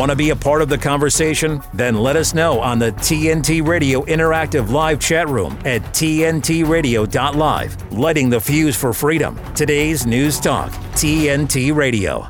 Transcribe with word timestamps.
Want 0.00 0.08
to 0.08 0.16
be 0.16 0.30
a 0.30 0.36
part 0.36 0.62
of 0.62 0.70
the 0.70 0.78
conversation? 0.78 1.60
Then 1.74 1.94
let 1.94 2.16
us 2.16 2.32
know 2.32 2.58
on 2.58 2.78
the 2.78 2.90
TNT 2.90 3.68
Radio 3.68 4.00
Interactive 4.06 4.70
Live 4.70 4.98
chat 4.98 5.28
room 5.28 5.58
at 5.66 5.82
TNTRadio.live. 5.92 7.92
Lighting 7.92 8.30
the 8.30 8.40
fuse 8.40 8.74
for 8.74 8.94
freedom. 8.94 9.38
Today's 9.52 10.06
News 10.06 10.40
Talk, 10.40 10.70
TNT 10.92 11.76
Radio. 11.76 12.26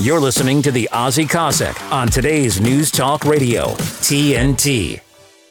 You're 0.00 0.20
listening 0.20 0.62
to 0.62 0.70
the 0.70 0.88
Aussie 0.90 1.28
Cossack 1.28 1.78
on 1.92 2.08
today's 2.08 2.62
News 2.62 2.90
Talk 2.90 3.26
Radio, 3.26 3.66
TNT. 4.00 5.02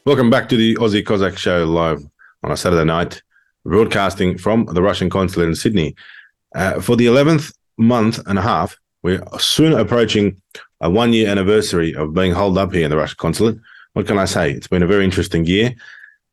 Welcome 0.08 0.32
back 0.32 0.50
to 0.50 0.58
the 0.58 0.74
Aussie 0.78 1.06
Cossack 1.06 1.38
Show 1.38 1.64
live 1.66 2.04
on 2.44 2.52
a 2.52 2.58
Saturday 2.58 2.86
night, 2.86 3.22
broadcasting 3.66 4.36
from 4.36 4.66
the 4.66 4.82
Russian 4.82 5.12
consulate 5.12 5.48
in 5.48 5.54
Sydney. 5.54 5.94
Uh, 6.56 6.82
for 6.82 6.96
the 6.96 7.06
11th 7.06 7.54
month 7.78 8.20
and 8.26 8.40
a 8.40 8.42
half, 8.42 8.81
we're 9.04 9.24
soon 9.40 9.74
approaching 9.74 10.42
a 10.80 10.90
one 10.90 11.14
year 11.14 11.30
anniversary 11.30 11.96
of 11.96 12.14
being 12.14 12.32
holed 12.32 12.58
up 12.58 12.74
here 12.74 12.86
in 12.86 12.92
the 12.92 12.98
Russian 12.98 13.18
consulate. 13.18 13.58
What 13.94 14.08
can 14.08 14.18
I 14.18 14.26
say? 14.26 14.52
It's 14.52 14.68
been 14.68 14.84
a 14.84 14.88
very 14.88 15.04
interesting 15.04 15.46
year. 15.46 15.76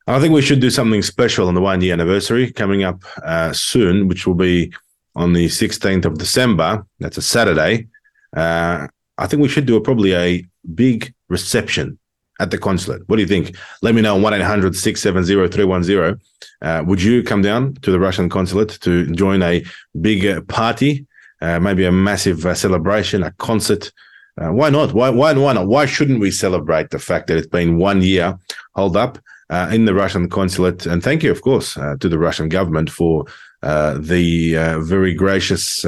I 0.06 0.20
think 0.20 0.32
we 0.32 0.42
should 0.42 0.60
do 0.60 0.70
something 0.70 1.02
special 1.02 1.48
on 1.48 1.54
the 1.54 1.60
one 1.60 1.80
year 1.80 1.92
anniversary 1.92 2.50
coming 2.50 2.82
up 2.82 3.02
uh, 3.24 3.52
soon, 3.52 4.08
which 4.08 4.26
will 4.26 4.34
be 4.34 4.72
on 5.14 5.32
the 5.32 5.46
16th 5.46 6.04
of 6.04 6.16
December. 6.16 6.86
That's 6.98 7.18
a 7.18 7.22
Saturday. 7.22 7.88
Uh, 8.34 8.86
I 9.18 9.26
think 9.26 9.42
we 9.42 9.48
should 9.48 9.66
do 9.66 9.76
a, 9.76 9.80
probably 9.80 10.14
a 10.14 10.46
big 10.74 11.12
reception 11.28 11.98
at 12.40 12.50
the 12.50 12.58
consulate. 12.58 13.02
What 13.08 13.16
do 13.16 13.22
you 13.22 13.28
think? 13.28 13.56
Let 13.82 13.94
me 13.94 14.00
know 14.00 14.14
on 14.14 14.22
1 14.22 14.34
800 14.34 14.76
670 14.76 15.52
310. 15.52 16.20
Uh, 16.62 16.84
would 16.84 17.02
you 17.02 17.22
come 17.22 17.42
down 17.42 17.74
to 17.82 17.90
the 17.90 17.98
Russian 17.98 18.28
consulate 18.28 18.78
to 18.82 19.10
join 19.12 19.42
a 19.42 19.64
big 20.00 20.46
party 20.48 21.06
uh, 21.40 21.60
maybe 21.60 21.84
a 21.84 21.92
massive 21.92 22.44
uh, 22.44 22.54
celebration, 22.54 23.22
a 23.22 23.30
concert. 23.32 23.92
Uh, 24.40 24.52
why 24.52 24.70
not? 24.70 24.92
Why, 24.92 25.10
why, 25.10 25.32
why 25.32 25.52
not? 25.52 25.66
Why 25.66 25.86
shouldn't 25.86 26.20
we 26.20 26.30
celebrate 26.30 26.90
the 26.90 26.98
fact 26.98 27.26
that 27.26 27.36
it's 27.36 27.46
been 27.46 27.78
one 27.78 28.02
year 28.02 28.38
hold 28.74 28.96
up 28.96 29.18
uh, 29.50 29.70
in 29.72 29.84
the 29.84 29.94
Russian 29.94 30.28
consulate? 30.28 30.86
And 30.86 31.02
thank 31.02 31.22
you, 31.22 31.30
of 31.30 31.42
course, 31.42 31.76
uh, 31.76 31.96
to 32.00 32.08
the 32.08 32.18
Russian 32.18 32.48
government 32.48 32.90
for 32.90 33.24
uh, 33.62 33.98
the 33.98 34.54
very 34.80 35.14
gracious 35.14 35.84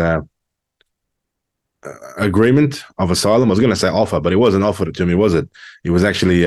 agreement 2.18 2.84
of 2.98 3.10
asylum. 3.10 3.48
I 3.48 3.50
was 3.50 3.60
going 3.60 3.70
to 3.70 3.76
say 3.76 3.88
offer, 3.88 4.20
but 4.20 4.32
it 4.32 4.36
wasn't 4.36 4.64
offered 4.64 4.94
to 4.94 5.06
me, 5.06 5.14
was 5.14 5.34
it? 5.34 5.48
It 5.84 5.90
was 5.90 6.04
actually 6.04 6.44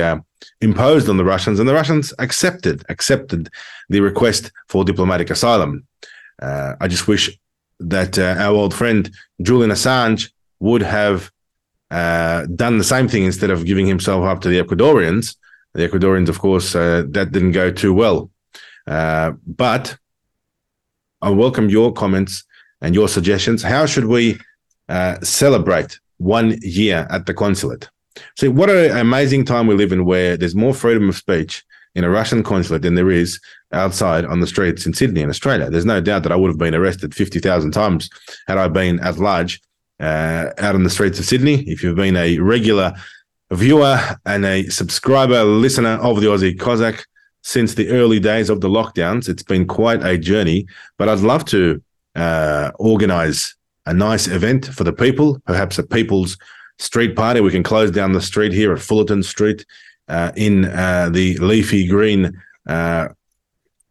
imposed 0.60 1.08
on 1.08 1.16
the 1.16 1.24
Russians, 1.24 1.58
and 1.58 1.68
the 1.68 1.74
Russians 1.74 2.12
accepted 2.18 2.84
accepted 2.88 3.48
the 3.88 4.00
request 4.00 4.52
for 4.68 4.84
diplomatic 4.84 5.30
asylum. 5.30 5.86
I 6.40 6.86
just 6.88 7.08
wish 7.08 7.38
that 7.88 8.18
uh, 8.18 8.34
our 8.38 8.54
old 8.54 8.74
friend 8.74 9.10
Julian 9.42 9.70
Assange 9.70 10.30
would 10.60 10.82
have 10.82 11.30
uh, 11.90 12.46
done 12.54 12.78
the 12.78 12.84
same 12.84 13.08
thing 13.08 13.24
instead 13.24 13.50
of 13.50 13.64
giving 13.64 13.86
himself 13.86 14.24
up 14.24 14.40
to 14.40 14.48
the 14.48 14.60
Ecuadorians. 14.60 15.36
The 15.74 15.88
Ecuadorians, 15.88 16.28
of 16.28 16.38
course, 16.38 16.74
uh, 16.74 17.04
that 17.10 17.32
didn't 17.32 17.52
go 17.52 17.70
too 17.70 17.92
well. 17.92 18.30
Uh, 18.86 19.32
but 19.46 19.96
I 21.22 21.30
welcome 21.30 21.68
your 21.68 21.92
comments 21.92 22.44
and 22.80 22.94
your 22.94 23.08
suggestions. 23.08 23.62
How 23.62 23.86
should 23.86 24.06
we 24.06 24.38
uh, 24.88 25.20
celebrate 25.20 25.98
one 26.18 26.58
year 26.62 27.06
at 27.10 27.26
the 27.26 27.34
consulate? 27.34 27.88
See, 28.38 28.48
what 28.48 28.70
an 28.70 28.96
amazing 28.96 29.44
time 29.44 29.66
we 29.66 29.74
live 29.74 29.92
in 29.92 30.04
where 30.04 30.36
there's 30.36 30.54
more 30.54 30.74
freedom 30.74 31.08
of 31.08 31.16
speech 31.16 31.64
in 31.94 32.04
a 32.04 32.10
Russian 32.10 32.42
consulate 32.42 32.82
than 32.82 32.94
there 32.94 33.10
is 33.10 33.40
outside 33.72 34.24
on 34.24 34.40
the 34.40 34.46
streets 34.46 34.86
in 34.86 34.92
Sydney 34.92 35.22
in 35.22 35.30
Australia. 35.30 35.70
There's 35.70 35.84
no 35.84 36.00
doubt 36.00 36.22
that 36.24 36.32
I 36.32 36.36
would 36.36 36.48
have 36.48 36.58
been 36.58 36.74
arrested 36.74 37.14
50,000 37.14 37.70
times 37.70 38.10
had 38.46 38.58
I 38.58 38.68
been 38.68 39.00
at 39.00 39.18
large 39.18 39.60
uh, 40.00 40.50
out 40.58 40.74
on 40.74 40.82
the 40.82 40.90
streets 40.90 41.18
of 41.18 41.24
Sydney. 41.24 41.62
If 41.68 41.82
you've 41.82 41.96
been 41.96 42.16
a 42.16 42.38
regular 42.38 42.94
viewer 43.50 43.98
and 44.26 44.44
a 44.44 44.68
subscriber, 44.68 45.44
listener 45.44 45.96
of 46.02 46.20
the 46.20 46.26
Aussie 46.26 46.58
Cossack 46.58 47.06
since 47.42 47.74
the 47.74 47.88
early 47.90 48.18
days 48.18 48.50
of 48.50 48.60
the 48.60 48.68
lockdowns, 48.68 49.28
it's 49.28 49.42
been 49.42 49.66
quite 49.66 50.02
a 50.02 50.18
journey. 50.18 50.66
But 50.98 51.08
I'd 51.08 51.20
love 51.20 51.44
to 51.46 51.82
uh, 52.16 52.70
organize 52.78 53.54
a 53.86 53.94
nice 53.94 54.28
event 54.28 54.66
for 54.66 54.84
the 54.84 54.92
people, 54.92 55.40
perhaps 55.46 55.78
a 55.78 55.82
people's 55.82 56.38
street 56.78 57.14
party. 57.14 57.40
We 57.40 57.50
can 57.50 57.62
close 57.62 57.90
down 57.90 58.12
the 58.12 58.22
street 58.22 58.52
here 58.52 58.72
at 58.72 58.80
Fullerton 58.80 59.22
Street 59.22 59.64
in 60.36 60.66
uh, 60.66 61.08
the 61.10 61.36
leafy 61.38 61.86
green 61.86 62.32
uh, 62.68 63.08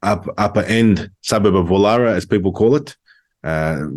up, 0.01 0.27
upper 0.37 0.61
end 0.61 1.09
suburb 1.21 1.55
of 1.55 1.67
Woollahra, 1.67 2.13
as 2.13 2.25
people 2.25 2.51
call 2.51 2.75
it. 2.75 2.95
Uh, 3.43 3.87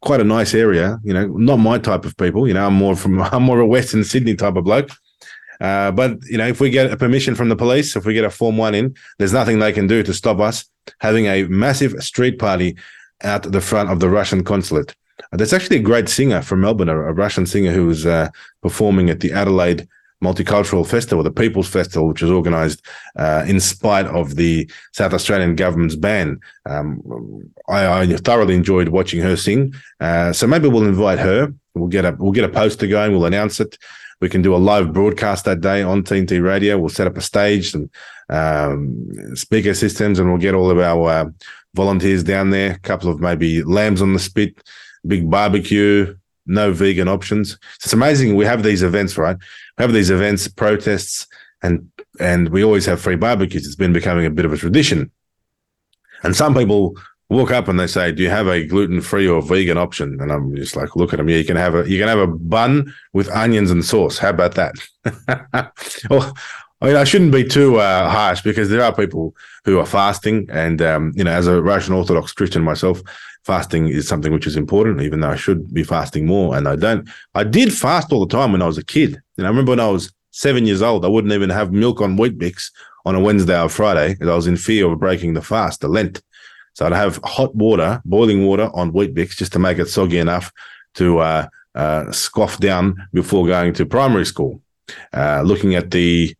quite 0.00 0.20
a 0.20 0.24
nice 0.24 0.54
area, 0.54 0.98
you 1.04 1.14
know, 1.14 1.26
not 1.26 1.56
my 1.56 1.78
type 1.78 2.04
of 2.04 2.16
people. 2.16 2.48
You 2.48 2.54
know, 2.54 2.66
I'm 2.66 2.74
more 2.74 2.96
from 2.96 3.20
I'm 3.32 3.42
more 3.42 3.60
a 3.60 3.66
Western 3.66 4.04
Sydney 4.04 4.34
type 4.34 4.56
of 4.56 4.64
bloke. 4.64 4.90
Uh, 5.60 5.90
but 5.90 6.18
you 6.28 6.36
know, 6.36 6.46
if 6.46 6.60
we 6.60 6.70
get 6.70 6.92
a 6.92 6.96
permission 6.96 7.34
from 7.34 7.48
the 7.48 7.56
police, 7.56 7.96
if 7.96 8.04
we 8.04 8.14
get 8.14 8.24
a 8.24 8.30
form 8.30 8.56
one 8.56 8.74
in, 8.74 8.94
there's 9.18 9.32
nothing 9.32 9.58
they 9.58 9.72
can 9.72 9.86
do 9.86 10.02
to 10.02 10.12
stop 10.12 10.38
us 10.38 10.66
having 11.00 11.26
a 11.26 11.44
massive 11.44 11.92
street 12.02 12.38
party 12.38 12.76
at 13.22 13.42
the 13.42 13.60
front 13.60 13.90
of 13.90 14.00
the 14.00 14.08
Russian 14.08 14.44
consulate. 14.44 14.94
Uh, 15.32 15.36
there's 15.36 15.54
actually 15.54 15.78
a 15.78 15.82
great 15.82 16.08
singer 16.08 16.42
from 16.42 16.60
Melbourne, 16.60 16.90
a, 16.90 16.96
a 16.96 17.12
Russian 17.12 17.46
singer 17.46 17.72
who 17.72 17.86
was 17.86 18.04
uh, 18.04 18.28
performing 18.62 19.08
at 19.08 19.20
the 19.20 19.32
Adelaide 19.32 19.88
Multicultural 20.24 20.86
Festival, 20.86 21.22
the 21.22 21.30
People's 21.30 21.68
Festival, 21.68 22.08
which 22.08 22.22
was 22.22 22.30
organised 22.30 22.84
uh, 23.16 23.44
in 23.46 23.60
spite 23.60 24.06
of 24.06 24.36
the 24.36 24.70
South 24.92 25.12
Australian 25.12 25.54
government's 25.54 25.96
ban. 25.96 26.40
Um, 26.64 27.52
I, 27.68 28.02
I, 28.02 28.06
thoroughly 28.16 28.54
enjoyed 28.54 28.88
watching 28.88 29.20
her 29.20 29.36
sing. 29.36 29.74
Uh, 30.00 30.32
so 30.32 30.46
maybe 30.46 30.68
we'll 30.68 30.86
invite 30.86 31.18
her. 31.18 31.52
We'll 31.74 31.88
get 31.88 32.06
a 32.06 32.16
we'll 32.18 32.32
get 32.32 32.44
a 32.44 32.48
poster 32.48 32.86
going. 32.86 33.12
We'll 33.12 33.26
announce 33.26 33.60
it. 33.60 33.76
We 34.20 34.30
can 34.30 34.40
do 34.40 34.54
a 34.54 34.56
live 34.56 34.94
broadcast 34.94 35.44
that 35.44 35.60
day 35.60 35.82
on 35.82 36.02
TNT 36.02 36.42
Radio. 36.42 36.78
We'll 36.78 36.88
set 36.88 37.06
up 37.06 37.18
a 37.18 37.20
stage 37.20 37.74
and 37.74 37.90
um, 38.30 39.36
speaker 39.36 39.74
systems, 39.74 40.18
and 40.18 40.28
we'll 40.28 40.38
get 40.38 40.54
all 40.54 40.70
of 40.70 40.78
our 40.78 41.10
uh, 41.10 41.30
volunteers 41.74 42.24
down 42.24 42.48
there. 42.48 42.72
A 42.72 42.78
couple 42.78 43.10
of 43.10 43.20
maybe 43.20 43.62
lambs 43.62 44.00
on 44.00 44.14
the 44.14 44.18
spit, 44.18 44.56
big 45.06 45.28
barbecue, 45.28 46.16
no 46.46 46.72
vegan 46.72 47.08
options. 47.08 47.58
It's 47.82 47.92
amazing. 47.92 48.36
We 48.36 48.44
have 48.44 48.62
these 48.62 48.82
events, 48.82 49.18
right? 49.18 49.36
We 49.78 49.82
have 49.82 49.92
these 49.92 50.10
events, 50.10 50.48
protests, 50.48 51.26
and 51.62 51.90
and 52.20 52.48
we 52.50 52.64
always 52.64 52.86
have 52.86 53.00
free 53.00 53.16
barbecues. 53.16 53.66
It's 53.66 53.76
been 53.76 53.92
becoming 53.92 54.26
a 54.26 54.30
bit 54.30 54.44
of 54.44 54.52
a 54.52 54.56
tradition. 54.56 55.10
And 56.22 56.34
some 56.34 56.54
people 56.54 56.96
walk 57.28 57.50
up 57.50 57.68
and 57.68 57.78
they 57.78 57.86
say, 57.86 58.12
"Do 58.12 58.22
you 58.22 58.30
have 58.30 58.48
a 58.48 58.64
gluten 58.64 59.00
free 59.00 59.28
or 59.28 59.42
vegan 59.42 59.78
option?" 59.78 60.18
And 60.20 60.32
I'm 60.32 60.54
just 60.54 60.76
like, 60.76 60.96
"Look 60.96 61.12
at 61.12 61.18
them. 61.18 61.28
Yeah, 61.28 61.38
you 61.38 61.44
can 61.44 61.56
have 61.56 61.74
a 61.74 61.88
you 61.88 61.98
can 61.98 62.08
have 62.08 62.18
a 62.18 62.26
bun 62.26 62.92
with 63.12 63.28
onions 63.30 63.70
and 63.70 63.84
sauce. 63.84 64.18
How 64.18 64.30
about 64.30 64.54
that?" 64.54 64.74
well, 66.10 66.34
I 66.80 66.86
mean, 66.86 66.96
I 66.96 67.04
shouldn't 67.04 67.32
be 67.32 67.44
too 67.44 67.76
uh, 67.76 68.10
harsh 68.10 68.42
because 68.42 68.68
there 68.68 68.82
are 68.82 68.94
people 68.94 69.34
who 69.64 69.78
are 69.78 69.86
fasting, 69.86 70.46
and 70.50 70.82
um, 70.82 71.12
you 71.16 71.24
know, 71.24 71.30
as 71.30 71.46
a 71.46 71.62
Russian 71.62 71.94
Orthodox 71.94 72.32
Christian 72.32 72.62
myself, 72.62 73.00
fasting 73.44 73.88
is 73.88 74.06
something 74.06 74.32
which 74.32 74.46
is 74.46 74.56
important, 74.56 75.00
even 75.00 75.20
though 75.20 75.30
I 75.30 75.36
should 75.36 75.72
be 75.72 75.84
fasting 75.84 76.26
more, 76.26 76.54
and 76.56 76.68
I 76.68 76.76
don't. 76.76 77.08
I 77.34 77.44
did 77.44 77.72
fast 77.72 78.12
all 78.12 78.26
the 78.26 78.36
time 78.36 78.52
when 78.52 78.60
I 78.60 78.66
was 78.66 78.76
a 78.76 78.84
kid. 78.84 79.20
And 79.38 79.46
I 79.46 79.50
remember 79.50 79.72
when 79.72 79.80
I 79.80 79.88
was 79.88 80.12
seven 80.32 80.66
years 80.66 80.82
old, 80.82 81.04
I 81.04 81.08
wouldn't 81.08 81.32
even 81.32 81.48
have 81.48 81.72
milk 81.72 82.02
on 82.02 82.18
Weet-Bix 82.18 82.70
on 83.06 83.14
a 83.14 83.20
Wednesday 83.20 83.58
or 83.58 83.70
Friday 83.70 84.12
because 84.12 84.28
I 84.28 84.34
was 84.34 84.46
in 84.46 84.56
fear 84.56 84.90
of 84.90 84.98
breaking 84.98 85.32
the 85.32 85.42
fast, 85.42 85.80
the 85.80 85.88
Lent. 85.88 86.20
So 86.74 86.84
I'd 86.84 86.92
have 86.92 87.18
hot 87.24 87.54
water, 87.54 88.02
boiling 88.04 88.44
water 88.44 88.68
on 88.74 88.92
Weet-Bix 88.92 89.36
just 89.36 89.52
to 89.54 89.58
make 89.58 89.78
it 89.78 89.88
soggy 89.88 90.18
enough 90.18 90.52
to 90.96 91.20
uh, 91.20 91.46
uh, 91.74 92.12
scoff 92.12 92.58
down 92.58 93.08
before 93.14 93.46
going 93.46 93.72
to 93.74 93.86
primary 93.86 94.26
school. 94.26 94.60
Uh, 95.14 95.42
looking 95.42 95.74
at 95.74 95.90
the 95.90 96.36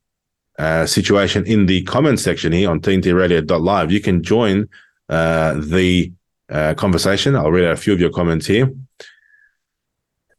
uh, 0.58 0.86
situation 0.86 1.44
in 1.46 1.66
the 1.66 1.82
comment 1.82 2.20
section 2.20 2.52
here 2.52 2.70
on 2.70 2.80
tntradio.live, 2.80 3.92
you 3.92 4.00
can 4.00 4.22
join 4.22 4.68
uh, 5.08 5.54
the 5.54 6.12
uh, 6.48 6.74
conversation. 6.74 7.36
I'll 7.36 7.50
read 7.50 7.66
out 7.66 7.72
a 7.72 7.76
few 7.76 7.92
of 7.92 8.00
your 8.00 8.10
comments 8.10 8.46
here. 8.46 8.72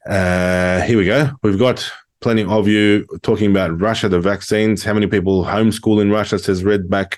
Uh, 0.07 0.81
here 0.81 0.97
we 0.97 1.05
go. 1.05 1.31
We've 1.43 1.59
got 1.59 1.91
plenty 2.21 2.43
of 2.43 2.67
you 2.67 3.05
talking 3.21 3.51
about 3.51 3.79
Russia, 3.79 4.09
the 4.09 4.19
vaccines. 4.19 4.83
How 4.83 4.93
many 4.93 5.07
people 5.07 5.43
homeschool 5.43 6.01
in 6.01 6.09
Russia? 6.09 6.39
Says 6.39 6.63
Redback. 6.63 7.17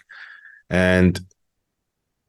And 0.70 1.20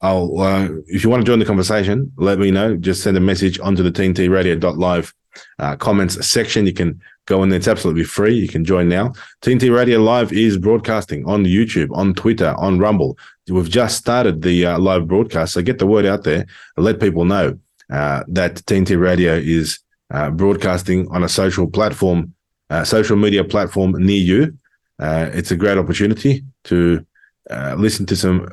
I'll, 0.02 0.38
uh, 0.40 0.68
if 0.86 1.02
you 1.02 1.10
want 1.10 1.22
to 1.22 1.26
join 1.26 1.38
the 1.38 1.44
conversation, 1.44 2.12
let 2.16 2.38
me 2.38 2.50
know. 2.50 2.76
Just 2.76 3.02
send 3.02 3.16
a 3.16 3.20
message 3.20 3.58
onto 3.58 3.82
the 3.82 3.90
tntradio.live 3.90 5.14
uh, 5.58 5.76
comments 5.76 6.26
section. 6.26 6.66
You 6.66 6.72
can 6.72 7.00
go 7.26 7.42
in 7.42 7.48
there. 7.48 7.58
It's 7.58 7.68
absolutely 7.68 8.04
free. 8.04 8.34
You 8.34 8.48
can 8.48 8.64
join 8.64 8.88
now. 8.88 9.12
TNT 9.42 9.74
Radio 9.74 10.00
Live 10.00 10.32
is 10.32 10.58
broadcasting 10.58 11.24
on 11.26 11.44
YouTube, 11.44 11.88
on 11.96 12.14
Twitter, 12.14 12.54
on 12.58 12.78
Rumble. 12.78 13.16
We've 13.48 13.68
just 13.68 13.98
started 13.98 14.42
the 14.42 14.66
uh, 14.66 14.78
live 14.78 15.08
broadcast, 15.08 15.54
so 15.54 15.62
get 15.62 15.78
the 15.78 15.86
word 15.86 16.06
out 16.06 16.24
there 16.24 16.46
let 16.76 17.00
people 17.00 17.24
know 17.24 17.58
uh, 17.90 18.22
that 18.28 18.54
TNT 18.66 18.98
Radio 19.00 19.34
is 19.34 19.80
uh, 20.10 20.30
broadcasting 20.30 21.08
on 21.10 21.24
a 21.24 21.28
social 21.28 21.66
platform, 21.68 22.34
uh, 22.70 22.84
social 22.84 23.16
media 23.16 23.44
platform 23.44 23.92
near 23.92 24.18
you. 24.18 24.58
Uh, 24.98 25.30
it's 25.32 25.50
a 25.50 25.56
great 25.56 25.78
opportunity 25.78 26.44
to 26.64 27.04
listen 27.76 28.06
to 28.06 28.14
some 28.14 28.48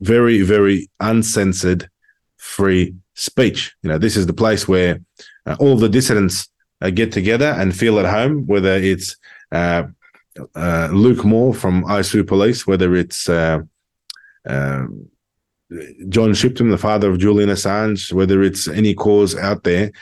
very, 0.00 0.42
very 0.42 0.88
uncensored, 1.00 1.88
free 2.36 2.94
speech. 3.14 3.74
You 3.82 3.90
know, 3.90 3.98
this 3.98 4.16
is 4.16 4.26
the 4.26 4.32
place 4.32 4.68
where 4.68 5.00
all 5.58 5.76
the 5.76 5.88
dissidents 5.88 6.48
uh, 6.80 6.90
get 6.90 7.12
together 7.12 7.54
and 7.58 7.76
feel 7.76 7.98
at 7.98 8.06
home, 8.06 8.46
whether 8.46 8.74
it's 8.74 9.16
uh, 9.52 9.84
uh, 10.54 10.88
Luke 10.92 11.24
Moore 11.24 11.54
from 11.54 11.84
ISU 11.84 12.26
Police, 12.26 12.66
whether 12.66 12.94
it's 12.94 13.28
uh, 13.28 13.60
uh, 14.46 14.84
John 16.08 16.34
Shipton, 16.34 16.70
the 16.70 16.78
father 16.78 17.10
of 17.10 17.18
Julian 17.18 17.50
Assange, 17.50 18.12
whether 18.12 18.42
it's 18.42 18.68
any 18.68 18.94
cause 18.94 19.36
out 19.36 19.64
there, 19.64 19.92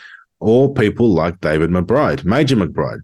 or 0.40 0.74
people 0.74 1.08
like 1.12 1.40
David 1.40 1.70
McBride, 1.70 2.24
Major 2.24 2.56
McBride, 2.56 3.02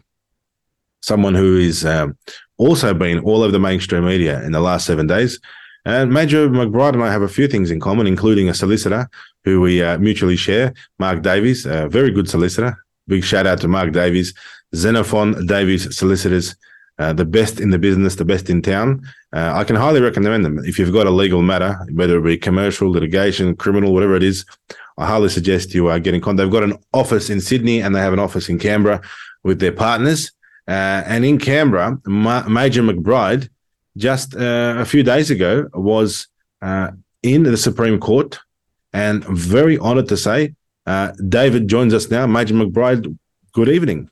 someone 1.01 1.35
who 1.35 1.57
is 1.57 1.87
um, 1.87 2.17
also 2.57 2.93
been 2.95 3.21
all 3.21 3.43
over 3.43 3.53
the 3.53 3.61
mainstream 3.61 4.05
media 4.05 4.43
in 4.43 4.53
the 4.53 4.61
last 4.61 4.87
seven 4.87 5.07
days. 5.07 5.39
And 5.89 6.13
Major 6.13 6.51
McBride 6.51 6.93
and 6.93 7.03
I 7.03 7.11
have 7.11 7.23
a 7.23 7.29
few 7.29 7.49
things 7.49 7.71
in 7.71 7.81
common, 7.81 8.07
including 8.07 8.51
a 8.51 8.53
solicitor 8.53 9.09
who 9.43 9.63
we 9.63 9.83
uh, 9.83 9.97
mutually 9.97 10.37
share, 10.37 10.75
Mark 10.99 11.23
Davis, 11.23 11.65
a 11.65 11.89
very 11.89 12.11
good 12.11 12.29
solicitor. 12.29 12.77
Big 13.07 13.25
shout 13.25 13.47
out 13.47 13.59
to 13.63 13.69
Mark 13.69 13.93
Davis, 13.93 14.35
Xenophon 14.75 15.47
Davis 15.47 15.97
Solicitors, 15.97 16.55
uh, 16.99 17.15
the 17.15 17.25
best 17.25 17.59
in 17.59 17.71
the 17.71 17.79
business, 17.79 18.17
the 18.17 18.27
best 18.27 18.51
in 18.51 18.61
town. 18.61 19.01
Uh, 19.33 19.53
I 19.55 19.65
can 19.65 19.77
highly 19.77 20.03
recommend 20.03 20.45
them. 20.45 20.63
If 20.63 20.79
you've 20.79 20.93
got 20.93 21.07
a 21.07 21.11
legal 21.11 21.41
matter, 21.41 21.79
whether 21.95 22.19
it 22.19 22.23
be 22.23 22.37
commercial, 22.37 22.91
litigation, 22.91 23.57
criminal, 23.57 23.95
whatever 23.95 24.15
it 24.15 24.23
is, 24.23 24.45
I 24.99 25.07
highly 25.07 25.31
suggest 25.31 25.73
you 25.73 25.89
uh, 25.89 25.99
get 25.99 26.13
in 26.13 26.21
contact. 26.21 26.45
They've 26.45 26.61
got 26.61 26.65
an 26.65 26.77
office 26.93 27.31
in 27.31 27.41
Sydney 27.41 27.81
and 27.81 27.97
they 27.97 28.01
have 28.01 28.13
an 28.13 28.19
office 28.19 28.51
in 28.51 28.59
Canberra 28.59 29.01
with 29.43 29.59
their 29.59 29.73
partners. 29.73 30.33
Uh, 30.69 31.01
and 31.07 31.25
in 31.25 31.39
Canberra, 31.39 31.99
Ma- 32.05 32.47
Major 32.47 32.83
McBride, 32.83 33.49
just 33.99 34.35
uh, 34.35 34.77
a 34.79 34.85
few 34.85 35.03
days 35.03 35.31
ago, 35.31 35.69
was 35.75 36.29
uh, 36.63 36.93
in 37.23 37.43
the 37.43 37.57
Supreme 37.57 38.01
Court. 38.01 38.39
And 38.95 39.23
very 39.25 39.77
honored 39.77 40.09
to 40.09 40.17
say, 40.17 40.55
uh, 40.87 41.13
David 41.29 41.69
joins 41.69 41.93
us 41.93 42.11
now. 42.11 42.27
Major 42.27 42.55
McBride, 42.55 43.19
good 43.53 43.69
evening. 43.69 44.09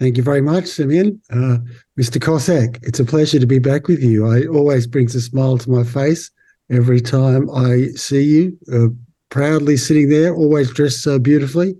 Thank 0.00 0.16
you 0.16 0.22
very 0.22 0.40
much, 0.40 0.66
Simeon. 0.66 1.20
Uh, 1.30 1.58
Mr. 1.98 2.20
Cossack, 2.20 2.80
it's 2.82 2.98
a 2.98 3.04
pleasure 3.04 3.38
to 3.38 3.46
be 3.46 3.60
back 3.60 3.86
with 3.86 4.02
you. 4.02 4.26
I 4.26 4.46
always 4.46 4.86
brings 4.86 5.14
a 5.14 5.20
smile 5.20 5.58
to 5.58 5.70
my 5.70 5.84
face 5.84 6.30
every 6.70 7.00
time 7.00 7.48
I 7.50 7.88
see 7.94 8.22
you, 8.22 8.58
uh, 8.72 8.88
proudly 9.28 9.76
sitting 9.76 10.08
there, 10.08 10.34
always 10.34 10.70
dressed 10.72 11.02
so 11.02 11.18
beautifully. 11.18 11.76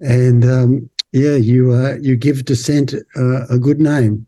And 0.00 0.44
um, 0.44 0.90
yeah, 1.12 1.36
you 1.36 1.72
uh, 1.72 1.96
you 2.00 2.16
give 2.16 2.44
dissent 2.44 2.94
a 3.16 3.58
good 3.58 3.80
name. 3.80 4.26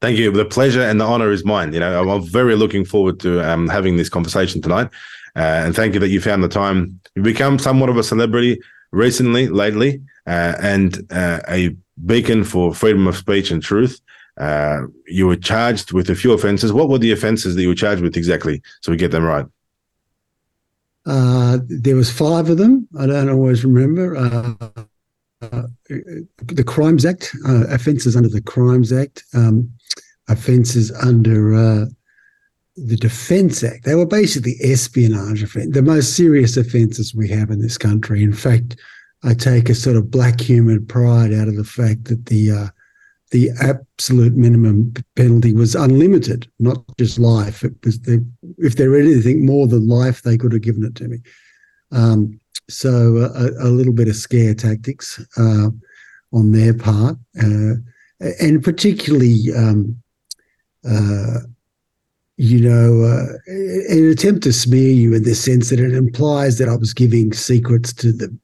Thank 0.00 0.16
you. 0.16 0.30
The 0.32 0.46
pleasure 0.46 0.82
and 0.82 0.98
the 0.98 1.04
honor 1.04 1.30
is 1.30 1.44
mine. 1.44 1.74
You 1.74 1.80
know, 1.80 2.08
I'm 2.08 2.22
very 2.22 2.56
looking 2.56 2.86
forward 2.86 3.20
to 3.20 3.46
um, 3.46 3.68
having 3.68 3.96
this 3.96 4.08
conversation 4.08 4.62
tonight. 4.62 4.88
Uh, 5.36 5.62
and 5.64 5.76
thank 5.76 5.94
you 5.94 6.00
that 6.00 6.08
you 6.08 6.20
found 6.20 6.42
the 6.42 6.48
time. 6.48 6.98
You've 7.14 7.24
become 7.24 7.58
somewhat 7.58 7.90
of 7.90 7.98
a 7.98 8.02
celebrity 8.02 8.60
recently, 8.92 9.48
lately, 9.48 10.00
uh, 10.26 10.56
and 10.60 11.06
uh, 11.10 11.40
a 11.48 11.76
beacon 12.06 12.44
for 12.44 12.74
freedom 12.74 13.06
of 13.06 13.16
speech 13.16 13.50
and 13.50 13.62
truth. 13.62 14.00
Uh, 14.38 14.82
you 15.06 15.26
were 15.26 15.36
charged 15.36 15.92
with 15.92 16.08
a 16.08 16.14
few 16.14 16.32
offences. 16.32 16.72
What 16.72 16.88
were 16.88 16.98
the 16.98 17.12
offences 17.12 17.54
that 17.54 17.62
you 17.62 17.68
were 17.68 17.74
charged 17.74 18.02
with 18.02 18.16
exactly, 18.16 18.62
so 18.80 18.90
we 18.90 18.96
get 18.96 19.10
them 19.10 19.24
right? 19.24 19.44
Uh, 21.04 21.58
there 21.68 21.96
was 21.96 22.10
five 22.10 22.48
of 22.48 22.56
them. 22.56 22.88
I 22.98 23.06
don't 23.06 23.28
always 23.28 23.64
remember. 23.64 24.16
Uh, 24.16 25.62
the 26.38 26.64
Crimes 26.66 27.04
Act, 27.04 27.34
offences 27.46 28.16
under 28.16 28.28
the 28.28 28.42
Crimes 28.42 28.92
Act, 28.92 29.24
um, 29.34 29.70
offences 30.30 30.90
under 30.92 31.54
uh, 31.54 31.86
the 32.76 32.96
Defence 32.96 33.62
Act. 33.62 33.84
They 33.84 33.94
were 33.94 34.06
basically 34.06 34.56
espionage 34.62 35.42
offences, 35.42 35.72
the 35.72 35.82
most 35.82 36.16
serious 36.16 36.56
offences 36.56 37.14
we 37.14 37.28
have 37.28 37.50
in 37.50 37.60
this 37.60 37.76
country. 37.76 38.22
In 38.22 38.32
fact, 38.32 38.76
I 39.22 39.34
take 39.34 39.68
a 39.68 39.74
sort 39.74 39.96
of 39.96 40.10
black 40.10 40.40
humoured 40.40 40.88
pride 40.88 41.34
out 41.34 41.48
of 41.48 41.56
the 41.56 41.64
fact 41.64 42.04
that 42.06 42.26
the 42.26 42.50
uh, 42.50 42.68
the 43.30 43.50
absolute 43.60 44.34
minimum 44.34 44.92
penalty 45.14 45.54
was 45.54 45.74
unlimited, 45.74 46.50
not 46.58 46.82
just 46.98 47.18
life. 47.18 47.62
It 47.62 47.74
was 47.84 48.00
the, 48.00 48.26
if 48.58 48.76
there 48.76 48.90
were 48.90 48.98
anything 48.98 49.46
more 49.46 49.68
than 49.68 49.88
life, 49.88 50.22
they 50.22 50.36
could 50.36 50.52
have 50.52 50.62
given 50.62 50.84
it 50.84 50.96
to 50.96 51.08
me. 51.08 51.18
Um, 51.92 52.40
so 52.68 53.16
a, 53.34 53.68
a, 53.68 53.70
little 53.70 53.92
bit 53.92 54.08
of 54.08 54.16
scare 54.16 54.54
tactics 54.54 55.24
uh, 55.36 55.68
on 56.32 56.52
their 56.52 56.74
part, 56.74 57.16
uh, 57.40 57.74
and 58.40 58.62
particularly, 58.62 59.52
um, 59.56 60.00
uh, 60.88 61.40
you 62.36 62.60
know, 62.60 63.02
uh, 63.02 63.26
an 63.46 64.10
attempt 64.10 64.42
to 64.44 64.52
smear 64.52 64.92
you 64.92 65.14
in 65.14 65.24
the 65.24 65.34
sense 65.34 65.68
that 65.68 65.80
it 65.80 65.92
implies 65.92 66.56
that 66.58 66.68
I 66.68 66.76
was 66.76 66.94
giving 66.94 67.32
secrets 67.32 67.92
to 67.94 68.12
the 68.12 68.34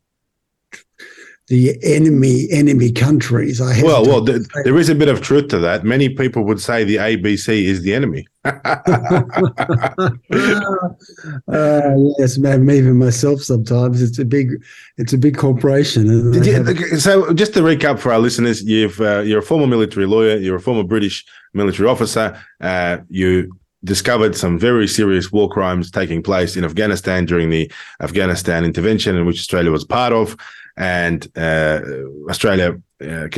the 1.49 1.79
enemy 1.85 2.49
enemy 2.51 2.91
countries. 2.91 3.61
I 3.61 3.81
well, 3.83 4.05
well, 4.05 4.25
th- 4.25 4.43
there 4.65 4.77
is 4.77 4.89
a 4.89 4.95
bit 4.95 5.09
of 5.09 5.21
truth 5.23 5.49
to 5.49 5.59
that. 5.61 5.85
Many 5.85 6.09
people 6.09 6.45
would 6.45 6.61
say 6.61 6.83
the 6.83 6.97
ABC 6.97 7.65
is 7.65 7.83
the 7.83 7.95
enemy. 7.95 8.27
uh, 8.45 8.59
yes, 12.19 12.39
even 12.39 12.99
myself 12.99 13.43
sometimes. 13.43 14.03
It's 14.03 14.19
a 14.19 14.25
big, 14.25 14.55
it's 14.97 15.13
a 15.13 15.19
big 15.19 15.37
corporation. 15.37 16.33
You, 16.33 16.99
so, 16.99 17.33
just 17.33 17.55
to 17.55 17.61
recap 17.61 18.01
for 18.01 18.13
our 18.13 18.19
listeners, 18.19 18.65
you've 18.65 19.01
uh, 19.01 19.21
you're 19.21 19.39
a 19.39 19.43
former 19.43 19.69
military 19.69 20.07
lawyer. 20.07 20.37
You're 20.37 20.57
a 20.57 20.61
former 20.61 20.83
British 20.83 21.25
military 21.55 21.89
officer. 21.89 22.43
Uh, 22.61 22.99
you 23.09 23.57
discovered 23.85 24.35
some 24.35 24.59
very 24.59 24.89
serious 24.89 25.31
war 25.31 25.49
crimes 25.49 25.93
taking 25.93 26.23
place 26.23 26.57
in 26.57 26.65
Afghanistan 26.65 27.25
during 27.25 27.51
the 27.51 27.71
Afghanistan 28.01 28.65
intervention, 28.65 29.17
in 29.17 29.27
which 29.27 29.39
Australia 29.39 29.71
was 29.71 29.85
part 29.85 30.13
of 30.13 30.37
and 30.77 31.27
uh, 31.37 31.81
Australia 32.29 32.81
uh, 33.01 33.29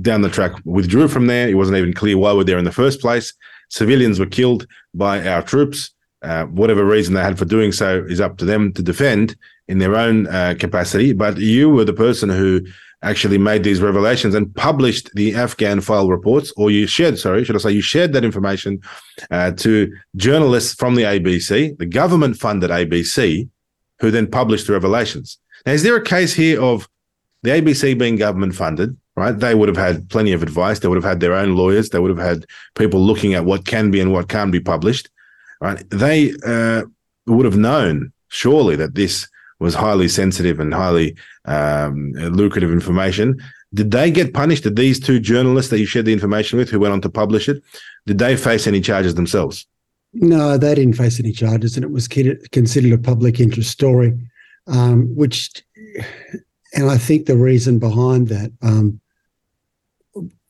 down 0.00 0.22
the 0.22 0.30
track 0.30 0.52
withdrew 0.64 1.08
from 1.08 1.26
there. 1.26 1.48
It 1.48 1.54
wasn't 1.54 1.78
even 1.78 1.92
clear 1.92 2.16
why 2.16 2.32
we're 2.32 2.44
there 2.44 2.58
in 2.58 2.64
the 2.64 2.72
first 2.72 3.00
place. 3.00 3.34
Civilians 3.68 4.18
were 4.18 4.26
killed 4.26 4.66
by 4.94 5.26
our 5.26 5.42
troops. 5.42 5.90
Uh, 6.22 6.44
whatever 6.46 6.84
reason 6.84 7.14
they 7.14 7.22
had 7.22 7.38
for 7.38 7.44
doing 7.44 7.72
so 7.72 8.04
is 8.08 8.20
up 8.20 8.38
to 8.38 8.44
them 8.44 8.72
to 8.74 8.82
defend 8.82 9.34
in 9.66 9.78
their 9.78 9.96
own 9.96 10.28
uh, 10.28 10.54
capacity. 10.58 11.12
But 11.12 11.38
you 11.38 11.68
were 11.68 11.84
the 11.84 11.92
person 11.92 12.28
who 12.28 12.64
actually 13.02 13.38
made 13.38 13.64
these 13.64 13.80
revelations 13.80 14.34
and 14.34 14.54
published 14.54 15.10
the 15.14 15.34
Afghan 15.34 15.80
file 15.80 16.08
reports, 16.08 16.52
or 16.56 16.70
you 16.70 16.86
shared, 16.86 17.18
sorry, 17.18 17.44
should 17.44 17.56
I 17.56 17.58
say, 17.58 17.72
you 17.72 17.82
shared 17.82 18.12
that 18.12 18.24
information 18.24 18.80
uh, 19.30 19.50
to 19.52 19.92
journalists 20.16 20.74
from 20.74 20.94
the 20.94 21.02
ABC, 21.02 21.76
the 21.78 21.86
government 21.86 22.36
funded 22.36 22.70
ABC, 22.70 23.48
who 23.98 24.10
then 24.10 24.28
published 24.28 24.68
the 24.68 24.72
revelations. 24.72 25.38
Now, 25.66 25.72
is 25.72 25.82
there 25.82 25.96
a 25.96 26.02
case 26.02 26.34
here 26.34 26.60
of 26.60 26.88
the 27.42 27.50
ABC 27.50 27.98
being 27.98 28.16
government 28.16 28.54
funded, 28.54 28.96
right? 29.16 29.32
They 29.32 29.54
would 29.54 29.68
have 29.68 29.76
had 29.76 30.08
plenty 30.08 30.32
of 30.32 30.42
advice. 30.42 30.78
They 30.78 30.88
would 30.88 30.96
have 30.96 31.04
had 31.04 31.20
their 31.20 31.34
own 31.34 31.56
lawyers. 31.56 31.90
They 31.90 31.98
would 31.98 32.16
have 32.16 32.26
had 32.26 32.46
people 32.76 33.00
looking 33.00 33.34
at 33.34 33.44
what 33.44 33.66
can 33.66 33.90
be 33.90 34.00
and 34.00 34.12
what 34.12 34.28
can't 34.28 34.52
be 34.52 34.60
published, 34.60 35.10
right? 35.60 35.82
They 35.90 36.32
uh, 36.46 36.82
would 37.26 37.44
have 37.44 37.56
known, 37.56 38.12
surely, 38.28 38.76
that 38.76 38.94
this 38.94 39.28
was 39.58 39.74
highly 39.74 40.08
sensitive 40.08 40.58
and 40.58 40.74
highly 40.74 41.16
um, 41.44 42.12
lucrative 42.12 42.72
information. 42.72 43.40
Did 43.74 43.90
they 43.90 44.10
get 44.10 44.34
punished? 44.34 44.64
Did 44.64 44.76
these 44.76 44.98
two 44.98 45.20
journalists 45.20 45.70
that 45.70 45.78
you 45.78 45.86
shared 45.86 46.06
the 46.06 46.12
information 46.12 46.58
with, 46.58 46.68
who 46.70 46.80
went 46.80 46.92
on 46.92 47.00
to 47.02 47.08
publish 47.08 47.48
it, 47.48 47.62
did 48.06 48.18
they 48.18 48.36
face 48.36 48.66
any 48.66 48.80
charges 48.80 49.14
themselves? 49.14 49.66
No, 50.14 50.58
they 50.58 50.74
didn't 50.74 50.94
face 50.94 51.18
any 51.18 51.32
charges, 51.32 51.76
and 51.76 51.84
it 51.84 51.90
was 51.90 52.06
considered 52.06 52.92
a 52.92 52.98
public 52.98 53.40
interest 53.40 53.70
story 53.70 54.12
um, 54.66 55.14
which, 55.14 55.62
and 56.74 56.90
I 56.90 56.98
think 56.98 57.26
the 57.26 57.36
reason 57.36 57.78
behind 57.78 58.28
that 58.28 58.52
um, 58.62 59.00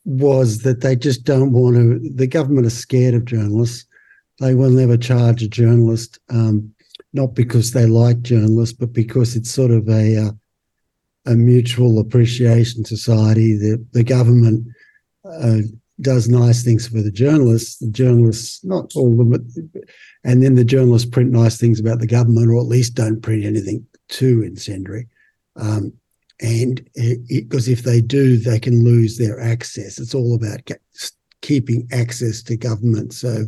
was 0.05 0.63
that 0.63 0.81
they 0.81 0.97
just 0.97 1.25
don't 1.25 1.53
want 1.53 1.77
to. 1.77 2.11
The 2.15 2.27
government 2.27 2.67
is 2.67 2.77
scared 2.79 3.15
of 3.15 3.25
journalists. 3.25 3.87
They 4.41 4.55
will 4.55 4.71
never 4.71 4.97
charge 4.97 5.43
a 5.43 5.49
journalist, 5.49 6.19
um, 6.31 6.75
not 7.13 7.35
because 7.35 7.73
they 7.73 7.87
like 7.87 8.23
journalists, 8.23 8.77
but 8.77 8.93
because 8.93 9.37
it's 9.37 9.51
sort 9.51 9.71
of 9.71 9.89
a 9.89 10.27
uh, 10.27 10.31
a 11.27 11.35
mutual 11.35 11.99
appreciation 11.99 12.85
society. 12.85 13.57
The 13.57 13.85
the 13.93 14.05
government 14.05 14.67
uh, 15.25 15.59
does 16.01 16.29
nice 16.29 16.65
things 16.65 16.89
for 16.89 17.01
the 17.01 17.13
journalists. 17.13 17.79
The 17.79 17.91
journalists, 17.91 18.65
not 18.65 18.93
all 18.97 19.13
of 19.13 19.19
them, 19.19 19.31
but, 19.31 19.83
and 20.25 20.43
then 20.43 20.57
the 20.57 20.65
journalists 20.65 21.09
print 21.09 21.31
nice 21.31 21.59
things 21.59 21.79
about 21.79 22.01
the 22.01 22.07
government, 22.09 22.51
or 22.51 22.61
at 22.61 22.67
least 22.67 22.95
don't 22.95 23.23
print 23.23 23.45
anything 23.45 23.87
too 24.09 24.43
incendiary. 24.43 25.09
Um, 25.57 25.93
and 26.41 26.87
because 27.29 27.69
if 27.69 27.83
they 27.83 28.01
do, 28.01 28.37
they 28.37 28.59
can 28.59 28.85
lose 28.85 29.17
their 29.17 29.41
access. 29.41 29.99
It's 29.99 30.15
all 30.15 30.35
about 30.35 30.69
keeping 31.41 31.89
access 31.93 32.43
to 32.45 32.57
government. 32.57 33.13
So 33.13 33.45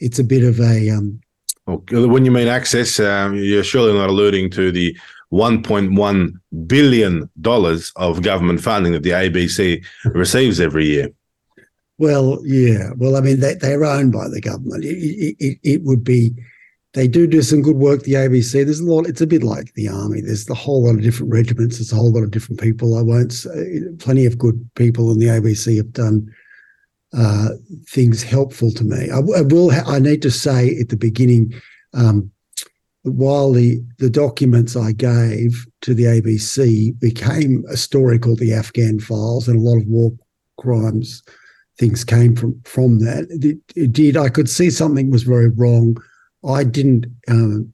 it's 0.00 0.18
a 0.18 0.24
bit 0.24 0.42
of 0.42 0.60
a. 0.60 0.90
Um, 0.90 1.20
well, 1.66 2.08
when 2.08 2.24
you 2.24 2.30
mean 2.30 2.48
access, 2.48 2.98
um, 3.00 3.36
you're 3.36 3.64
surely 3.64 3.92
not 3.92 4.10
alluding 4.10 4.50
to 4.50 4.72
the 4.72 4.96
1.1 5.32 6.32
billion 6.66 7.28
dollars 7.40 7.92
of 7.96 8.22
government 8.22 8.60
funding 8.60 8.92
that 8.92 9.02
the 9.02 9.10
ABC 9.10 9.84
receives 10.06 10.60
every 10.60 10.86
year. 10.86 11.10
Well, 11.98 12.40
yeah. 12.44 12.90
Well, 12.96 13.16
I 13.16 13.20
mean, 13.20 13.40
they, 13.40 13.54
they're 13.54 13.84
owned 13.84 14.12
by 14.12 14.28
the 14.28 14.40
government. 14.40 14.84
It, 14.84 15.36
it, 15.38 15.58
it 15.62 15.82
would 15.82 16.04
be 16.04 16.34
they 16.96 17.06
do 17.06 17.26
do 17.26 17.42
some 17.42 17.60
good 17.60 17.76
work. 17.76 18.04
The 18.04 18.14
ABC, 18.14 18.64
there's 18.64 18.80
a 18.80 18.84
lot. 18.84 19.06
It's 19.06 19.20
a 19.20 19.26
bit 19.26 19.42
like 19.42 19.74
the 19.74 19.86
army. 19.86 20.22
There's 20.22 20.48
a 20.48 20.54
whole 20.54 20.84
lot 20.84 20.94
of 20.94 21.02
different 21.02 21.30
regiments. 21.30 21.76
There's 21.76 21.92
a 21.92 21.96
whole 21.96 22.10
lot 22.10 22.22
of 22.22 22.30
different 22.30 22.58
people. 22.58 22.96
I 22.96 23.02
won't. 23.02 23.34
Say, 23.34 23.82
plenty 23.98 24.24
of 24.24 24.38
good 24.38 24.66
people 24.76 25.12
in 25.12 25.18
the 25.18 25.26
ABC 25.26 25.76
have 25.76 25.92
done 25.92 26.34
uh, 27.12 27.50
things 27.86 28.22
helpful 28.22 28.70
to 28.72 28.82
me. 28.82 29.10
I, 29.10 29.18
I 29.18 29.42
will. 29.42 29.70
Ha- 29.70 29.84
I 29.86 29.98
need 29.98 30.22
to 30.22 30.30
say 30.30 30.74
at 30.80 30.88
the 30.88 30.96
beginning, 30.96 31.52
um, 31.92 32.30
while 33.02 33.52
the 33.52 33.78
the 33.98 34.08
documents 34.08 34.74
I 34.74 34.92
gave 34.92 35.66
to 35.82 35.92
the 35.92 36.04
ABC 36.04 36.98
became 36.98 37.62
a 37.68 37.76
story 37.76 38.18
called 38.18 38.38
the 38.38 38.54
Afghan 38.54 39.00
Files, 39.00 39.48
and 39.48 39.58
a 39.58 39.62
lot 39.62 39.76
of 39.76 39.86
war 39.86 40.12
crimes 40.56 41.22
things 41.78 42.04
came 42.04 42.34
from 42.34 42.58
from 42.64 43.00
that. 43.00 43.26
It, 43.28 43.58
it 43.76 43.92
did. 43.92 44.16
I 44.16 44.30
could 44.30 44.48
see 44.48 44.70
something 44.70 45.10
was 45.10 45.24
very 45.24 45.50
wrong 45.50 45.98
I 46.46 46.64
didn't 46.64 47.06
um, 47.28 47.72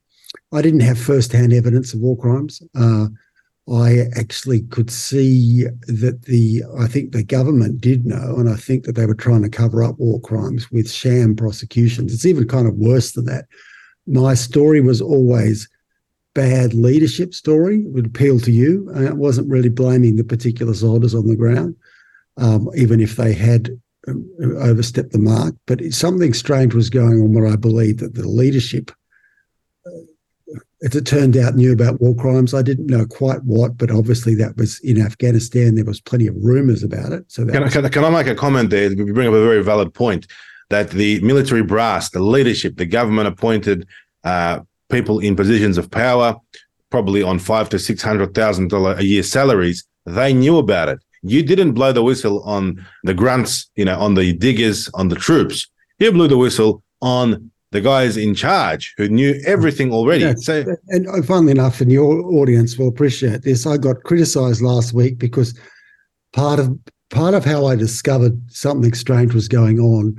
I 0.52 0.62
didn't 0.62 0.81
have 0.81 0.99
first-hand 0.99 1.52
evidence 1.52 1.95
of 1.95 2.00
war 2.00 2.17
crimes. 2.17 2.62
Uh, 2.75 3.09
I 3.73 4.07
actually 4.17 4.62
could 4.62 4.91
see 4.91 5.64
that 5.87 6.23
the 6.23 6.64
I 6.79 6.87
think 6.87 7.12
the 7.12 7.23
government 7.23 7.81
did 7.81 8.07
know, 8.07 8.37
and 8.37 8.49
I 8.49 8.57
think 8.57 8.85
that 8.85 8.97
they 8.97 9.07
were 9.07 9.14
trying 9.14 9.43
to 9.43 9.49
cover 9.49 9.85
up 9.85 9.99
war 9.99 10.21
crimes 10.21 10.71
with 10.71 10.91
sham 10.91 11.37
prosecutions. 11.37 12.12
It's 12.12 12.26
even 12.26 12.49
kind 12.49 12.67
of 12.67 12.75
worse 12.75 13.12
than 13.12 13.26
that. 13.26 13.47
My 14.07 14.35
story 14.35 14.81
was 14.81 15.00
always 15.00 15.69
bad 16.35 16.75
leadership 16.75 17.35
story 17.35 17.83
it 17.83 17.93
would 17.93 18.07
appeal 18.07 18.41
to 18.41 18.50
you. 18.50 18.88
And 18.95 19.07
it 19.07 19.17
wasn't 19.17 19.50
really 19.50 19.69
blaming 19.69 20.17
the 20.17 20.25
particular 20.25 20.75
soldiers 20.75 21.14
on 21.14 21.26
the 21.26 21.37
ground, 21.37 21.76
um, 22.37 22.69
even 22.75 23.00
if 23.00 23.17
they 23.17 23.33
had 23.33 23.81
overstepped 24.09 25.12
the 25.12 25.18
mark. 25.18 25.54
But 25.66 25.80
something 25.92 26.35
strange 26.35 26.75
was 26.75 26.90
going 26.90 27.21
on 27.21 27.32
where 27.35 27.47
I 27.47 27.56
believe 27.56 27.99
that 27.99 28.14
the 28.14 28.26
leadership, 28.26 28.90
uh, 29.87 30.59
as 30.85 30.97
it 30.97 31.06
turned 31.06 31.37
out, 31.37 31.54
knew 31.54 31.73
about 31.73 32.00
war 32.00 32.14
crimes. 32.14 32.54
I 32.54 32.62
didn't 32.62 32.88
know 32.88 33.06
quite 33.06 33.42
what, 33.44 33.76
but 33.78 33.90
obviously 33.90 34.35
that 34.37 34.56
was 34.56 34.80
in 34.80 35.00
Afghanistan. 35.00 35.75
There 35.76 35.85
was 35.85 36.00
plenty 36.00 36.26
of 36.26 36.35
rumors 36.37 36.82
about 36.82 37.12
it. 37.12 37.25
So 37.30 37.47
can, 37.47 37.62
was- 37.62 37.76
I, 37.76 37.88
can 37.88 38.04
I 38.04 38.11
make 38.11 38.26
a 38.26 38.35
comment 38.35 38.71
there? 38.71 38.90
You 38.92 39.14
bring 39.14 39.28
up 39.28 39.35
a 39.35 39.42
very 39.42 39.62
valid 39.62 39.94
point 39.94 40.26
that 40.71 40.90
the 40.90 41.21
military 41.21 41.62
brass, 41.62 42.11
the 42.11 42.23
leadership, 42.23 42.76
the 42.76 42.87
government 42.87 43.28
appointed 43.28 43.87
uh, 44.25 44.61
people 44.90 45.18
in 45.21 45.37
positions 45.37 45.78
of 45.78 45.90
power, 45.90 46.37
probably 46.90 47.23
on 47.23 47.38
five 47.38 47.68
to 47.71 47.78
six 47.78 48.02
hundred 48.02 48.35
thousand 48.35 48.68
dollar 48.68 48.94
a 48.94 49.02
year 49.02 49.23
salaries, 49.23 49.85
they 50.06 50.32
knew 50.32 50.59
about 50.59 50.88
it. 50.88 50.99
You 51.23 51.43
didn't 51.43 51.73
blow 51.73 51.93
the 51.93 52.02
whistle 52.02 52.43
on 52.43 52.85
the 53.05 53.14
grunts, 53.14 53.71
you 53.76 53.85
know, 53.85 53.99
on 53.99 54.14
the 54.14 54.33
diggers, 54.33 54.91
on 54.95 55.09
the 55.09 55.17
troops. 55.17 55.69
You 55.99 56.11
blew 56.11 56.29
the 56.29 56.38
whistle 56.38 56.83
on 57.00 57.50
the 57.71 57.81
guys 57.81 58.17
in 58.17 58.35
charge 58.35 58.93
who 58.97 59.09
knew 59.09 59.41
everything 59.47 59.93
already. 59.93 60.25
Yeah, 60.25 60.35
so, 60.37 60.64
and 60.88 61.26
funnily 61.26 61.52
enough, 61.52 61.81
and 61.81 61.91
your 61.91 62.23
audience 62.35 62.76
will 62.76 62.88
appreciate 62.88 63.43
this. 63.43 63.67
I 63.67 63.76
got 63.79 64.02
criticised 64.05 64.61
last 64.61 64.93
week 64.93 65.19
because 65.19 65.59
part 66.33 66.59
of 66.59 66.79
part 67.11 67.35
of 67.35 67.45
how 67.45 67.67
I 67.67 67.76
discovered 67.76 68.38
something 68.50 68.93
strange 68.95 69.35
was 69.35 69.49
going 69.49 69.79
on 69.79 70.17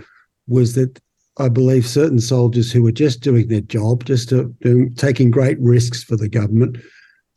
was 0.48 0.74
that 0.76 1.00
I 1.38 1.50
believe 1.50 1.86
certain 1.86 2.20
soldiers 2.20 2.72
who 2.72 2.84
were 2.84 2.92
just 2.92 3.22
doing 3.22 3.48
their 3.48 3.62
job, 3.62 4.06
just 4.06 4.30
to, 4.30 4.56
doing, 4.62 4.94
taking 4.96 5.32
great 5.32 5.60
risks 5.60 6.04
for 6.04 6.16
the 6.16 6.30
government, 6.30 6.78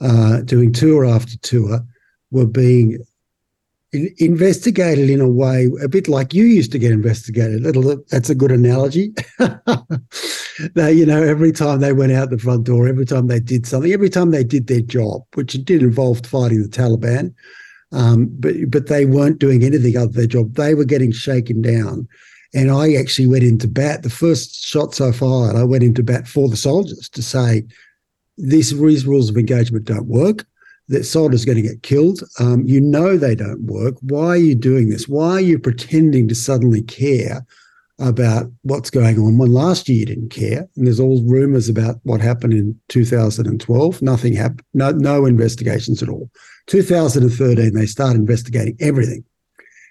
uh, 0.00 0.42
doing 0.42 0.72
tour 0.72 1.06
after 1.06 1.38
tour, 1.38 1.80
were 2.30 2.46
being 2.46 2.92
in, 2.92 3.02
investigated 3.92 5.08
in 5.08 5.20
a 5.20 5.28
way 5.28 5.70
a 5.82 5.88
bit 5.88 6.08
like 6.08 6.34
you 6.34 6.44
used 6.44 6.72
to 6.72 6.78
get 6.78 6.92
investigated. 6.92 7.62
Little, 7.62 7.96
that's 8.10 8.30
a 8.30 8.34
good 8.34 8.50
analogy. 8.50 9.14
they, 10.74 10.92
you 10.92 11.06
know, 11.06 11.22
every 11.22 11.52
time 11.52 11.80
they 11.80 11.92
went 11.92 12.12
out 12.12 12.30
the 12.30 12.38
front 12.38 12.64
door, 12.64 12.88
every 12.88 13.06
time 13.06 13.28
they 13.28 13.40
did 13.40 13.66
something, 13.66 13.92
every 13.92 14.10
time 14.10 14.30
they 14.30 14.44
did 14.44 14.66
their 14.66 14.80
job, 14.80 15.22
which 15.34 15.52
did 15.64 15.82
involve 15.82 16.26
fighting 16.26 16.62
the 16.62 16.68
Taliban, 16.68 17.32
um, 17.92 18.28
but 18.40 18.54
but 18.68 18.88
they 18.88 19.06
weren't 19.06 19.38
doing 19.38 19.62
anything 19.62 19.96
other 19.96 20.06
than 20.08 20.16
their 20.16 20.26
job. 20.26 20.54
They 20.54 20.74
were 20.74 20.84
getting 20.84 21.12
shaken 21.12 21.62
down. 21.62 22.08
And 22.54 22.70
I 22.70 22.94
actually 22.94 23.26
went 23.26 23.44
into 23.44 23.68
bat. 23.68 24.02
The 24.02 24.10
first 24.10 24.64
shots 24.64 25.00
I 25.00 25.12
fired, 25.12 25.56
I 25.56 25.64
went 25.64 25.82
into 25.82 26.02
bat 26.02 26.26
for 26.26 26.48
the 26.48 26.56
soldiers 26.56 27.08
to 27.10 27.22
say, 27.22 27.64
these 28.38 28.74
rules 28.74 29.30
of 29.30 29.36
engagement 29.36 29.84
don't 29.84 30.06
work 30.06 30.46
that 30.88 31.04
soldiers 31.04 31.44
going 31.44 31.56
to 31.56 31.68
get 31.68 31.82
killed. 31.82 32.20
Um, 32.38 32.64
you 32.66 32.80
know 32.80 33.16
they 33.16 33.34
don't 33.34 33.62
work. 33.62 33.94
Why 34.00 34.28
are 34.28 34.36
you 34.36 34.54
doing 34.54 34.88
this? 34.88 35.08
Why 35.08 35.32
are 35.32 35.40
you 35.40 35.58
pretending 35.58 36.28
to 36.28 36.34
suddenly 36.34 36.82
care 36.82 37.44
about 37.98 38.46
what's 38.62 38.90
going 38.90 39.18
on 39.18 39.38
when 39.38 39.52
last 39.52 39.88
year 39.88 40.00
you 40.00 40.06
didn't 40.06 40.30
care? 40.30 40.68
And 40.76 40.86
there's 40.86 41.00
all 41.00 41.24
rumors 41.24 41.68
about 41.68 41.96
what 42.04 42.20
happened 42.20 42.52
in 42.52 42.78
2012. 42.88 44.02
Nothing 44.02 44.34
happened. 44.34 44.62
No, 44.74 44.90
no 44.92 45.26
investigations 45.26 46.02
at 46.02 46.08
all. 46.08 46.30
2013, 46.66 47.74
they 47.74 47.86
started 47.86 48.18
investigating 48.18 48.76
everything. 48.80 49.24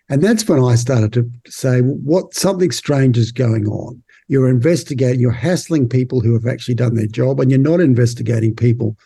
And 0.09 0.21
that's 0.21 0.47
when 0.47 0.63
I 0.63 0.75
started 0.75 1.13
to 1.13 1.29
say, 1.47 1.79
what 1.81 2.33
something 2.33 2.71
strange 2.71 3.17
is 3.17 3.31
going 3.31 3.67
on. 3.67 4.01
You're 4.27 4.49
investigating, 4.49 5.19
you're 5.19 5.31
hassling 5.31 5.89
people 5.89 6.19
who 6.21 6.33
have 6.33 6.45
actually 6.45 6.75
done 6.75 6.95
their 6.95 7.07
job, 7.07 7.39
and 7.39 7.49
you're 7.49 7.59
not 7.59 7.79
investigating 7.79 8.55
people 8.55 8.97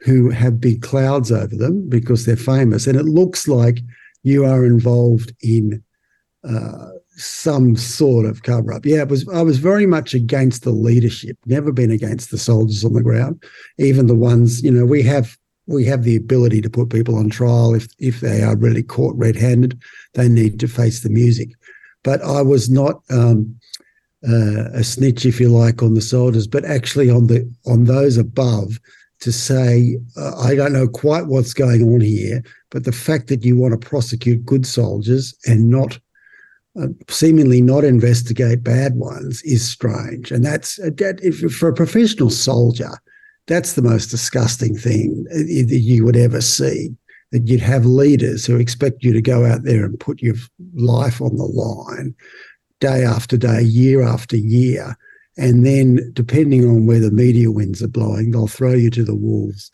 who 0.00 0.30
have 0.30 0.60
big 0.60 0.82
clouds 0.82 1.32
over 1.32 1.56
them 1.56 1.88
because 1.88 2.24
they're 2.24 2.36
famous. 2.36 2.86
And 2.86 2.96
it 2.96 3.04
looks 3.04 3.48
like 3.48 3.80
you 4.22 4.44
are 4.44 4.64
involved 4.64 5.32
in 5.42 5.82
uh, 6.48 6.88
some 7.16 7.76
sort 7.76 8.24
of 8.26 8.42
cover 8.42 8.72
up. 8.72 8.86
Yeah, 8.86 9.02
it 9.02 9.08
was. 9.08 9.28
I 9.28 9.42
was 9.42 9.58
very 9.58 9.86
much 9.86 10.14
against 10.14 10.62
the 10.62 10.70
leadership. 10.70 11.36
Never 11.46 11.72
been 11.72 11.90
against 11.90 12.30
the 12.30 12.38
soldiers 12.38 12.84
on 12.84 12.92
the 12.92 13.02
ground, 13.02 13.42
even 13.78 14.06
the 14.06 14.14
ones 14.14 14.62
you 14.62 14.70
know. 14.70 14.86
We 14.86 15.02
have 15.02 15.36
we 15.66 15.84
have 15.86 16.04
the 16.04 16.16
ability 16.16 16.60
to 16.62 16.70
put 16.70 16.90
people 16.90 17.16
on 17.16 17.28
trial 17.28 17.74
if 17.74 17.88
if 17.98 18.20
they 18.20 18.42
are 18.42 18.56
really 18.56 18.84
caught 18.84 19.16
red-handed. 19.16 19.80
They 20.14 20.28
need 20.28 20.60
to 20.60 20.68
face 20.68 21.00
the 21.00 21.10
music. 21.10 21.50
But 22.04 22.22
I 22.22 22.42
was 22.42 22.70
not. 22.70 23.02
Um, 23.10 23.58
uh, 24.28 24.64
a 24.72 24.82
snitch, 24.82 25.24
if 25.24 25.38
you 25.38 25.48
like, 25.48 25.80
on 25.80 25.94
the 25.94 26.00
soldiers, 26.00 26.48
but 26.48 26.64
actually 26.64 27.08
on 27.08 27.28
the 27.28 27.48
on 27.66 27.84
those 27.84 28.16
above 28.16 28.80
to 29.20 29.32
say, 29.32 29.98
uh, 30.16 30.36
I 30.38 30.54
don't 30.54 30.72
know 30.72 30.88
quite 30.88 31.26
what's 31.26 31.54
going 31.54 31.82
on 31.82 32.00
here, 32.00 32.42
but 32.70 32.84
the 32.84 32.92
fact 32.92 33.28
that 33.28 33.44
you 33.44 33.56
want 33.56 33.78
to 33.78 33.88
prosecute 33.88 34.44
good 34.44 34.66
soldiers 34.66 35.34
and 35.46 35.70
not 35.70 35.98
uh, 36.80 36.88
seemingly 37.08 37.60
not 37.60 37.82
investigate 37.84 38.62
bad 38.62 38.94
ones 38.94 39.42
is 39.42 39.68
strange. 39.68 40.30
And 40.30 40.44
that's 40.44 40.78
uh, 40.78 40.90
that 40.98 41.18
if, 41.22 41.40
for 41.52 41.68
a 41.68 41.74
professional 41.74 42.30
soldier, 42.30 42.90
that's 43.46 43.72
the 43.72 43.82
most 43.82 44.06
disgusting 44.06 44.76
thing 44.76 45.26
uh, 45.32 45.38
that 45.38 45.80
you 45.82 46.04
would 46.04 46.16
ever 46.16 46.40
see. 46.40 46.90
That 47.32 47.46
you'd 47.46 47.60
have 47.60 47.84
leaders 47.84 48.46
who 48.46 48.56
expect 48.56 49.02
you 49.02 49.12
to 49.12 49.20
go 49.20 49.44
out 49.44 49.64
there 49.64 49.84
and 49.84 50.00
put 50.00 50.22
your 50.22 50.36
life 50.74 51.20
on 51.20 51.36
the 51.36 51.44
line 51.44 52.14
day 52.80 53.04
after 53.04 53.36
day, 53.36 53.60
year 53.60 54.02
after 54.02 54.36
year. 54.36 54.96
And 55.38 55.64
then, 55.64 56.10
depending 56.14 56.68
on 56.68 56.86
where 56.86 57.00
the 57.00 57.10
media 57.10 57.50
winds 57.50 57.82
are 57.82 57.88
blowing, 57.88 58.32
they'll 58.32 58.48
throw 58.48 58.74
you 58.74 58.90
to 58.90 59.04
the 59.04 59.14
wolves. 59.14 59.70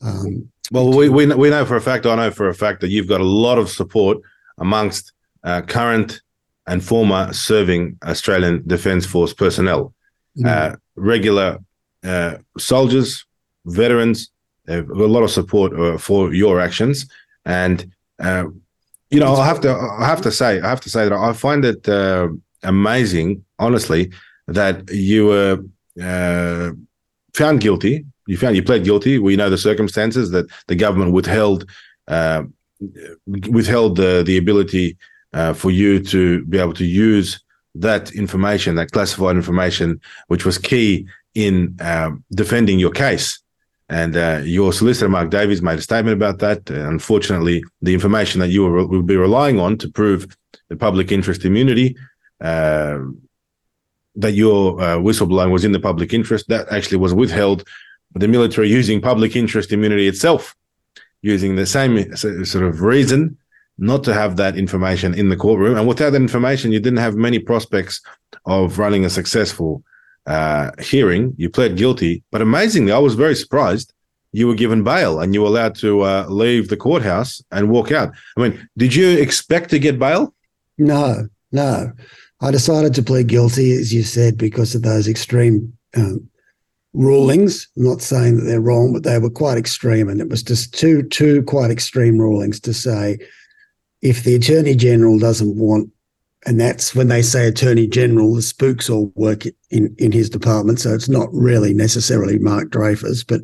Um, 0.00 0.48
well, 0.70 0.92
we, 0.92 1.08
we, 1.08 1.26
we 1.26 1.50
know 1.50 1.64
for 1.64 1.76
a 1.76 1.80
fact, 1.80 2.06
I 2.06 2.14
know 2.14 2.30
for 2.30 2.48
a 2.48 2.54
fact 2.54 2.80
that 2.80 2.90
you've 2.90 3.08
got 3.08 3.20
a 3.20 3.24
lot 3.24 3.58
of 3.58 3.68
support 3.68 4.18
amongst 4.58 5.12
uh, 5.42 5.62
current 5.62 6.20
and 6.66 6.84
former 6.84 7.32
serving 7.32 7.98
Australian 8.04 8.62
Defence 8.66 9.06
Force 9.06 9.34
personnel, 9.34 9.94
mm. 10.38 10.46
uh, 10.46 10.76
regular 10.96 11.58
uh, 12.04 12.36
soldiers, 12.58 13.24
veterans. 13.64 14.30
They've 14.66 14.86
got 14.86 14.98
a 14.98 15.06
lot 15.06 15.22
of 15.22 15.30
support 15.30 15.72
uh, 15.78 15.98
for 15.98 16.32
your 16.32 16.60
actions, 16.60 17.06
and 17.44 17.90
uh, 18.20 18.44
you 19.10 19.20
know, 19.20 19.34
I 19.34 19.46
have 19.46 19.60
to, 19.62 19.70
I 19.74 20.06
have 20.06 20.20
to 20.22 20.30
say, 20.30 20.60
I 20.60 20.68
have 20.68 20.82
to 20.82 20.90
say 20.90 21.08
that 21.08 21.14
I 21.14 21.32
find 21.32 21.64
it 21.64 21.88
uh, 21.88 22.28
amazing, 22.62 23.44
honestly, 23.58 24.12
that 24.48 24.90
you 24.90 25.26
were 25.26 25.58
uh, 26.02 26.72
found 27.34 27.60
guilty. 27.60 28.04
You 28.26 28.36
found 28.36 28.56
you 28.56 28.62
pled 28.62 28.84
guilty. 28.84 29.18
We 29.18 29.36
know 29.36 29.50
the 29.50 29.58
circumstances 29.58 30.30
that 30.32 30.46
the 30.66 30.74
government 30.74 31.12
withheld 31.12 31.68
uh, 32.08 32.42
withheld 33.26 33.96
the 33.96 34.22
the 34.24 34.38
ability 34.38 34.96
uh, 35.32 35.52
for 35.52 35.70
you 35.70 36.02
to 36.04 36.44
be 36.46 36.58
able 36.58 36.74
to 36.74 36.84
use 36.84 37.40
that 37.74 38.10
information, 38.12 38.74
that 38.74 38.90
classified 38.90 39.36
information, 39.36 40.00
which 40.28 40.44
was 40.44 40.58
key 40.58 41.06
in 41.34 41.76
um, 41.80 42.24
defending 42.32 42.78
your 42.78 42.90
case. 42.90 43.40
And 43.90 44.16
uh, 44.16 44.40
your 44.44 44.72
solicitor, 44.72 45.08
Mark 45.08 45.30
Davis, 45.30 45.62
made 45.62 45.78
a 45.78 45.82
statement 45.82 46.14
about 46.14 46.40
that. 46.40 46.68
Unfortunately, 46.68 47.62
the 47.80 47.94
information 47.94 48.40
that 48.40 48.48
you 48.48 48.64
will 48.64 49.02
be 49.02 49.16
relying 49.16 49.58
on 49.58 49.78
to 49.78 49.88
prove 49.88 50.26
the 50.68 50.76
public 50.76 51.10
interest 51.10 51.44
immunity 51.44 51.96
uh, 52.42 52.98
that 54.18 54.32
your 54.32 54.80
uh, 54.80 54.96
whistleblowing 54.98 55.50
was 55.50 55.64
in 55.64 55.72
the 55.72 55.80
public 55.80 56.12
interest. 56.12 56.48
That 56.48 56.70
actually 56.70 56.98
was 56.98 57.14
withheld. 57.14 57.64
The 58.14 58.28
military 58.28 58.68
using 58.68 59.00
public 59.00 59.36
interest 59.36 59.72
immunity 59.72 60.06
itself, 60.08 60.56
using 61.22 61.56
the 61.56 61.66
same 61.66 62.14
sort 62.16 62.64
of 62.64 62.82
reason 62.82 63.36
not 63.78 64.02
to 64.04 64.12
have 64.12 64.36
that 64.36 64.56
information 64.58 65.14
in 65.14 65.28
the 65.28 65.36
courtroom. 65.36 65.76
And 65.76 65.86
without 65.86 66.10
that 66.10 66.20
information, 66.20 66.72
you 66.72 66.80
didn't 66.80 66.98
have 66.98 67.14
many 67.14 67.38
prospects 67.38 68.00
of 68.44 68.78
running 68.78 69.04
a 69.04 69.10
successful 69.10 69.82
uh, 70.26 70.72
hearing. 70.80 71.32
You 71.36 71.48
pled 71.48 71.76
guilty, 71.76 72.24
but 72.32 72.42
amazingly, 72.42 72.92
I 72.92 72.98
was 72.98 73.14
very 73.14 73.36
surprised. 73.36 73.92
You 74.32 74.48
were 74.48 74.54
given 74.54 74.84
bail 74.84 75.20
and 75.20 75.32
you 75.32 75.42
were 75.42 75.46
allowed 75.46 75.74
to 75.76 76.02
uh, 76.02 76.26
leave 76.28 76.68
the 76.68 76.76
courthouse 76.76 77.42
and 77.50 77.70
walk 77.70 77.92
out. 77.92 78.12
I 78.36 78.40
mean, 78.40 78.68
did 78.76 78.94
you 78.94 79.08
expect 79.10 79.70
to 79.70 79.78
get 79.78 79.98
bail? 79.98 80.34
No, 80.76 81.28
no. 81.50 81.92
I 82.40 82.50
decided 82.50 82.94
to 82.94 83.02
plead 83.02 83.26
guilty, 83.26 83.72
as 83.72 83.92
you 83.92 84.02
said, 84.02 84.38
because 84.38 84.74
of 84.74 84.82
those 84.82 85.08
extreme 85.08 85.72
um, 85.96 86.28
rulings. 86.92 87.68
I'm 87.76 87.84
not 87.84 88.00
saying 88.00 88.36
that 88.36 88.44
they're 88.44 88.60
wrong, 88.60 88.92
but 88.92 89.02
they 89.02 89.18
were 89.18 89.30
quite 89.30 89.58
extreme, 89.58 90.08
and 90.08 90.20
it 90.20 90.28
was 90.28 90.42
just 90.42 90.72
two 90.72 91.02
two 91.04 91.42
quite 91.42 91.70
extreme 91.70 92.18
rulings 92.18 92.60
to 92.60 92.72
say 92.72 93.18
if 94.02 94.22
the 94.22 94.34
attorney 94.34 94.74
general 94.74 95.18
doesn't 95.18 95.56
want 95.56 95.90
and 96.46 96.60
that's 96.60 96.94
when 96.94 97.08
they 97.08 97.22
say 97.22 97.46
attorney 97.46 97.86
general 97.86 98.34
the 98.34 98.42
spooks 98.42 98.88
all 98.88 99.12
work 99.14 99.44
in 99.70 99.94
in 99.98 100.12
his 100.12 100.30
department 100.30 100.78
so 100.78 100.94
it's 100.94 101.08
not 101.08 101.28
really 101.32 101.74
necessarily 101.74 102.38
mark 102.38 102.70
dreyfus 102.70 103.24
but 103.24 103.40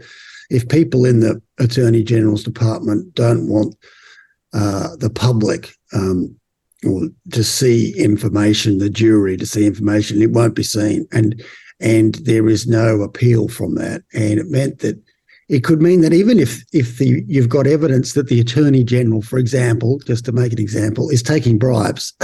if 0.50 0.68
people 0.68 1.04
in 1.04 1.20
the 1.20 1.40
attorney 1.58 2.02
general's 2.02 2.44
department 2.44 3.12
don't 3.14 3.48
want 3.48 3.74
uh, 4.52 4.94
the 4.96 5.10
public 5.10 5.74
um, 5.92 6.34
to 7.30 7.44
see 7.44 7.94
information 7.98 8.78
the 8.78 8.90
jury 8.90 9.36
to 9.36 9.46
see 9.46 9.66
information 9.66 10.22
it 10.22 10.30
won't 10.30 10.54
be 10.54 10.62
seen 10.62 11.06
and 11.12 11.42
and 11.80 12.16
there 12.16 12.48
is 12.48 12.66
no 12.66 13.02
appeal 13.02 13.48
from 13.48 13.74
that 13.74 14.02
and 14.12 14.38
it 14.38 14.50
meant 14.50 14.78
that 14.78 15.00
it 15.48 15.62
could 15.62 15.82
mean 15.82 16.00
that 16.00 16.12
even 16.12 16.38
if 16.38 16.64
if 16.72 16.98
the 16.98 17.24
you've 17.26 17.48
got 17.48 17.66
evidence 17.66 18.12
that 18.12 18.28
the 18.28 18.40
attorney 18.40 18.84
general 18.84 19.22
for 19.22 19.38
example 19.38 19.98
just 20.06 20.24
to 20.24 20.32
make 20.32 20.52
an 20.52 20.60
example 20.60 21.10
is 21.10 21.22
taking 21.22 21.58
bribes 21.58 22.12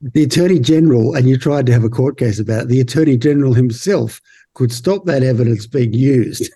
the 0.00 0.22
Attorney 0.22 0.58
General, 0.58 1.14
and 1.14 1.28
you 1.28 1.36
tried 1.36 1.66
to 1.66 1.72
have 1.72 1.84
a 1.84 1.90
court 1.90 2.18
case 2.18 2.38
about 2.38 2.62
it, 2.62 2.68
the 2.68 2.80
Attorney 2.80 3.16
General 3.16 3.52
himself 3.52 4.20
could 4.54 4.72
stop 4.72 5.04
that 5.04 5.22
evidence 5.22 5.66
being 5.66 5.92
used. 5.92 6.50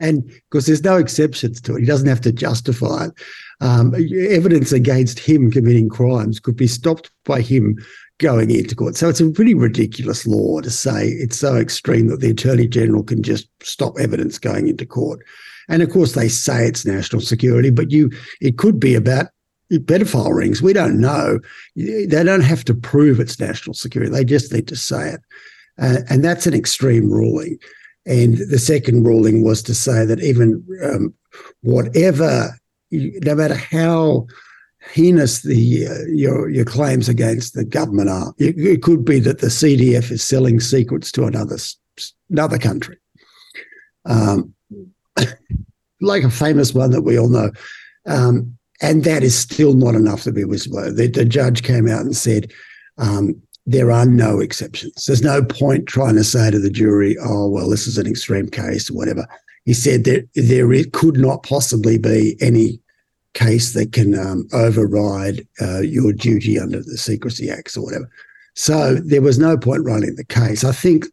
And 0.00 0.24
because 0.50 0.66
there's 0.66 0.84
no 0.84 0.96
exceptions 0.96 1.60
to 1.62 1.76
it, 1.76 1.80
he 1.80 1.86
doesn't 1.86 2.08
have 2.08 2.20
to 2.22 2.32
justify 2.32 3.06
it. 3.06 3.12
Um, 3.60 3.92
evidence 3.94 4.70
against 4.70 5.18
him 5.18 5.50
committing 5.50 5.88
crimes 5.88 6.38
could 6.38 6.56
be 6.56 6.68
stopped 6.68 7.10
by 7.24 7.40
him 7.40 7.76
going 8.18 8.50
into 8.50 8.74
court. 8.74 8.96
So 8.96 9.08
it's 9.08 9.20
a 9.20 9.30
pretty 9.30 9.54
ridiculous 9.54 10.26
law 10.26 10.60
to 10.60 10.70
say 10.70 11.08
it's 11.08 11.38
so 11.38 11.56
extreme 11.56 12.08
that 12.08 12.20
the 12.20 12.30
Attorney 12.30 12.68
General 12.68 13.02
can 13.02 13.22
just 13.22 13.48
stop 13.62 13.98
evidence 13.98 14.38
going 14.38 14.68
into 14.68 14.86
court. 14.86 15.24
And 15.68 15.82
of 15.82 15.90
course, 15.90 16.12
they 16.12 16.28
say 16.28 16.66
it's 16.66 16.86
national 16.86 17.22
security, 17.22 17.70
but 17.70 17.90
you 17.90 18.10
it 18.40 18.58
could 18.58 18.80
be 18.80 18.94
about 18.94 19.26
pedophile 19.72 20.34
rings. 20.34 20.62
We 20.62 20.72
don't 20.72 21.00
know. 21.00 21.40
They 21.76 22.06
don't 22.06 22.40
have 22.40 22.64
to 22.66 22.74
prove 22.74 23.20
it's 23.20 23.38
national 23.38 23.74
security. 23.74 24.10
They 24.10 24.24
just 24.24 24.52
need 24.52 24.68
to 24.68 24.76
say 24.76 25.10
it. 25.10 25.20
Uh, 25.78 25.98
and 26.08 26.24
that's 26.24 26.46
an 26.46 26.54
extreme 26.54 27.10
ruling. 27.10 27.58
And 28.06 28.38
the 28.38 28.58
second 28.58 29.04
ruling 29.04 29.44
was 29.44 29.62
to 29.64 29.74
say 29.74 30.04
that 30.06 30.20
even 30.22 30.64
um, 30.82 31.14
whatever, 31.60 32.58
no 32.90 33.34
matter 33.34 33.54
how 33.54 34.26
heinous 34.92 35.42
the 35.42 35.86
uh, 35.86 36.06
your 36.06 36.48
your 36.48 36.64
claims 36.64 37.08
against 37.08 37.54
the 37.54 37.64
government 37.64 38.08
are, 38.08 38.32
it, 38.38 38.58
it, 38.58 38.82
could 38.82 39.04
be 39.04 39.18
that 39.20 39.40
the 39.40 39.48
CDF 39.48 40.10
is 40.10 40.22
selling 40.22 40.60
secrets 40.60 41.12
to 41.12 41.24
another 41.24 41.58
another 42.30 42.58
country. 42.58 42.96
Um, 44.04 44.54
like 46.00 46.22
a 46.22 46.30
famous 46.30 46.72
one 46.74 46.90
that 46.92 47.02
we 47.02 47.18
all 47.18 47.28
know. 47.28 47.50
Um, 48.06 48.56
and 48.80 49.04
that 49.04 49.24
is 49.24 49.36
still 49.36 49.74
not 49.74 49.94
enough 49.94 50.22
to 50.22 50.32
be 50.32 50.44
whistleblower. 50.44 50.96
The, 50.96 51.08
the 51.08 51.24
judge 51.24 51.64
came 51.64 51.88
out 51.88 52.02
and 52.02 52.16
said 52.16 52.52
um, 52.96 53.40
there 53.66 53.90
are 53.90 54.06
no 54.06 54.40
exceptions. 54.40 55.04
There's 55.04 55.22
no 55.22 55.42
point 55.42 55.86
trying 55.86 56.14
to 56.14 56.24
say 56.24 56.50
to 56.50 56.58
the 56.58 56.70
jury, 56.70 57.16
"Oh, 57.20 57.48
well, 57.48 57.68
this 57.68 57.86
is 57.86 57.98
an 57.98 58.06
extreme 58.06 58.48
case," 58.48 58.90
or 58.90 58.94
whatever. 58.94 59.26
He 59.68 59.74
said 59.74 60.04
that 60.04 60.26
there 60.34 60.72
could 60.94 61.18
not 61.18 61.42
possibly 61.42 61.98
be 61.98 62.38
any 62.40 62.80
case 63.34 63.74
that 63.74 63.92
can 63.92 64.18
um, 64.18 64.48
override 64.54 65.46
uh, 65.60 65.80
your 65.80 66.14
duty 66.14 66.58
under 66.58 66.78
the 66.78 66.96
Secrecy 66.96 67.50
Acts 67.50 67.76
or 67.76 67.84
whatever. 67.84 68.10
So 68.54 68.94
there 68.94 69.20
was 69.20 69.38
no 69.38 69.58
point 69.58 69.84
running 69.84 70.14
the 70.14 70.24
case. 70.24 70.64
I 70.64 70.72
think 70.72 71.04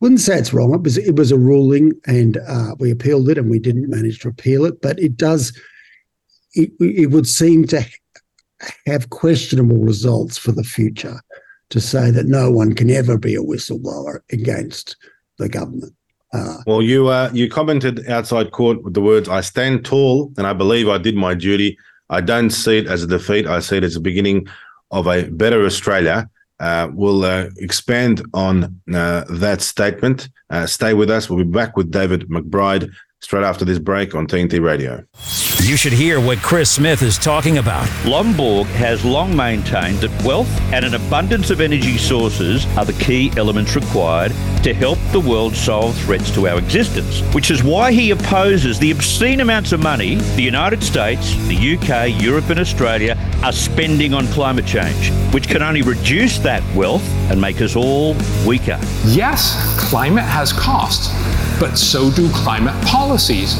wouldn't 0.00 0.22
say 0.22 0.38
it's 0.38 0.54
wrong. 0.54 0.72
It 0.72 0.80
was 0.80 0.96
it 0.96 1.16
was 1.16 1.30
a 1.30 1.36
ruling, 1.36 1.92
and 2.06 2.38
uh, 2.48 2.74
we 2.78 2.90
appealed 2.90 3.28
it, 3.28 3.36
and 3.36 3.50
we 3.50 3.58
didn't 3.58 3.90
manage 3.90 4.20
to 4.20 4.28
appeal 4.28 4.64
it. 4.64 4.80
But 4.80 4.98
it 4.98 5.18
does 5.18 5.52
it, 6.54 6.72
it 6.80 7.10
would 7.10 7.26
seem 7.26 7.66
to 7.66 7.84
have 8.86 9.10
questionable 9.10 9.76
results 9.76 10.38
for 10.38 10.52
the 10.52 10.64
future 10.64 11.20
to 11.68 11.82
say 11.82 12.10
that 12.12 12.24
no 12.24 12.50
one 12.50 12.74
can 12.74 12.88
ever 12.88 13.18
be 13.18 13.34
a 13.34 13.42
whistleblower 13.42 14.20
against 14.30 14.96
the 15.36 15.50
government. 15.50 15.92
Uh, 16.34 16.58
well, 16.66 16.82
you 16.82 17.08
uh, 17.08 17.30
you 17.32 17.48
commented 17.48 18.08
outside 18.08 18.50
court 18.50 18.82
with 18.82 18.94
the 18.94 19.00
words, 19.00 19.28
"I 19.28 19.40
stand 19.40 19.84
tall, 19.84 20.32
and 20.36 20.46
I 20.46 20.52
believe 20.52 20.88
I 20.88 20.98
did 20.98 21.14
my 21.14 21.34
duty. 21.34 21.78
I 22.10 22.20
don't 22.20 22.50
see 22.50 22.78
it 22.78 22.86
as 22.88 23.02
a 23.04 23.06
defeat. 23.06 23.46
I 23.46 23.60
see 23.60 23.76
it 23.76 23.84
as 23.84 23.94
the 23.94 24.00
beginning 24.00 24.48
of 24.90 25.06
a 25.06 25.30
better 25.30 25.64
Australia." 25.64 26.28
Uh, 26.60 26.88
we'll 26.92 27.24
uh, 27.24 27.48
expand 27.58 28.24
on 28.32 28.80
uh, 28.92 29.24
that 29.28 29.60
statement. 29.60 30.28
Uh, 30.50 30.66
stay 30.66 30.94
with 30.94 31.10
us. 31.10 31.28
We'll 31.28 31.44
be 31.44 31.50
back 31.50 31.76
with 31.76 31.90
David 31.90 32.28
McBride 32.28 32.90
straight 33.24 33.42
after 33.42 33.64
this 33.64 33.78
break 33.78 34.14
on 34.14 34.26
TNT 34.26 34.60
Radio. 34.60 35.02
You 35.62 35.78
should 35.78 35.94
hear 35.94 36.20
what 36.20 36.38
Chris 36.42 36.70
Smith 36.70 37.00
is 37.00 37.16
talking 37.16 37.56
about. 37.56 37.86
Lomborg 38.04 38.66
has 38.66 39.02
long 39.02 39.34
maintained 39.34 39.98
that 40.00 40.22
wealth 40.22 40.50
and 40.74 40.84
an 40.84 40.94
abundance 40.94 41.48
of 41.48 41.62
energy 41.62 41.96
sources 41.96 42.66
are 42.76 42.84
the 42.84 42.92
key 42.92 43.32
elements 43.38 43.74
required 43.74 44.30
to 44.62 44.74
help 44.74 44.98
the 45.12 45.20
world 45.20 45.54
solve 45.54 45.96
threats 46.02 46.30
to 46.34 46.48
our 46.48 46.58
existence, 46.58 47.22
which 47.34 47.50
is 47.50 47.64
why 47.64 47.92
he 47.92 48.10
opposes 48.10 48.78
the 48.78 48.90
obscene 48.90 49.40
amounts 49.40 49.72
of 49.72 49.80
money 49.80 50.16
the 50.36 50.42
United 50.42 50.82
States, 50.82 51.34
the 51.48 51.76
UK, 51.76 52.20
Europe, 52.22 52.50
and 52.50 52.60
Australia 52.60 53.16
are 53.42 53.52
spending 53.52 54.12
on 54.12 54.26
climate 54.28 54.66
change, 54.66 55.10
which 55.32 55.48
can 55.48 55.62
only 55.62 55.80
reduce 55.80 56.38
that 56.38 56.62
wealth 56.76 57.08
and 57.30 57.40
make 57.40 57.62
us 57.62 57.74
all 57.74 58.14
weaker. 58.46 58.78
Yes, 59.06 59.56
climate 59.88 60.24
has 60.24 60.52
costs 60.52 61.08
but 61.60 61.76
so 61.76 62.10
do 62.10 62.28
climate 62.30 62.74
policies. 63.14 63.56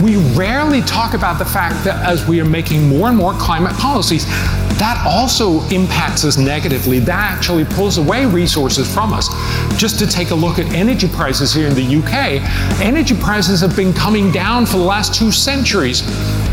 We 0.00 0.14
rarely 0.36 0.80
talk 0.82 1.14
about 1.14 1.36
the 1.36 1.44
fact 1.44 1.84
that 1.84 2.06
as 2.06 2.24
we 2.28 2.40
are 2.40 2.44
making 2.44 2.88
more 2.88 3.08
and 3.08 3.16
more 3.16 3.32
climate 3.32 3.72
policies, 3.74 4.24
that 4.78 5.04
also 5.04 5.60
impacts 5.70 6.24
us 6.24 6.36
negatively. 6.36 7.00
That 7.00 7.32
actually 7.32 7.64
pulls 7.64 7.98
away 7.98 8.26
resources 8.26 8.92
from 8.92 9.12
us. 9.12 9.28
Just 9.76 9.98
to 9.98 10.06
take 10.06 10.30
a 10.30 10.34
look 10.34 10.60
at 10.60 10.66
energy 10.72 11.08
prices 11.08 11.52
here 11.52 11.66
in 11.66 11.74
the 11.74 11.96
UK, 11.96 12.42
energy 12.80 13.16
prices 13.16 13.60
have 13.60 13.74
been 13.74 13.92
coming 13.92 14.30
down 14.30 14.66
for 14.66 14.76
the 14.76 14.84
last 14.84 15.14
two 15.14 15.32
centuries. 15.32 16.02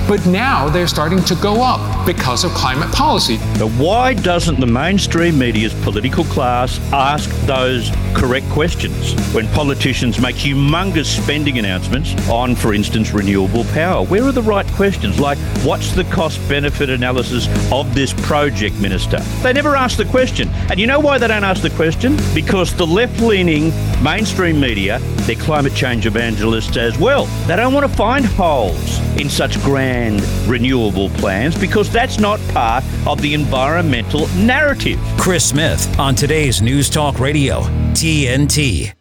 But 0.08 0.26
now 0.26 0.70
they're 0.70 0.88
starting 0.88 1.24
to 1.26 1.36
go 1.36 1.62
up 1.62 2.06
because 2.06 2.44
of 2.44 2.52
climate 2.52 2.92
policy. 2.92 3.38
But 3.60 3.70
why 3.74 4.16
doesn't 4.16 4.60
the 4.60 4.66
mainstream 4.66 5.38
media's 5.38 5.74
political 5.84 6.24
class 6.24 6.80
ask 6.92 7.30
those 7.46 7.92
correct 8.16 8.50
questions 8.50 9.14
when 9.34 9.48
politicians 9.50 10.20
make 10.20 10.36
humongous 10.36 11.06
spending 11.06 11.60
announcements 11.60 12.16
on, 12.40 12.56
for 12.56 12.74
instance, 12.74 13.12
renewable 13.12 13.66
power? 13.66 14.06
Where 14.06 14.24
are 14.24 14.32
the 14.32 14.42
right 14.42 14.66
questions? 14.68 15.20
Like, 15.20 15.38
what's 15.64 15.92
the 15.92 16.06
cost 16.06 16.40
benefit 16.48 16.90
analysis 16.90 17.48
of 17.72 17.94
this 17.94 18.14
project, 18.14 18.80
Minister? 18.80 19.20
They 19.44 19.52
never 19.52 19.76
ask 19.76 19.98
the 19.98 20.06
question. 20.06 20.48
And 20.70 20.80
you 20.80 20.88
know 20.88 21.00
why 21.02 21.18
they 21.18 21.28
don't 21.28 21.44
ask 21.44 21.62
the 21.62 21.70
question? 21.72 22.18
Because 22.34 22.74
the 22.74 22.88
left 22.88 23.20
leaning 23.20 23.74
mainstream 24.02 24.60
media, 24.60 25.00
they're 25.28 25.36
climate 25.36 25.76
change 25.76 26.06
evangelists 26.06 26.78
as 26.78 26.98
well. 26.98 27.26
They 27.46 27.58
don't 27.58 27.74
want 27.74 27.90
to 27.90 27.94
find 27.98 28.26
holes 28.26 29.00
in 29.20 29.30
such 29.30 29.62
grand 29.62 30.22
renewable 30.48 31.10
plans 31.10 31.60
because 31.60 31.92
that's 31.92 32.20
not 32.20 32.40
part 32.54 32.86
of 33.06 33.22
the 33.22 33.34
environmental 33.34 34.28
narrative. 34.30 35.00
Chris 35.18 35.50
Smith 35.50 36.00
on 36.00 36.16
today's 36.16 36.62
News 36.62 36.90
Talk 36.90 37.20
Radio, 37.20 37.62
TNT. 37.92 38.94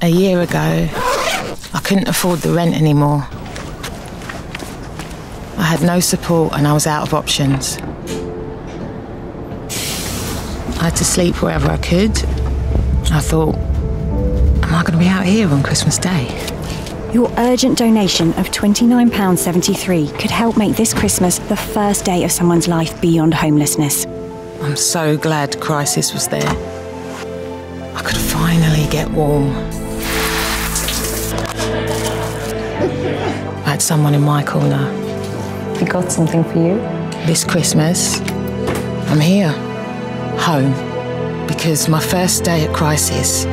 A 0.00 0.08
year 0.08 0.40
ago, 0.40 0.58
I 0.58 1.07
couldn't 1.88 2.08
afford 2.08 2.40
the 2.40 2.52
rent 2.52 2.74
anymore. 2.74 3.26
I 5.56 5.62
had 5.62 5.80
no 5.82 6.00
support 6.00 6.52
and 6.52 6.68
I 6.68 6.74
was 6.74 6.86
out 6.86 7.08
of 7.08 7.14
options. 7.14 7.78
I 10.78 10.84
had 10.84 10.96
to 10.96 11.04
sleep 11.06 11.40
wherever 11.40 11.70
I 11.70 11.78
could. 11.78 12.10
I 13.10 13.20
thought, 13.20 13.54
am 13.54 14.74
I 14.74 14.82
going 14.82 14.92
to 14.92 14.98
be 14.98 15.08
out 15.08 15.24
here 15.24 15.48
on 15.48 15.62
Christmas 15.62 15.96
Day? 15.96 16.26
Your 17.14 17.32
urgent 17.38 17.78
donation 17.78 18.34
of 18.34 18.50
£29.73 18.50 20.18
could 20.18 20.30
help 20.30 20.58
make 20.58 20.76
this 20.76 20.92
Christmas 20.92 21.38
the 21.38 21.56
first 21.56 22.04
day 22.04 22.22
of 22.22 22.30
someone's 22.30 22.68
life 22.68 23.00
beyond 23.00 23.32
homelessness. 23.32 24.04
I'm 24.60 24.76
so 24.76 25.16
glad 25.16 25.58
Crisis 25.58 26.12
was 26.12 26.28
there. 26.28 26.50
I 27.96 28.02
could 28.04 28.18
finally 28.18 28.86
get 28.90 29.10
warm. 29.10 29.77
Someone 33.88 34.12
in 34.12 34.20
my 34.20 34.44
corner. 34.44 34.84
We 35.80 35.86
got 35.86 36.12
something 36.12 36.44
for 36.44 36.58
you. 36.58 36.74
This 37.24 37.42
Christmas, 37.42 38.20
I'm 39.08 39.18
here, 39.18 39.48
home, 40.38 40.74
because 41.46 41.88
my 41.88 41.98
first 41.98 42.44
day 42.44 42.66
at 42.66 42.74
Crisis 42.74 43.46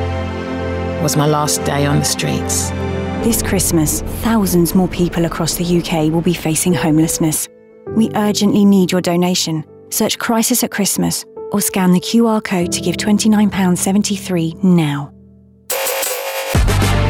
was 1.02 1.16
my 1.16 1.26
last 1.26 1.64
day 1.64 1.86
on 1.86 2.00
the 2.00 2.04
streets. 2.04 2.68
This 3.24 3.42
Christmas, 3.42 4.02
thousands 4.20 4.74
more 4.74 4.88
people 4.88 5.24
across 5.24 5.54
the 5.54 5.64
UK 5.78 6.12
will 6.12 6.20
be 6.20 6.34
facing 6.34 6.74
homelessness. 6.74 7.48
We 7.96 8.10
urgently 8.14 8.66
need 8.66 8.92
your 8.92 9.00
donation. 9.00 9.64
Search 9.88 10.18
Crisis 10.18 10.62
at 10.62 10.70
Christmas 10.70 11.24
or 11.50 11.62
scan 11.62 11.92
the 11.92 12.00
QR 12.00 12.44
code 12.44 12.72
to 12.72 12.82
give 12.82 12.98
£29.73 12.98 14.62
now. 14.62 15.10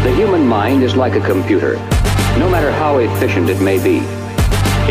The 0.05 0.15
human 0.15 0.47
mind 0.47 0.85
is 0.85 0.95
like 0.95 1.17
a 1.17 1.21
computer. 1.21 1.77
No 2.39 2.51
matter 2.51 2.71
how 2.71 2.99
efficient 2.99 3.49
it 3.49 3.63
may 3.63 3.83
be, 3.83 4.01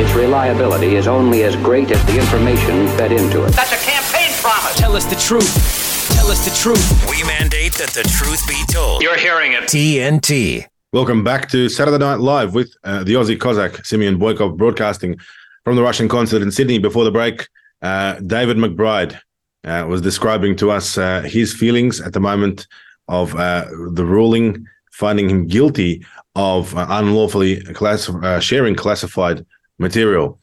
its 0.01 0.11
reliability 0.15 0.95
is 0.95 1.07
only 1.07 1.43
as 1.43 1.55
great 1.57 1.91
as 1.91 2.03
the 2.07 2.17
information 2.17 2.87
fed 2.97 3.11
into 3.11 3.45
it. 3.45 3.51
That's 3.51 3.71
a 3.71 3.85
campaign 3.85 4.31
promise. 4.41 4.75
Tell 4.75 4.95
us 4.95 5.05
the 5.05 5.15
truth. 5.15 6.09
Tell 6.15 6.31
us 6.31 6.43
the 6.43 6.55
truth. 6.59 7.07
We 7.07 7.23
mandate 7.23 7.73
that 7.73 7.89
the 7.89 8.01
truth 8.01 8.47
be 8.47 8.59
told. 8.73 9.03
You're 9.03 9.15
hearing 9.15 9.51
it. 9.51 9.65
TNT. 9.65 10.65
Welcome 10.91 11.23
back 11.23 11.47
to 11.49 11.69
Saturday 11.69 11.99
Night 11.99 12.19
Live 12.19 12.55
with 12.55 12.73
uh, 12.83 13.03
the 13.03 13.13
Aussie 13.13 13.39
Cossack, 13.39 13.85
Simeon 13.85 14.17
Boykov, 14.17 14.57
broadcasting 14.57 15.19
from 15.63 15.75
the 15.75 15.83
Russian 15.83 16.09
consulate 16.09 16.41
in 16.41 16.49
Sydney. 16.49 16.79
Before 16.79 17.03
the 17.03 17.11
break, 17.11 17.47
uh, 17.83 18.15
David 18.21 18.57
McBride 18.57 19.19
uh, 19.63 19.85
was 19.87 20.01
describing 20.01 20.55
to 20.55 20.71
us 20.71 20.97
uh, 20.97 21.21
his 21.21 21.53
feelings 21.53 22.01
at 22.01 22.13
the 22.13 22.19
moment 22.19 22.65
of 23.07 23.35
uh, 23.35 23.65
the 23.91 24.03
ruling 24.03 24.65
finding 24.95 25.29
him 25.29 25.45
guilty 25.45 26.05
of 26.35 26.75
uh, 26.75 26.85
unlawfully 26.89 27.61
class- 27.73 28.09
sharing 28.43 28.75
classified 28.75 29.45
material. 29.79 30.39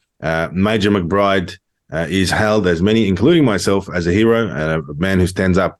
Major 0.51 0.89
McBride 0.89 1.57
is 1.91 2.31
hailed 2.31 2.65
as 2.65 2.81
many, 2.81 3.07
including 3.07 3.43
myself, 3.43 3.89
as 3.93 4.07
a 4.07 4.13
hero 4.13 4.47
and 4.47 4.83
a 4.89 4.93
man 4.93 5.19
who 5.19 5.27
stands 5.27 5.57
up 5.57 5.79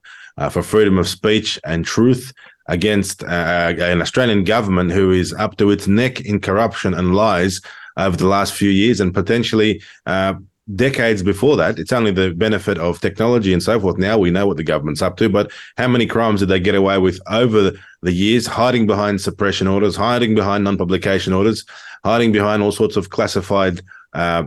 for 0.50 0.62
freedom 0.62 0.98
of 0.98 1.08
speech 1.08 1.58
and 1.64 1.84
truth 1.84 2.32
against 2.68 3.22
uh, 3.24 3.74
an 3.78 4.00
Australian 4.00 4.44
government 4.44 4.90
who 4.90 5.10
is 5.10 5.32
up 5.34 5.56
to 5.56 5.70
its 5.70 5.86
neck 5.86 6.20
in 6.22 6.40
corruption 6.40 6.94
and 6.94 7.14
lies 7.14 7.60
over 7.96 8.16
the 8.16 8.26
last 8.26 8.54
few 8.54 8.70
years 8.70 9.00
and 9.00 9.12
potentially 9.14 9.82
uh, 10.06 10.34
decades 10.74 11.22
before 11.22 11.56
that. 11.56 11.78
It's 11.78 11.92
only 11.92 12.10
the 12.10 12.32
benefit 12.32 12.78
of 12.78 13.00
technology 13.00 13.52
and 13.52 13.62
so 13.62 13.78
forth. 13.78 13.98
Now 13.98 14.16
we 14.18 14.30
know 14.30 14.46
what 14.46 14.56
the 14.56 14.64
government's 14.64 15.02
up 15.02 15.16
to, 15.18 15.28
but 15.28 15.52
how 15.76 15.88
many 15.88 16.06
crimes 16.06 16.40
did 16.40 16.48
they 16.48 16.60
get 16.60 16.74
away 16.74 16.98
with 16.98 17.20
over 17.28 17.72
the 18.02 18.12
years, 18.12 18.46
hiding 18.46 18.86
behind 18.86 19.20
suppression 19.20 19.66
orders, 19.66 19.96
hiding 19.96 20.34
behind 20.34 20.64
non 20.64 20.76
publication 20.76 21.32
orders, 21.32 21.64
hiding 22.04 22.32
behind 22.32 22.62
all 22.62 22.72
sorts 22.72 22.96
of 22.96 23.10
classified. 23.10 23.82
Uh, 24.12 24.44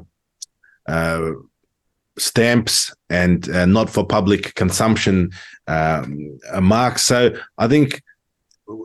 uh, 0.88 1.32
stamps 2.18 2.94
and 3.10 3.50
uh, 3.50 3.66
not 3.66 3.90
for 3.90 4.06
public 4.06 4.56
consumption 4.56 5.32
um, 5.68 6.40
marks. 6.62 7.04
So 7.04 7.38
I 7.58 7.68
think 7.68 8.02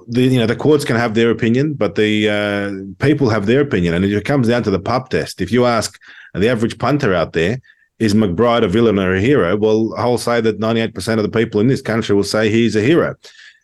the 0.08 0.22
you 0.22 0.38
know 0.38 0.46
the 0.46 0.56
courts 0.56 0.84
can 0.84 0.96
have 0.96 1.14
their 1.14 1.30
opinion, 1.30 1.74
but 1.74 1.94
the 1.94 2.28
uh, 2.28 3.04
people 3.04 3.30
have 3.30 3.46
their 3.46 3.60
opinion, 3.60 3.94
and 3.94 4.04
it 4.04 4.24
comes 4.24 4.48
down 4.48 4.62
to 4.64 4.70
the 4.70 4.78
pup 4.80 5.08
test. 5.08 5.40
If 5.40 5.50
you 5.50 5.64
ask 5.64 5.98
the 6.34 6.48
average 6.48 6.78
punter 6.78 7.14
out 7.14 7.32
there, 7.32 7.60
is 7.98 8.14
McBride 8.14 8.64
a 8.64 8.68
villain 8.68 8.98
or 8.98 9.14
a 9.14 9.20
hero? 9.20 9.56
Well, 9.56 9.94
I'll 9.96 10.18
say 10.18 10.40
that 10.40 10.58
ninety 10.58 10.80
eight 10.80 10.94
percent 10.94 11.20
of 11.20 11.24
the 11.24 11.38
people 11.38 11.60
in 11.60 11.68
this 11.68 11.82
country 11.82 12.14
will 12.14 12.24
say 12.24 12.50
he's 12.50 12.76
a 12.76 12.80
hero. 12.80 13.14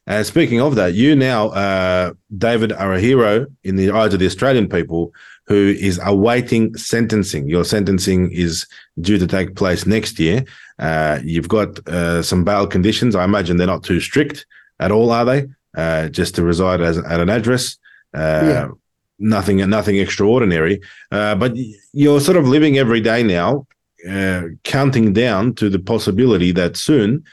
And 0.07 0.25
speaking 0.25 0.61
of 0.61 0.75
that, 0.77 0.95
you 0.95 1.15
now, 1.15 1.49
uh, 1.49 2.13
David, 2.37 2.73
are 2.73 2.95
a 2.95 3.01
hero 3.01 3.47
in 3.63 3.77
the 3.77 3.91
eyes 3.91 4.15
of 4.15 4.21
the 4.21 4.27
Australian 4.27 4.69
people 4.69 5.13
who 5.47 5.75
is 5.79 6.01
awaiting 6.03 6.75
sentencing. 6.77 7.49
Your 7.49 7.65
sentencing 7.65 8.31
is 8.33 8.67
due 9.01 9.19
to 9.19 9.27
take 9.27 9.55
place 9.55 9.87
next 9.87 10.19
year. 10.19 10.45
Uh, 10.79 11.19
you've 11.25 11.49
got 11.49 11.87
uh, 11.89 12.23
some 12.23 12.43
bail 12.43 12.67
conditions. 12.67 13.15
I 13.15 13.25
imagine 13.25 13.57
they're 13.57 13.67
not 13.67 13.85
too 13.85 14.01
strict 14.01 14.47
at 14.79 14.91
all, 14.91 15.11
are 15.11 15.25
they? 15.25 15.47
Uh, 15.77 16.09
just 16.09 16.35
to 16.37 16.43
reside 16.43 16.81
as 16.81 16.99
at 16.99 17.21
an 17.21 17.29
address. 17.29 17.77
Uh, 18.15 18.43
yeah. 18.45 18.69
Nothing, 19.19 19.57
nothing 19.69 19.97
extraordinary. 19.97 20.81
Uh, 21.11 21.35
but 21.35 21.53
you're 21.93 22.21
sort 22.21 22.37
of 22.37 22.47
living 22.47 22.79
every 22.79 23.01
day 23.01 23.23
now, 23.23 23.67
uh, 24.09 24.43
counting 24.65 25.13
down 25.13 25.55
to 25.55 25.69
the 25.69 25.79
possibility 25.79 26.53
that 26.53 26.77
soon, 26.77 27.25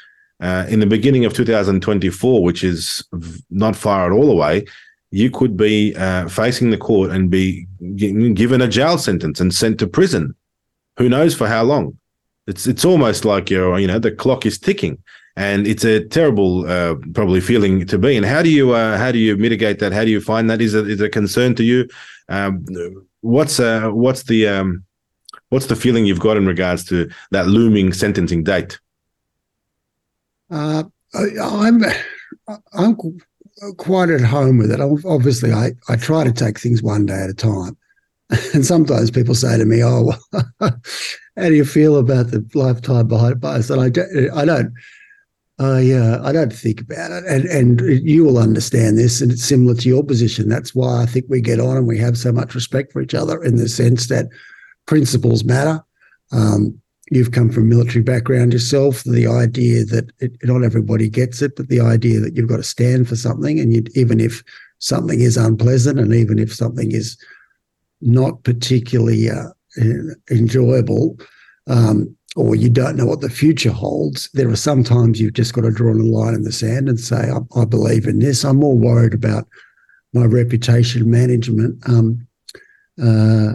uh, 0.42 0.66
in 0.68 0.80
the 0.80 0.88
beginning 0.88 1.26
of 1.26 1.34
2024, 1.34 2.44
which 2.44 2.64
is 2.64 3.04
not 3.50 3.76
far 3.76 4.08
at 4.08 4.12
all 4.12 4.32
away, 4.32 4.66
you 5.12 5.30
could 5.30 5.56
be 5.56 5.96
uh, 5.96 6.28
facing 6.28 6.72
the 6.72 6.78
court 6.78 7.12
and 7.12 7.30
be 7.30 7.66
given 7.96 8.62
a 8.62 8.68
jail 8.68 8.98
sentence 8.98 9.40
and 9.40 9.54
sent 9.54 9.80
to 9.80 9.88
prison. 9.88 10.36
Who 10.98 11.08
knows 11.08 11.36
for 11.36 11.48
how 11.48 11.64
long? 11.64 11.98
It's 12.48 12.68
it's 12.68 12.86
almost 12.86 13.26
like 13.26 13.50
you're 13.50 13.80
you 13.80 13.88
know 13.88 13.98
the 13.98 14.12
clock 14.12 14.46
is 14.46 14.60
ticking 14.60 15.02
and 15.36 15.68
it's 15.68 15.84
a 15.84 16.06
terrible 16.06 16.68
uh, 16.68 16.96
probably 17.14 17.42
feeling 17.42 17.86
to 17.86 17.98
be. 17.98 18.16
And 18.16 18.26
how 18.26 18.42
do 18.42 18.50
you 18.50 18.74
uh, 18.74 18.98
how 18.98 19.12
do 19.12 19.20
you 19.20 19.36
mitigate 19.36 19.80
that? 19.80 19.92
How 19.92 20.06
do 20.06 20.12
you 20.12 20.22
find 20.22 20.50
that? 20.50 20.62
Is 20.62 20.74
is 20.74 21.02
a 21.02 21.10
concern 21.10 21.56
to 21.56 21.64
you? 21.64 21.88
Um, 22.30 22.66
what's 23.22 23.60
uh, 23.60 23.90
what's 23.90 24.24
the 24.24 24.48
um, 24.48 24.84
what's 25.50 25.68
the 25.68 25.76
feeling 25.76 26.06
you've 26.06 26.20
got 26.20 26.38
in 26.38 26.46
regards 26.46 26.86
to 26.86 27.10
that 27.32 27.48
looming 27.48 27.92
sentencing 27.92 28.44
date? 28.44 28.80
Uh, 30.50 30.84
I, 31.14 31.26
I'm 31.42 31.84
I'm 32.74 32.98
quite 33.78 34.10
at 34.10 34.22
home 34.22 34.58
with 34.58 34.72
it. 34.72 34.80
Obviously, 34.80 35.52
I 35.52 35.72
I 35.90 35.98
try 35.98 36.24
to 36.24 36.32
take 36.32 36.60
things 36.60 36.82
one 36.82 37.06
day 37.06 37.22
at 37.24 37.30
a 37.30 37.34
time. 37.34 37.78
And 38.56 38.66
sometimes 38.66 39.12
people 39.12 39.36
say 39.36 39.58
to 39.58 39.66
me, 39.66 39.84
"Oh, 39.84 40.14
how 40.60 40.72
do 41.36 41.54
you 41.54 41.66
feel 41.66 41.98
about 41.98 42.32
the 42.32 42.44
lifetime 42.56 43.08
behind 43.08 43.40
bars?" 43.40 43.70
And 43.70 43.82
I 43.82 43.90
don't, 43.90 44.32
I 44.32 44.46
don't 44.46 44.74
I 45.58 45.92
uh, 45.94 46.22
I 46.24 46.34
don't 46.34 46.52
think 46.52 46.82
about 46.82 47.12
it, 47.12 47.24
and 47.26 47.46
and 47.46 47.82
you 48.06 48.26
will 48.26 48.38
understand 48.38 48.98
this, 48.98 49.22
and 49.22 49.32
it's 49.32 49.46
similar 49.46 49.74
to 49.76 49.88
your 49.88 50.04
position. 50.04 50.50
That's 50.50 50.76
why 50.76 51.02
I 51.02 51.06
think 51.06 51.26
we 51.30 51.40
get 51.40 51.62
on 51.62 51.78
and 51.78 51.88
we 51.88 51.98
have 52.00 52.18
so 52.18 52.34
much 52.34 52.56
respect 52.56 52.92
for 52.92 53.02
each 53.02 53.14
other 53.14 53.42
in 53.42 53.56
the 53.56 53.70
sense 53.70 54.08
that 54.08 54.28
principles 54.86 55.46
matter. 55.46 55.82
Um, 56.34 56.80
you've 57.10 57.32
come 57.32 57.50
from 57.50 57.70
military 57.70 58.04
background 58.04 58.52
yourself. 58.52 59.04
The 59.04 59.28
idea 59.28 59.86
that 59.86 60.12
it, 60.20 60.34
not 60.44 60.64
everybody 60.64 61.08
gets 61.08 61.42
it, 61.42 61.56
but 61.56 61.70
the 61.70 61.80
idea 61.80 62.20
that 62.20 62.36
you've 62.36 62.50
got 62.50 62.58
to 62.58 62.64
stand 62.64 63.08
for 63.08 63.16
something, 63.16 63.58
and 63.58 63.74
you, 63.74 63.84
even 63.96 64.20
if 64.20 64.44
something 64.80 65.22
is 65.22 65.38
unpleasant, 65.38 66.00
and 66.00 66.14
even 66.14 66.38
if 66.38 66.54
something 66.54 66.92
is 66.92 67.18
not 68.02 68.44
particularly 68.44 69.30
uh, 69.30 69.50
enjoyable, 70.30 71.18
um, 71.68 72.15
or 72.36 72.56
you 72.56 72.70
don't 72.70 72.98
know 72.98 73.06
what 73.06 73.22
the 73.22 73.30
future 73.30 73.72
holds, 73.72 74.30
there 74.34 74.50
are 74.50 74.58
sometimes 74.58 75.20
you've 75.20 75.34
just 75.34 75.54
got 75.54 75.62
to 75.62 75.72
draw 75.72 75.94
a 75.94 75.96
line 75.96 76.34
in 76.34 76.44
the 76.44 76.52
sand 76.52 76.90
and 76.90 77.00
say, 77.00 77.30
I, 77.32 77.40
I 77.60 77.66
believe 77.66 78.06
in 78.06 78.20
this. 78.20 78.44
I'm 78.44 78.58
more 78.58 78.78
worried 78.78 79.14
about 79.14 79.48
my 80.14 80.26
reputation 80.26 81.10
management. 81.10 81.82
Um, 81.88 82.28
uh, 83.02 83.54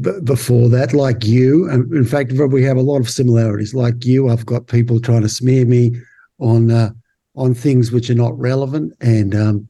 b- 0.00 0.20
before 0.24 0.68
that, 0.68 0.92
like 0.92 1.24
you, 1.24 1.68
in 1.70 2.04
fact, 2.04 2.32
we 2.32 2.64
have 2.64 2.76
a 2.76 2.82
lot 2.82 2.98
of 2.98 3.08
similarities. 3.08 3.72
Like 3.72 4.04
you, 4.04 4.28
I've 4.28 4.46
got 4.46 4.66
people 4.66 5.00
trying 5.00 5.22
to 5.22 5.28
smear 5.28 5.64
me 5.64 5.96
on 6.40 6.70
uh, 6.70 6.90
on 7.34 7.54
things 7.54 7.92
which 7.92 8.10
are 8.10 8.14
not 8.14 8.38
relevant, 8.38 8.92
and 9.00 9.34
um, 9.34 9.68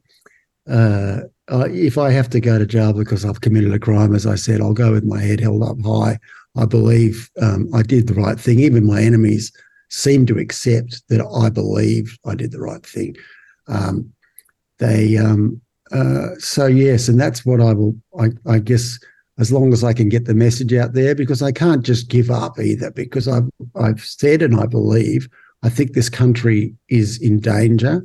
uh, 0.69 1.21
if 1.49 1.97
I 1.97 2.11
have 2.11 2.29
to 2.31 2.39
go 2.39 2.57
to 2.57 2.65
jail 2.65 2.93
because 2.93 3.25
I've 3.25 3.41
committed 3.41 3.73
a 3.73 3.79
crime, 3.79 4.13
as 4.13 4.25
I 4.25 4.35
said, 4.35 4.59
I'll 4.59 4.73
go 4.73 4.91
with 4.91 5.03
my 5.03 5.21
head 5.21 5.39
held 5.39 5.63
up 5.63 5.77
high 5.83 6.19
I 6.55 6.65
believe 6.65 7.29
um, 7.41 7.69
I 7.73 7.81
did 7.81 8.07
the 8.07 8.13
right 8.13 8.39
thing. 8.39 8.59
Even 8.59 8.85
my 8.85 9.01
enemies 9.01 9.51
seem 9.89 10.25
to 10.25 10.37
accept 10.37 11.07
that 11.09 11.21
I 11.21 11.49
believe 11.49 12.17
I 12.25 12.35
did 12.35 12.51
the 12.51 12.61
right 12.61 12.85
thing. 12.85 13.15
Um, 13.67 14.11
they 14.79 15.17
um, 15.17 15.61
uh, 15.91 16.29
so 16.39 16.65
yes, 16.65 17.07
and 17.07 17.19
that's 17.19 17.45
what 17.45 17.61
I 17.61 17.73
will. 17.73 17.95
I, 18.19 18.29
I, 18.47 18.59
guess 18.59 18.99
as 19.37 19.51
long 19.51 19.71
as 19.71 19.83
I 19.83 19.93
can 19.93 20.09
get 20.09 20.25
the 20.25 20.33
message 20.33 20.73
out 20.73 20.93
there, 20.93 21.13
because 21.13 21.41
I 21.41 21.51
can't 21.51 21.83
just 21.83 22.09
give 22.09 22.31
up 22.31 22.59
either. 22.59 22.91
Because 22.91 23.27
I've 23.27 23.49
I've 23.75 24.01
said 24.01 24.41
and 24.41 24.59
I 24.59 24.65
believe 24.65 25.29
I 25.61 25.69
think 25.69 25.93
this 25.93 26.09
country 26.09 26.75
is 26.89 27.21
in 27.21 27.39
danger. 27.39 28.03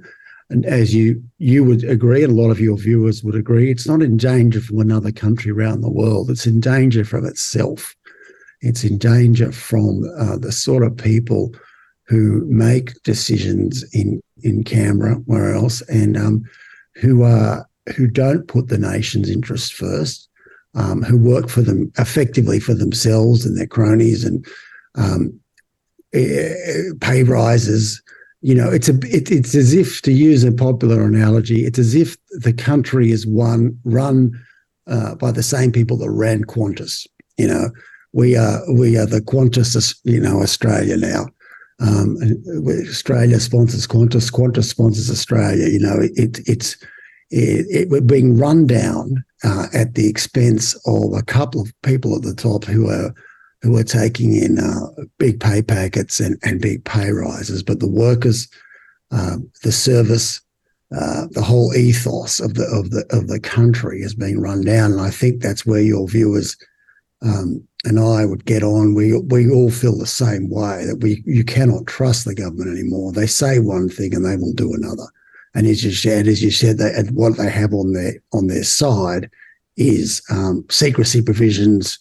And 0.51 0.65
as 0.65 0.95
you 0.95 1.23
you 1.39 1.65
would 1.65 1.85
agree, 1.85 2.23
and 2.23 2.33
a 2.33 2.41
lot 2.41 2.51
of 2.51 2.61
your 2.61 2.77
viewers 2.77 3.23
would 3.25 3.35
agree, 3.35 3.71
it's 3.71 3.87
not 3.87 4.03
in 4.03 4.17
danger 4.17 4.61
from 4.61 4.79
another 4.79 5.13
country 5.13 5.51
around 5.51 5.81
the 5.81 5.91
world. 5.91 6.31
It's 6.31 6.47
in 6.47 6.61
danger 6.61 7.05
from 7.05 7.27
itself. 7.27 7.95
It's 8.61 8.85
in 8.85 8.99
danger 8.99 9.53
from 9.53 10.05
uh, 10.19 10.39
the 10.39 10.53
sort 10.53 10.83
of 10.83 10.97
people 10.97 11.53
who 12.07 12.45
make 12.47 13.01
decisions 13.03 13.85
in 13.93 14.21
in 14.43 14.65
Canberra, 14.65 15.17
where 15.27 15.55
else, 15.55 15.81
and 15.83 16.17
um, 16.17 16.45
who 16.95 17.23
are 17.23 17.67
who 17.97 18.07
don't 18.07 18.47
put 18.49 18.69
the 18.69 18.79
nation's 18.79 19.31
interests 19.31 19.71
first, 19.71 20.29
um, 20.75 21.03
who 21.03 21.19
work 21.19 21.49
for 21.49 21.63
them 21.63 21.93
effectively 21.99 22.61
for 22.61 22.75
themselves 22.75 23.45
and 23.45 23.57
their 23.57 23.67
cronies 23.67 24.25
and 24.25 24.47
um, 24.95 25.39
pay 26.13 27.23
rises. 27.23 28.03
You 28.41 28.55
know, 28.55 28.71
it's 28.71 28.89
a 28.89 28.95
it, 29.03 29.31
it's 29.31 29.55
as 29.55 29.75
if 29.75 30.01
to 30.03 30.13
use 30.13 30.45
a 30.45 30.53
popular 30.53 31.05
analogy, 31.05 31.65
it's 31.65 31.79
as 31.79 31.95
if 31.95 32.17
the 32.31 32.53
country 32.53 33.11
is 33.11 33.27
one 33.27 33.79
run 33.85 34.33
uh, 34.87 35.15
by 35.17 35.33
the 35.33 35.43
same 35.43 35.73
people 35.73 35.97
that 35.99 36.11
ran 36.11 36.45
Qantas. 36.45 37.07
You 37.37 37.49
know, 37.49 37.71
we 38.19 38.37
are 38.37 38.61
we 38.73 38.99
are 38.99 39.07
the 39.07 39.21
Qantas, 39.21 39.97
you 40.03 40.21
know, 40.21 40.43
Australia 40.43 40.97
now. 40.97 41.29
Um, 41.81 42.17
Australia 42.67 43.39
sponsors 43.39 43.87
Qantas, 43.87 44.33
Qantas 44.33 44.65
sponsors 44.65 45.09
Australia. 45.09 45.69
You 45.69 45.79
know, 45.79 45.99
it, 46.01 46.41
it's 46.49 46.75
it, 47.31 47.67
it, 47.71 47.89
we're 47.91 48.01
being 48.01 48.37
run 48.37 48.67
down 48.67 49.25
uh, 49.45 49.67
at 49.73 49.95
the 49.95 50.09
expense 50.09 50.75
of 50.85 51.13
a 51.13 51.23
couple 51.23 51.61
of 51.61 51.73
people 51.83 52.17
at 52.17 52.23
the 52.23 52.35
top 52.35 52.65
who 52.65 52.91
are 52.91 53.15
who 53.63 53.77
are 53.77 53.85
taking 53.85 54.35
in 54.35 54.59
uh, 54.59 54.89
big 55.19 55.39
pay 55.39 55.63
packets 55.63 56.19
and, 56.19 56.37
and 56.43 56.61
big 56.61 56.85
pay 56.85 57.13
rises, 57.13 57.63
but 57.63 57.79
the 57.79 57.89
workers, 57.89 58.49
uh, 59.13 59.37
the 59.63 59.73
service, 59.73 60.41
uh, 60.93 61.27
the 61.31 61.43
whole 61.43 61.73
ethos 61.75 62.41
of 62.41 62.55
the 62.55 62.67
of 62.67 62.91
the 62.91 63.07
of 63.11 63.29
the 63.29 63.39
country 63.39 64.01
is 64.01 64.17
being 64.17 64.41
run 64.41 64.65
down, 64.65 64.91
and 64.91 65.01
I 65.01 65.11
think 65.11 65.41
that's 65.41 65.65
where 65.65 65.83
your 65.83 66.09
viewers 66.09 66.57
um, 67.23 67.68
and 67.85 67.99
I 68.01 68.25
would 68.25 68.45
get 68.45 68.63
on. 68.63 68.95
We 68.95 69.17
we 69.19 69.51
all 69.51 69.71
feel 69.71 69.97
the 69.97 70.07
same 70.07 70.51
way 70.51 70.85
that 70.85 70.99
we 71.01 71.23
you 71.27 71.45
cannot 71.45 71.87
trust 71.87 72.25
the 72.25 72.35
government 72.35 72.77
anymore. 72.77 73.13
They 73.13 73.27
say 73.27 73.59
one 73.59 73.89
thing 73.89 74.15
and 74.15 74.25
they 74.25 74.37
will 74.37 74.53
do 74.53 74.75
another. 74.75 75.07
And 75.55 75.67
as 75.67 75.85
you 75.85 75.93
said, 75.93 76.27
as 76.27 76.43
you 76.43 76.51
said, 76.51 76.79
they, 76.79 76.93
and 76.95 77.11
what 77.13 77.37
they 77.37 77.51
have 77.51 77.73
on 77.73 77.93
their 77.93 78.15
on 78.33 78.49
their 78.49 78.65
side 78.65 79.31
is 79.77 80.23
um, 80.31 80.65
secrecy 80.71 81.23
provisions. 81.23 81.99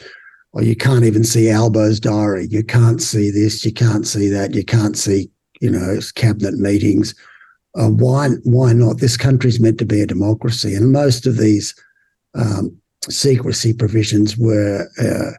Or 0.54 0.64
you 0.64 0.76
can't 0.76 1.04
even 1.04 1.24
see 1.24 1.50
Albo's 1.50 2.00
diary. 2.00 2.48
You 2.50 2.64
can't 2.64 3.02
see 3.02 3.30
this. 3.30 3.64
You 3.64 3.74
can't 3.74 4.08
see 4.08 4.30
that. 4.30 4.56
You 4.56 4.64
can't 4.64 4.98
see 4.98 5.30
you 5.62 5.70
know 5.70 6.00
cabinet 6.16 6.56
meetings. 6.56 7.14
Uh, 7.76 7.90
why 7.90 8.30
why 8.44 8.74
not? 8.74 8.98
This 8.98 9.18
country's 9.18 9.60
meant 9.60 9.78
to 9.80 9.86
be 9.86 10.02
a 10.02 10.08
democracy, 10.08 10.74
and 10.74 10.92
most 10.92 11.28
of 11.28 11.38
these 11.38 11.76
um, 12.34 12.76
secrecy 13.10 13.74
provisions 13.74 14.38
were 14.38 14.90
uh, 15.00 15.38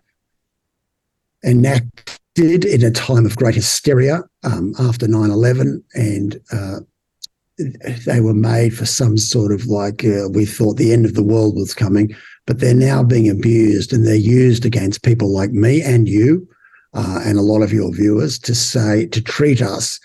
enacted 1.45 2.65
in 2.65 2.85
a 2.85 2.91
time 2.91 3.27
of 3.27 3.37
great 3.37 3.55
hysteria 3.55 4.23
um, 4.45 4.75
after 4.79 5.09
9 5.09 5.31
11, 5.31 5.83
and 5.95 6.41
uh, 6.53 6.81
they 8.07 8.21
were 8.21 8.35
made 8.35 8.77
for 8.77 8.87
some 8.87 9.19
sort 9.19 9.53
of 9.53 9.67
like 9.67 10.05
uh, 10.05 10.29
we 10.31 10.45
thought 10.45 10.77
the 10.77 10.93
end 10.93 11.05
of 11.05 11.15
the 11.15 11.23
world 11.23 11.57
was 11.57 11.75
coming, 11.75 12.15
but 12.47 12.61
they're 12.61 12.75
now 12.75 13.03
being 13.03 13.29
abused 13.29 13.93
and 13.93 14.07
they're 14.07 14.15
used 14.15 14.65
against 14.65 15.03
people 15.03 15.33
like 15.33 15.51
me 15.51 15.83
and 15.83 16.09
you 16.09 16.47
uh, 16.95 17.21
and 17.25 17.39
a 17.39 17.43
lot 17.43 17.63
of 17.63 17.73
your 17.73 17.93
viewers 17.93 18.39
to 18.39 18.55
say 18.55 19.07
to 19.07 19.21
treat 19.21 19.61
us 19.61 20.01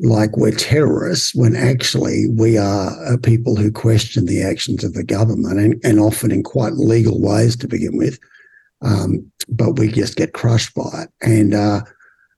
like 0.00 0.36
we're 0.36 0.52
terrorists 0.52 1.34
when 1.34 1.56
actually 1.56 2.28
we 2.28 2.56
are 2.56 3.18
people 3.18 3.56
who 3.56 3.70
question 3.70 4.26
the 4.26 4.42
actions 4.42 4.84
of 4.84 4.94
the 4.94 5.02
government 5.02 5.58
and, 5.58 5.80
and 5.84 5.98
often 5.98 6.30
in 6.30 6.42
quite 6.42 6.74
legal 6.74 7.20
ways 7.20 7.56
to 7.56 7.66
begin 7.66 7.96
with. 7.96 8.18
Um, 8.80 9.30
but 9.48 9.78
we 9.78 9.88
just 9.88 10.16
get 10.16 10.32
crushed 10.32 10.74
by 10.74 11.04
it. 11.04 11.10
And 11.22 11.54
uh, 11.54 11.82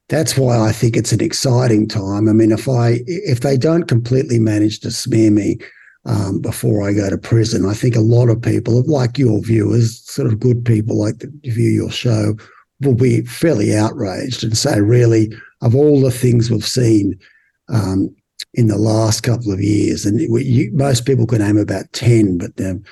that's 0.08 0.36
why 0.36 0.58
I 0.58 0.72
think 0.72 0.96
it's 0.96 1.12
an 1.12 1.22
exciting 1.22 1.88
time. 1.88 2.28
I 2.28 2.32
mean, 2.32 2.52
if 2.52 2.68
I 2.68 3.00
if 3.06 3.40
they 3.40 3.56
don't 3.56 3.84
completely 3.84 4.38
manage 4.38 4.80
to 4.80 4.90
smear 4.90 5.30
me 5.30 5.58
um, 6.04 6.40
before 6.40 6.88
I 6.88 6.92
go 6.92 7.10
to 7.10 7.18
prison, 7.18 7.66
I 7.66 7.74
think 7.74 7.96
a 7.96 8.00
lot 8.00 8.28
of 8.28 8.42
people, 8.42 8.82
like 8.86 9.18
your 9.18 9.40
viewers, 9.42 10.00
sort 10.00 10.26
of 10.26 10.40
good 10.40 10.64
people 10.64 10.98
like 10.98 11.18
to 11.18 11.30
view 11.44 11.70
your 11.70 11.90
show, 11.90 12.36
will 12.80 12.94
be 12.94 13.22
fairly 13.22 13.76
outraged 13.76 14.42
and 14.42 14.56
say, 14.56 14.80
really, 14.80 15.32
of 15.62 15.74
all 15.74 16.00
the 16.00 16.10
things 16.10 16.50
we've 16.50 16.66
seen 16.66 17.18
um, 17.68 18.14
in 18.54 18.66
the 18.66 18.78
last 18.78 19.22
couple 19.22 19.52
of 19.52 19.60
years. 19.60 20.04
And 20.04 20.20
you, 20.20 20.70
most 20.72 21.06
people 21.06 21.26
can 21.26 21.38
name 21.38 21.58
about 21.58 21.92
10, 21.92 22.38
but 22.38 22.60
um, 22.60 22.82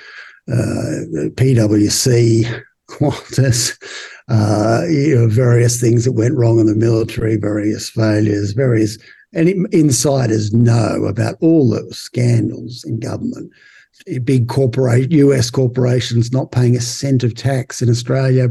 uh, 0.47 1.29
PwC, 1.35 2.63
Qantas, 2.89 3.77
uh, 4.27 4.85
you 4.89 5.15
know, 5.15 5.27
various 5.27 5.79
things 5.79 6.05
that 6.05 6.13
went 6.13 6.35
wrong 6.35 6.59
in 6.59 6.65
the 6.65 6.75
military, 6.75 7.37
various 7.37 7.89
failures, 7.89 8.51
various, 8.53 8.97
and 9.33 9.49
insiders 9.73 10.53
know 10.53 11.05
about 11.05 11.35
all 11.41 11.69
the 11.69 11.93
scandals 11.93 12.83
in 12.83 12.99
government. 12.99 13.51
Big 14.23 14.47
corporate 14.47 15.11
U.S. 15.11 15.49
corporations 15.49 16.31
not 16.31 16.51
paying 16.51 16.75
a 16.75 16.81
cent 16.81 17.23
of 17.23 17.35
tax 17.35 17.81
in 17.81 17.89
Australia, 17.89 18.47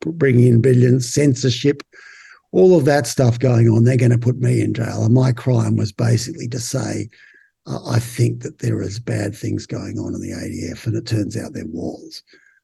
bringing 0.00 0.46
in 0.46 0.60
billions, 0.60 1.12
censorship, 1.12 1.82
all 2.54 2.78
of 2.78 2.84
that 2.84 3.06
stuff 3.06 3.38
going 3.38 3.68
on, 3.68 3.82
they're 3.82 3.96
going 3.96 4.12
to 4.12 4.18
put 4.18 4.38
me 4.38 4.60
in 4.60 4.74
jail. 4.74 5.04
And 5.04 5.12
my 5.12 5.32
crime 5.32 5.76
was 5.76 5.90
basically 5.90 6.46
to 6.48 6.60
say, 6.60 7.08
I 7.66 7.98
think 7.98 8.42
that 8.42 8.60
there 8.60 8.80
is 8.80 9.00
bad 9.00 9.34
things 9.34 9.66
going 9.66 9.98
on 9.98 10.14
in 10.14 10.20
the 10.20 10.30
ADF, 10.30 10.86
and 10.86 10.96
it 10.96 11.06
turns 11.06 11.36
out 11.36 11.52
there 11.52 11.66
was. 11.66 12.22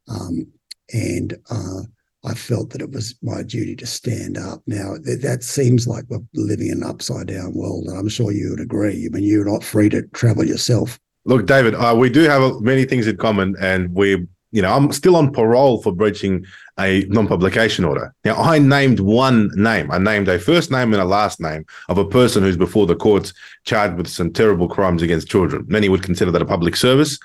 Um, 0.09 0.47
and 0.93 1.37
uh, 1.51 1.83
I 2.25 2.35
felt 2.35 2.71
that 2.71 2.83
it 2.83 2.91
was 2.91 3.15
my 3.23 3.43
duty 3.43 3.77
to 3.77 3.87
stand 3.87 4.37
up. 4.37 4.63
Now, 4.67 4.97
th- 5.05 5.21
that 5.21 5.43
seems 5.43 5.87
like 5.87 6.05
we're 6.09 6.21
living 6.35 6.69
in 6.69 6.83
an 6.83 6.85
upside 6.85 7.29
down 7.29 7.55
world, 7.55 7.87
and 7.87 7.99
I'm 7.99 8.09
sure 8.09 8.33
you 8.33 8.51
would 8.51 8.61
agree. 8.61 9.07
I 9.07 9.15
mean, 9.15 9.25
you're 9.25 9.51
not 9.51 9.65
free 9.65 9.89
to 9.91 10.03
travel 10.09 10.45
yourself. 10.45 10.99
Look, 11.25 11.47
David, 11.47 11.75
uh, 11.75 11.95
we 11.97 12.11
do 12.11 12.23
have 12.23 12.61
many 12.61 12.85
things 12.85 13.07
in 13.07 13.17
common, 13.17 13.55
and 13.61 13.93
we 13.95 14.27
you 14.53 14.63
know, 14.63 14.73
I'm 14.73 14.91
still 14.93 15.17
on 15.17 15.33
parole 15.33 15.81
for 15.81 15.93
breaching 15.93 16.45
a 16.79 17.05
non-publication 17.09 17.85
order. 17.85 18.13
Now, 18.25 18.35
I 18.35 18.59
named 18.59 19.01
one 19.01 19.51
name. 19.55 19.91
I 19.91 19.99
named 19.99 20.29
a 20.29 20.39
first 20.39 20.71
name 20.71 20.93
and 20.93 21.01
a 21.01 21.05
last 21.05 21.41
name 21.41 21.65
of 21.89 21.99
a 21.99 22.05
person 22.05 22.43
who's 22.43 22.57
before 22.57 22.87
the 22.87 22.97
courts 22.97 23.33
charged 23.65 23.97
with 23.97 24.09
some 24.09 24.33
terrible 24.33 24.69
crimes 24.69 25.03
against 25.03 25.29
children. 25.29 25.67
Many 25.69 25.89
would 25.89 26.03
consider 26.03 26.33
that 26.33 26.43
a 26.43 26.47
public 26.47 26.75
service. 26.75 27.19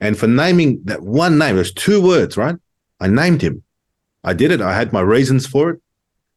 And 0.00 0.18
for 0.18 0.26
naming 0.26 0.80
that 0.84 1.02
one 1.02 1.38
name, 1.38 1.56
there's 1.56 1.72
two 1.72 2.02
words, 2.02 2.36
right? 2.36 2.56
I 3.00 3.08
named 3.08 3.42
him. 3.42 3.62
I 4.24 4.34
did 4.34 4.50
it. 4.50 4.60
I 4.60 4.74
had 4.76 4.92
my 4.92 5.00
reasons 5.00 5.46
for 5.46 5.70
it. 5.70 5.80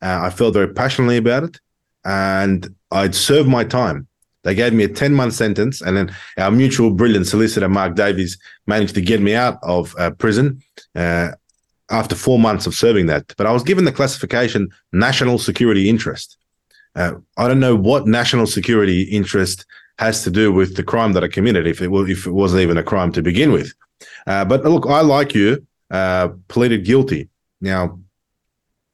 Uh, 0.02 0.21
I 0.23 0.30
felt 0.30 0.54
very 0.54 0.73
passionately 0.73 1.17
about 1.17 1.43
it, 1.43 1.60
and 2.06 2.73
I'd 2.91 3.15
served 3.15 3.49
my 3.49 3.63
time. 3.63 4.08
They 4.43 4.56
gave 4.56 4.73
me 4.73 4.84
a 4.84 4.89
10 4.89 5.13
month 5.13 5.34
sentence, 5.34 5.82
and 5.82 5.95
then 5.95 6.15
our 6.38 6.52
mutual 6.52 6.91
brilliant 6.91 7.28
solicitor, 7.28 7.69
Mark 7.69 7.95
Davis, 7.95 8.38
managed 8.67 8.95
to 8.95 9.02
get 9.02 9.21
me 9.21 9.36
out 9.36 9.58
of 9.63 9.95
uh, 9.97 10.12
prison 10.12 10.62
uh, 10.95 11.32
after 11.89 12.15
four 12.15 12.39
months 12.39 12.67
of 12.67 12.76
serving 12.76 13.06
that. 13.08 13.34
But 13.38 13.47
I 13.47 13.54
was 13.54 13.63
given 13.63 13.86
the 13.86 13.91
classification 13.91 14.69
national 14.91 15.39
security 15.39 15.89
interest. 15.89 16.38
Uh, 16.95 17.13
I 17.38 17.47
don't 17.47 17.62
know 17.62 17.76
what 17.76 18.06
national 18.06 18.47
security 18.47 19.04
interest 19.04 19.65
has 19.99 20.23
to 20.23 20.30
do 20.30 20.52
with 20.52 20.76
the 20.76 20.84
crime 20.84 21.13
that 21.13 21.23
I 21.23 21.28
committed, 21.28 21.65
if 21.65 21.82
it, 21.82 21.89
if 22.10 22.28
it 22.28 22.32
wasn't 22.32 22.62
even 22.62 22.78
a 22.78 22.84
crime 22.84 23.12
to 23.13 23.21
begin 23.21 23.52
with. 23.52 23.73
Uh, 24.28 24.43
but 24.43 24.63
look, 24.63 24.86
I, 24.88 25.02
like 25.02 25.34
you, 25.34 25.65
uh, 25.93 26.29
pleaded 26.49 26.84
guilty. 26.84 27.29
Now, 27.62 27.99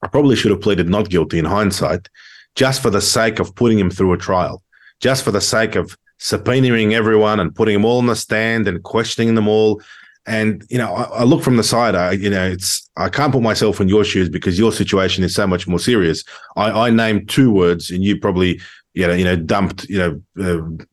I 0.04 0.08
probably 0.08 0.36
should 0.36 0.52
have 0.52 0.62
pleaded 0.62 0.88
not 0.88 1.10
guilty 1.10 1.40
in 1.40 1.46
hindsight, 1.46 2.08
just 2.56 2.82
for 2.82 2.92
the 2.92 3.02
sake 3.02 3.40
of 3.40 3.56
putting 3.56 3.80
him 3.80 3.90
through 3.90 4.14
a 4.14 4.18
trial 4.18 4.62
just 5.00 5.24
for 5.24 5.32
the 5.32 5.42
sake 5.42 5.76
of 5.76 5.98
subpoenaing 6.20 6.94
everyone 6.94 7.40
and 7.40 7.56
putting 7.56 7.74
them 7.74 7.86
all 7.86 8.00
on 8.00 8.08
the 8.08 8.16
stand 8.16 8.68
and 8.68 8.84
questioning 8.84 9.36
them 9.36 9.48
all. 9.48 9.82
And 10.26 10.64
you 10.70 10.78
know, 10.78 10.94
I, 10.94 11.04
I, 11.04 11.24
look 11.24 11.42
from 11.42 11.58
the 11.58 11.64
side. 11.64 11.96
I 11.96 12.12
you 12.12 12.30
know, 12.30 12.46
it's 12.46 12.90
I 12.98 13.10
can't 13.10 13.32
put 13.32 13.42
myself 13.42 13.80
in 13.82 13.88
your 13.88 14.04
shoes 14.04 14.30
because 14.30 14.60
your 14.60 14.72
situation 14.72 15.24
is 15.24 15.34
so 15.34 15.48
much 15.48 15.68
more 15.68 15.80
serious. 15.80 16.24
I, 16.56 16.88
I 16.88 16.90
named 16.92 17.30
two 17.30 17.52
words, 17.52 17.90
and 17.90 18.04
you 18.04 18.20
probably 18.20 18.60
you 18.94 19.08
know 19.08 19.14
you 19.14 19.24
know 19.24 19.36
dumped 19.36 19.86
you 19.86 19.98
know. 19.98 20.22
Uh, 20.40 20.84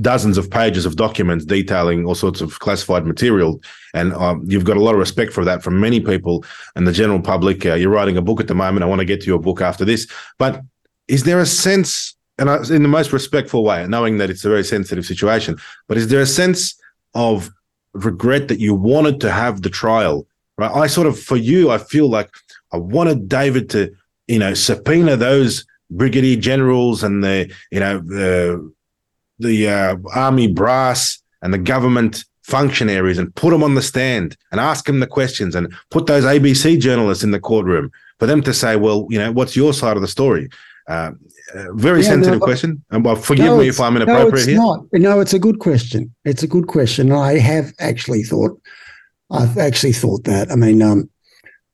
dozens 0.00 0.38
of 0.38 0.50
pages 0.50 0.86
of 0.86 0.96
documents 0.96 1.44
detailing 1.44 2.06
all 2.06 2.14
sorts 2.14 2.40
of 2.40 2.58
classified 2.60 3.06
material 3.06 3.60
and 3.94 4.12
um, 4.14 4.44
you've 4.46 4.64
got 4.64 4.76
a 4.76 4.80
lot 4.80 4.94
of 4.94 5.00
respect 5.00 5.32
for 5.32 5.44
that 5.44 5.62
from 5.62 5.80
many 5.80 6.00
people 6.00 6.44
and 6.76 6.86
the 6.86 6.92
general 6.92 7.20
public 7.20 7.64
uh, 7.66 7.74
you're 7.74 7.90
writing 7.90 8.16
a 8.16 8.22
book 8.22 8.40
at 8.40 8.48
the 8.48 8.54
moment 8.54 8.82
i 8.82 8.86
want 8.86 9.00
to 9.00 9.04
get 9.04 9.20
to 9.20 9.26
your 9.26 9.38
book 9.38 9.60
after 9.60 9.84
this 9.84 10.06
but 10.38 10.60
is 11.08 11.24
there 11.24 11.40
a 11.40 11.46
sense 11.46 12.14
and 12.38 12.50
I, 12.50 12.56
in 12.70 12.82
the 12.82 12.88
most 12.88 13.12
respectful 13.12 13.64
way, 13.64 13.86
knowing 13.86 14.18
that 14.18 14.30
it's 14.30 14.44
a 14.44 14.48
very 14.48 14.64
sensitive 14.64 15.06
situation. 15.06 15.56
But 15.86 15.96
is 15.96 16.08
there 16.08 16.20
a 16.20 16.26
sense 16.26 16.74
of 17.14 17.50
regret 17.92 18.48
that 18.48 18.58
you 18.58 18.74
wanted 18.74 19.20
to 19.20 19.30
have 19.30 19.62
the 19.62 19.70
trial? 19.70 20.26
Right. 20.56 20.70
I 20.70 20.86
sort 20.86 21.06
of, 21.06 21.18
for 21.18 21.36
you, 21.36 21.70
I 21.70 21.78
feel 21.78 22.08
like 22.08 22.30
I 22.72 22.76
wanted 22.76 23.28
David 23.28 23.70
to, 23.70 23.92
you 24.26 24.38
know, 24.38 24.54
subpoena 24.54 25.16
those 25.16 25.64
brigadier 25.90 26.40
generals 26.40 27.02
and 27.02 27.22
the, 27.22 27.52
you 27.70 27.80
know, 27.80 27.98
the 27.98 28.72
the 29.38 29.68
uh, 29.68 29.96
army 30.14 30.46
brass 30.46 31.20
and 31.42 31.52
the 31.52 31.58
government 31.58 32.24
functionaries 32.42 33.18
and 33.18 33.34
put 33.34 33.50
them 33.50 33.62
on 33.62 33.74
the 33.74 33.82
stand 33.82 34.36
and 34.52 34.60
ask 34.60 34.84
them 34.84 35.00
the 35.00 35.06
questions 35.06 35.54
and 35.54 35.72
put 35.90 36.06
those 36.06 36.24
ABC 36.24 36.78
journalists 36.78 37.24
in 37.24 37.30
the 37.30 37.40
courtroom 37.40 37.90
for 38.18 38.26
them 38.26 38.42
to 38.42 38.52
say, 38.52 38.76
well, 38.76 39.06
you 39.10 39.18
know, 39.18 39.32
what's 39.32 39.56
your 39.56 39.72
side 39.72 39.96
of 39.96 40.02
the 40.02 40.08
story? 40.08 40.48
Uh, 40.86 41.12
very 41.72 42.02
yeah, 42.02 42.08
sensitive 42.08 42.40
no, 42.40 42.44
question. 42.44 42.84
And 42.90 43.04
well, 43.04 43.16
forgive 43.16 43.46
no, 43.46 43.58
me 43.58 43.68
if 43.68 43.80
I'm 43.80 43.96
inappropriate 43.96 44.32
no, 44.32 44.36
it's 44.36 44.46
here. 44.46 44.56
Not. 44.56 44.84
No, 44.92 45.20
it's 45.20 45.32
a 45.32 45.38
good 45.38 45.58
question. 45.58 46.14
It's 46.24 46.42
a 46.42 46.46
good 46.46 46.66
question. 46.66 47.12
I 47.12 47.38
have 47.38 47.72
actually 47.78 48.22
thought, 48.22 48.60
I've 49.30 49.56
actually 49.56 49.92
thought 49.92 50.24
that. 50.24 50.50
I 50.50 50.56
mean, 50.56 50.82
um, 50.82 51.08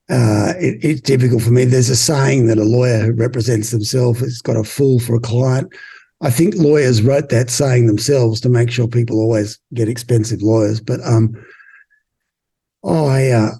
uh, 0.08 0.54
it, 0.58 0.84
it's 0.84 1.00
difficult 1.00 1.42
for 1.42 1.50
me. 1.50 1.64
There's 1.64 1.88
a 1.88 1.96
saying 1.96 2.46
that 2.46 2.58
a 2.58 2.64
lawyer 2.64 2.98
who 2.98 3.12
represents 3.12 3.70
themselves 3.70 4.20
has 4.20 4.42
got 4.42 4.56
a 4.56 4.64
fool 4.64 5.00
for 5.00 5.14
a 5.14 5.20
client. 5.20 5.72
I 6.20 6.30
think 6.30 6.54
lawyers 6.56 7.02
wrote 7.02 7.30
that 7.30 7.50
saying 7.50 7.86
themselves 7.86 8.40
to 8.42 8.48
make 8.48 8.70
sure 8.70 8.86
people 8.86 9.20
always 9.20 9.58
get 9.72 9.88
expensive 9.88 10.42
lawyers. 10.42 10.80
But 10.80 11.00
um, 11.04 11.34
I, 12.84 13.30
uh, 13.30 13.52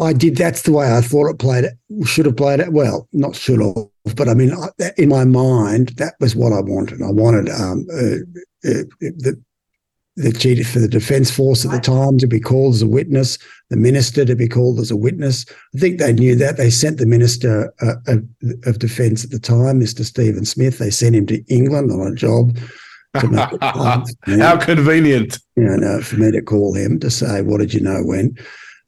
I 0.00 0.12
did. 0.12 0.36
That's 0.36 0.62
the 0.62 0.72
way 0.72 0.92
I 0.92 1.00
thought 1.00 1.30
it 1.30 1.38
played. 1.38 1.64
It 1.64 2.08
should 2.08 2.26
have 2.26 2.36
played 2.36 2.60
it 2.60 2.72
well. 2.72 3.08
Not 3.12 3.36
should 3.36 3.60
have 3.60 4.16
But 4.16 4.28
I 4.28 4.34
mean, 4.34 4.52
in 4.96 5.08
my 5.08 5.24
mind, 5.24 5.90
that 5.90 6.14
was 6.18 6.34
what 6.34 6.52
I 6.52 6.60
wanted. 6.60 7.02
I 7.02 7.10
wanted 7.10 7.48
um, 7.50 7.86
uh, 7.92 8.68
uh, 8.68 8.84
the 9.00 9.40
the 10.22 10.32
chief 10.32 10.70
for 10.70 10.78
the 10.78 10.88
defence 10.88 11.30
force 11.30 11.64
at 11.64 11.70
the 11.70 11.80
time 11.80 12.18
to 12.18 12.26
be 12.26 12.40
called 12.40 12.74
as 12.74 12.82
a 12.82 12.86
witness, 12.86 13.38
the 13.70 13.76
minister 13.76 14.24
to 14.24 14.36
be 14.36 14.48
called 14.48 14.78
as 14.78 14.90
a 14.90 14.96
witness. 14.96 15.46
I 15.74 15.78
think 15.78 15.98
they 15.98 16.12
knew 16.12 16.34
that. 16.36 16.56
They 16.56 16.70
sent 16.70 16.98
the 16.98 17.06
minister 17.06 17.72
uh, 17.80 17.94
of, 18.06 18.24
of 18.66 18.78
defence 18.78 19.24
at 19.24 19.30
the 19.30 19.38
time, 19.38 19.80
Mr. 19.80 20.04
Stephen 20.04 20.44
Smith. 20.44 20.78
They 20.78 20.90
sent 20.90 21.16
him 21.16 21.26
to 21.26 21.42
England 21.48 21.90
on 21.90 22.12
a 22.12 22.14
job. 22.14 22.58
How 23.14 24.56
convenient! 24.56 25.38
You 25.56 25.76
know, 25.76 26.00
for 26.00 26.16
me 26.16 26.30
to 26.30 26.42
call 26.42 26.74
him 26.74 27.00
to 27.00 27.10
say, 27.10 27.42
"What 27.42 27.58
did 27.58 27.74
you 27.74 27.80
know 27.80 28.02
when?" 28.04 28.36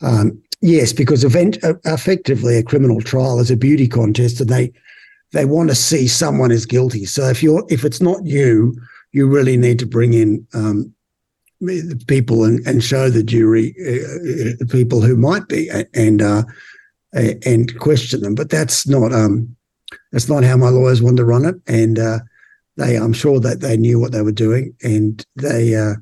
Um, 0.01 0.41
yes, 0.61 0.93
because 0.93 1.25
event, 1.25 1.59
uh, 1.65 1.75
effectively, 1.87 2.57
a 2.57 2.63
criminal 2.63 3.01
trial 3.01 3.41
is 3.41 3.51
a 3.51 3.57
beauty 3.57 3.89
contest, 3.89 4.41
and 4.41 4.49
they 4.49 4.73
they 5.33 5.45
want 5.45 5.71
to 5.71 5.75
see 5.75 6.07
someone 6.07 6.53
is 6.53 6.67
guilty. 6.67 7.05
So 7.05 7.25
if 7.29 7.43
you're 7.43 7.65
if 7.69 7.85
it's 7.85 8.01
not 8.01 8.25
you, 8.25 8.77
you 9.11 9.27
really 9.27 9.57
need 9.57 9.81
to 9.81 9.87
bring 9.87 10.15
in 10.15 10.47
um, 10.55 10.95
people 12.07 12.45
and, 12.45 12.67
and 12.67 12.83
show 12.83 13.09
the 13.09 13.23
jury 13.23 13.75
uh, 13.87 14.63
uh 14.63 14.67
people 14.71 15.01
who 15.01 15.17
might 15.17 15.49
be 15.49 15.71
and 15.95 16.23
uh, 16.23 16.43
and 17.15 17.79
question 17.79 18.21
them. 18.23 18.35
But 18.35 18.51
that's 18.51 18.87
not 18.87 19.13
um, 19.13 19.55
that's 20.11 20.29
not 20.29 20.45
how 20.45 20.57
my 20.57 20.69
lawyers 20.69 21.03
want 21.03 21.17
to 21.19 21.25
run 21.25 21.45
it. 21.45 21.57
And 21.67 21.99
uh, 21.99 22.21
they, 22.77 22.97
I'm 22.97 23.13
sure 23.13 23.41
that 23.41 23.61
they 23.61 23.77
knew 23.77 23.99
what 23.99 24.13
they 24.13 24.23
were 24.23 24.33
doing, 24.33 24.75
and 24.83 25.25
they. 25.37 25.75
Uh, 25.75 25.95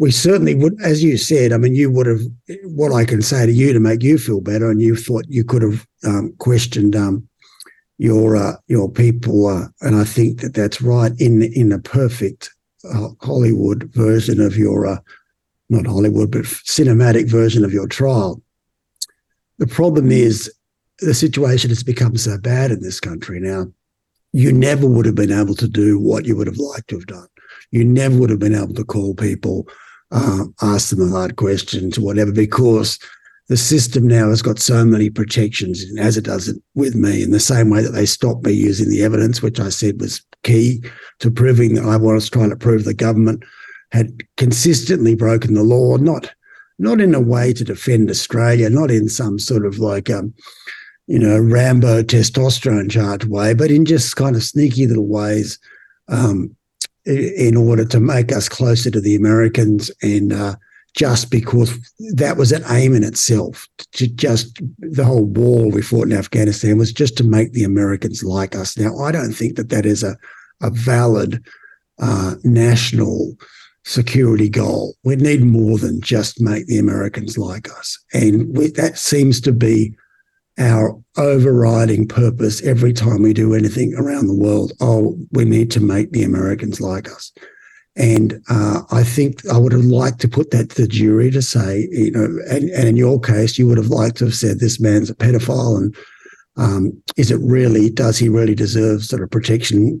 we 0.00 0.12
certainly 0.12 0.54
would, 0.54 0.80
as 0.80 1.02
you 1.02 1.16
said. 1.16 1.52
I 1.52 1.56
mean, 1.56 1.74
you 1.74 1.90
would 1.90 2.06
have. 2.06 2.20
What 2.64 2.92
I 2.92 3.04
can 3.04 3.20
say 3.20 3.46
to 3.46 3.52
you 3.52 3.72
to 3.72 3.80
make 3.80 4.02
you 4.02 4.16
feel 4.18 4.40
better, 4.40 4.70
and 4.70 4.80
you 4.80 4.96
thought 4.96 5.24
you 5.28 5.44
could 5.44 5.62
have 5.62 5.86
um, 6.04 6.34
questioned 6.38 6.94
um, 6.94 7.28
your 7.98 8.36
uh, 8.36 8.54
your 8.68 8.90
people, 8.90 9.48
and 9.80 9.96
I 9.96 10.04
think 10.04 10.40
that 10.40 10.54
that's 10.54 10.80
right 10.80 11.12
in 11.18 11.42
in 11.42 11.72
a 11.72 11.78
perfect 11.78 12.50
Hollywood 13.20 13.90
version 13.92 14.40
of 14.40 14.56
your, 14.56 14.86
uh, 14.86 14.98
not 15.68 15.86
Hollywood, 15.86 16.30
but 16.30 16.42
cinematic 16.42 17.28
version 17.28 17.64
of 17.64 17.72
your 17.72 17.86
trial. 17.86 18.42
The 19.58 19.66
problem 19.66 20.10
is 20.10 20.52
the 21.00 21.14
situation 21.14 21.70
has 21.70 21.82
become 21.82 22.16
so 22.16 22.38
bad 22.38 22.70
in 22.70 22.80
this 22.80 23.00
country 23.00 23.40
now. 23.40 23.66
You 24.32 24.52
never 24.52 24.86
would 24.86 25.06
have 25.06 25.14
been 25.14 25.32
able 25.32 25.54
to 25.56 25.68
do 25.68 25.98
what 25.98 26.26
you 26.26 26.36
would 26.36 26.46
have 26.46 26.58
liked 26.58 26.88
to 26.88 26.96
have 26.96 27.06
done. 27.06 27.28
You 27.70 27.84
never 27.84 28.16
would 28.16 28.30
have 28.30 28.38
been 28.38 28.54
able 28.54 28.74
to 28.74 28.84
call 28.84 29.14
people, 29.14 29.68
uh, 30.10 30.44
ask 30.62 30.90
them 30.90 31.00
the 31.00 31.16
hard 31.16 31.36
questions, 31.36 31.98
whatever, 31.98 32.32
because 32.32 32.98
the 33.48 33.56
system 33.56 34.06
now 34.06 34.28
has 34.28 34.42
got 34.42 34.58
so 34.58 34.84
many 34.84 35.08
protections, 35.10 35.84
as 35.98 36.16
it 36.16 36.24
does 36.24 36.48
it 36.48 36.56
with 36.74 36.94
me, 36.94 37.22
in 37.22 37.30
the 37.30 37.40
same 37.40 37.70
way 37.70 37.82
that 37.82 37.92
they 37.92 38.06
stopped 38.06 38.44
me 38.44 38.52
using 38.52 38.90
the 38.90 39.02
evidence, 39.02 39.40
which 39.40 39.58
I 39.58 39.70
said 39.70 40.00
was 40.00 40.24
key 40.44 40.82
to 41.20 41.30
proving 41.30 41.74
that 41.74 41.84
I 41.84 41.96
was 41.96 42.28
trying 42.28 42.50
to 42.50 42.56
prove 42.56 42.84
the 42.84 42.94
government 42.94 43.42
had 43.90 44.22
consistently 44.36 45.14
broken 45.14 45.54
the 45.54 45.62
law, 45.62 45.96
not 45.96 46.32
not 46.80 47.00
in 47.00 47.12
a 47.12 47.20
way 47.20 47.52
to 47.52 47.64
defend 47.64 48.08
Australia, 48.08 48.70
not 48.70 48.90
in 48.90 49.08
some 49.08 49.38
sort 49.38 49.66
of 49.66 49.80
like 49.80 50.08
um, 50.10 50.32
you 51.08 51.18
know, 51.18 51.38
Rambo 51.38 52.02
testosterone 52.02 52.90
charge 52.90 53.24
way, 53.24 53.54
but 53.54 53.70
in 53.70 53.86
just 53.86 54.14
kind 54.14 54.36
of 54.36 54.44
sneaky 54.44 54.86
little 54.86 55.08
ways 55.08 55.58
um, 56.08 56.54
in 57.06 57.56
order 57.56 57.86
to 57.86 57.98
make 57.98 58.30
us 58.30 58.48
closer 58.48 58.90
to 58.90 59.00
the 59.00 59.16
Americans 59.16 59.90
and 60.02 60.34
uh, 60.34 60.54
just 60.98 61.30
because 61.30 61.78
that 62.14 62.36
was 62.36 62.50
an 62.50 62.64
aim 62.70 62.92
in 62.92 63.04
itself. 63.04 63.68
To 63.92 64.08
just 64.08 64.60
the 64.78 65.04
whole 65.04 65.26
war 65.26 65.70
we 65.70 65.80
fought 65.80 66.08
in 66.08 66.12
Afghanistan 66.12 66.76
was 66.76 66.92
just 66.92 67.16
to 67.18 67.24
make 67.24 67.52
the 67.52 67.62
Americans 67.62 68.24
like 68.24 68.56
us. 68.56 68.76
Now, 68.76 68.98
I 68.98 69.12
don't 69.12 69.32
think 69.32 69.54
that 69.56 69.68
that 69.68 69.86
is 69.86 70.02
a, 70.02 70.16
a 70.60 70.70
valid 70.70 71.40
uh, 72.00 72.34
national 72.42 73.36
security 73.84 74.48
goal. 74.48 74.96
We 75.04 75.14
need 75.14 75.44
more 75.44 75.78
than 75.78 76.00
just 76.00 76.40
make 76.40 76.66
the 76.66 76.80
Americans 76.80 77.38
like 77.38 77.70
us. 77.70 77.96
And 78.12 78.56
we, 78.56 78.72
that 78.72 78.98
seems 78.98 79.40
to 79.42 79.52
be 79.52 79.94
our 80.58 81.00
overriding 81.16 82.08
purpose 82.08 82.60
every 82.64 82.92
time 82.92 83.22
we 83.22 83.32
do 83.32 83.54
anything 83.54 83.94
around 83.94 84.26
the 84.26 84.34
world. 84.34 84.72
Oh, 84.80 85.16
we 85.30 85.44
need 85.44 85.70
to 85.70 85.80
make 85.80 86.10
the 86.10 86.24
Americans 86.24 86.80
like 86.80 87.08
us. 87.08 87.32
And 87.98 88.40
uh, 88.48 88.82
I 88.92 89.02
think 89.02 89.44
I 89.48 89.58
would 89.58 89.72
have 89.72 89.84
liked 89.84 90.20
to 90.20 90.28
put 90.28 90.52
that 90.52 90.70
to 90.70 90.82
the 90.82 90.88
jury 90.88 91.32
to 91.32 91.42
say, 91.42 91.88
you 91.90 92.12
know, 92.12 92.38
and, 92.48 92.70
and 92.70 92.88
in 92.88 92.96
your 92.96 93.20
case, 93.20 93.58
you 93.58 93.66
would 93.66 93.76
have 93.76 93.88
liked 93.88 94.18
to 94.18 94.26
have 94.26 94.36
said 94.36 94.60
this 94.60 94.78
man's 94.78 95.10
a 95.10 95.16
pedophile, 95.16 95.76
and 95.76 95.96
um, 96.56 97.02
is 97.16 97.32
it 97.32 97.40
really? 97.42 97.90
Does 97.90 98.16
he 98.16 98.28
really 98.28 98.54
deserve 98.54 99.02
sort 99.02 99.22
of 99.22 99.30
protection? 99.32 100.00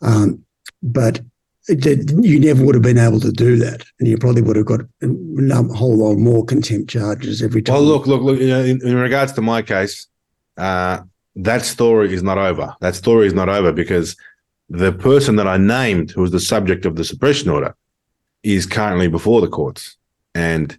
Um, 0.00 0.44
but 0.80 1.22
it, 1.66 2.12
you 2.22 2.38
never 2.38 2.64
would 2.64 2.76
have 2.76 2.84
been 2.84 2.98
able 2.98 3.18
to 3.18 3.32
do 3.32 3.56
that, 3.56 3.84
and 3.98 4.08
you 4.08 4.16
probably 4.16 4.42
would 4.42 4.56
have 4.56 4.66
got 4.66 4.82
a 5.02 5.74
whole 5.74 5.96
lot 5.96 6.14
more 6.16 6.44
contempt 6.44 6.88
charges 6.88 7.42
every 7.42 7.62
time. 7.62 7.74
Well, 7.74 7.82
look, 7.82 8.06
look, 8.06 8.22
look. 8.22 8.38
You 8.38 8.48
know, 8.48 8.62
in, 8.62 8.86
in 8.86 8.94
regards 8.94 9.32
to 9.32 9.40
my 9.40 9.60
case, 9.60 10.06
uh, 10.56 11.00
that 11.34 11.62
story 11.62 12.14
is 12.14 12.22
not 12.22 12.38
over. 12.38 12.76
That 12.80 12.94
story 12.94 13.26
is 13.26 13.34
not 13.34 13.48
over 13.48 13.72
because 13.72 14.14
the 14.68 14.92
person 14.92 15.36
that 15.36 15.46
I 15.46 15.56
named, 15.56 16.10
who 16.10 16.22
was 16.22 16.30
the 16.30 16.40
subject 16.40 16.86
of 16.86 16.96
the 16.96 17.04
suppression 17.04 17.50
order, 17.50 17.74
is 18.42 18.66
currently 18.66 19.08
before 19.08 19.40
the 19.40 19.48
courts. 19.48 19.96
And 20.34 20.76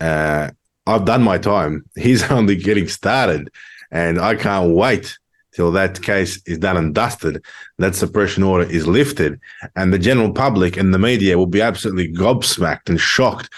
uh, 0.00 0.50
I've 0.86 1.04
done 1.04 1.22
my 1.22 1.38
time. 1.38 1.84
He's 1.96 2.30
only 2.30 2.56
getting 2.56 2.88
started. 2.88 3.50
And 3.90 4.20
I 4.20 4.34
can't 4.36 4.74
wait 4.74 5.18
till 5.52 5.72
that 5.72 6.00
case 6.02 6.40
is 6.46 6.58
done 6.58 6.76
and 6.76 6.94
dusted, 6.94 7.44
that 7.78 7.94
suppression 7.94 8.42
order 8.42 8.68
is 8.70 8.86
lifted, 8.86 9.40
and 9.74 9.92
the 9.92 9.98
general 9.98 10.32
public 10.32 10.76
and 10.76 10.94
the 10.94 10.98
media 10.98 11.36
will 11.36 11.46
be 11.46 11.60
absolutely 11.60 12.12
gobsmacked 12.12 12.88
and 12.88 13.00
shocked 13.00 13.50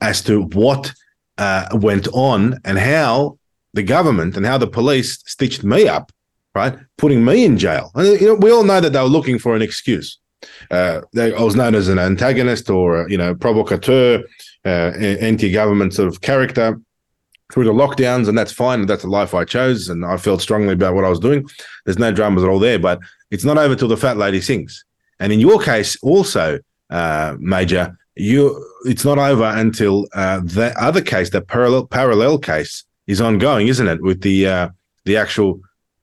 as 0.00 0.22
to 0.22 0.42
what 0.42 0.92
uh, 1.38 1.66
went 1.72 2.06
on 2.12 2.58
and 2.64 2.78
how 2.78 3.36
the 3.74 3.82
government 3.82 4.36
and 4.36 4.46
how 4.46 4.58
the 4.58 4.66
police 4.66 5.22
stitched 5.26 5.64
me 5.64 5.88
up 5.88 6.12
right? 6.54 6.76
Putting 6.96 7.24
me 7.24 7.44
in 7.44 7.58
jail. 7.58 7.90
And, 7.94 8.20
you 8.20 8.28
know, 8.28 8.34
we 8.34 8.50
all 8.50 8.64
know 8.64 8.80
that 8.80 8.92
they 8.92 9.00
were 9.00 9.08
looking 9.08 9.38
for 9.38 9.54
an 9.54 9.62
excuse. 9.62 10.18
Uh, 10.70 11.02
they, 11.12 11.34
I 11.34 11.42
was 11.42 11.56
known 11.56 11.74
as 11.74 11.88
an 11.88 11.98
antagonist 11.98 12.70
or 12.70 13.08
you 13.10 13.18
know 13.18 13.34
provocateur, 13.34 14.22
uh, 14.64 14.68
anti-government 14.68 15.94
sort 15.94 16.08
of 16.08 16.20
character 16.22 16.80
through 17.52 17.64
the 17.64 17.72
lockdowns, 17.72 18.28
and 18.28 18.38
that's 18.38 18.52
fine. 18.52 18.86
That's 18.86 19.02
the 19.02 19.10
life 19.10 19.34
I 19.34 19.44
chose, 19.44 19.88
and 19.88 20.04
I 20.04 20.16
felt 20.16 20.40
strongly 20.40 20.72
about 20.72 20.94
what 20.94 21.04
I 21.04 21.08
was 21.08 21.20
doing. 21.20 21.46
There's 21.84 21.98
no 21.98 22.12
dramas 22.12 22.44
at 22.44 22.48
all 22.48 22.58
there, 22.58 22.78
but 22.78 23.00
it's 23.30 23.44
not 23.44 23.58
over 23.58 23.74
till 23.74 23.88
the 23.88 23.96
fat 23.96 24.16
lady 24.16 24.40
sings. 24.40 24.84
And 25.18 25.32
in 25.32 25.40
your 25.40 25.60
case, 25.60 25.98
also, 26.02 26.58
uh, 26.88 27.36
Major, 27.38 27.98
you 28.14 28.64
it's 28.86 29.04
not 29.04 29.18
over 29.18 29.44
until 29.44 30.08
uh, 30.14 30.40
the 30.40 30.74
other 30.80 31.02
case, 31.02 31.30
the 31.30 31.42
parallel 31.42 31.86
parallel 31.86 32.38
case, 32.38 32.84
is 33.06 33.20
ongoing, 33.20 33.68
isn't 33.68 33.88
it? 33.88 34.02
With 34.02 34.22
the 34.22 34.46
uh, 34.46 34.68
the 35.04 35.16
actual 35.16 35.60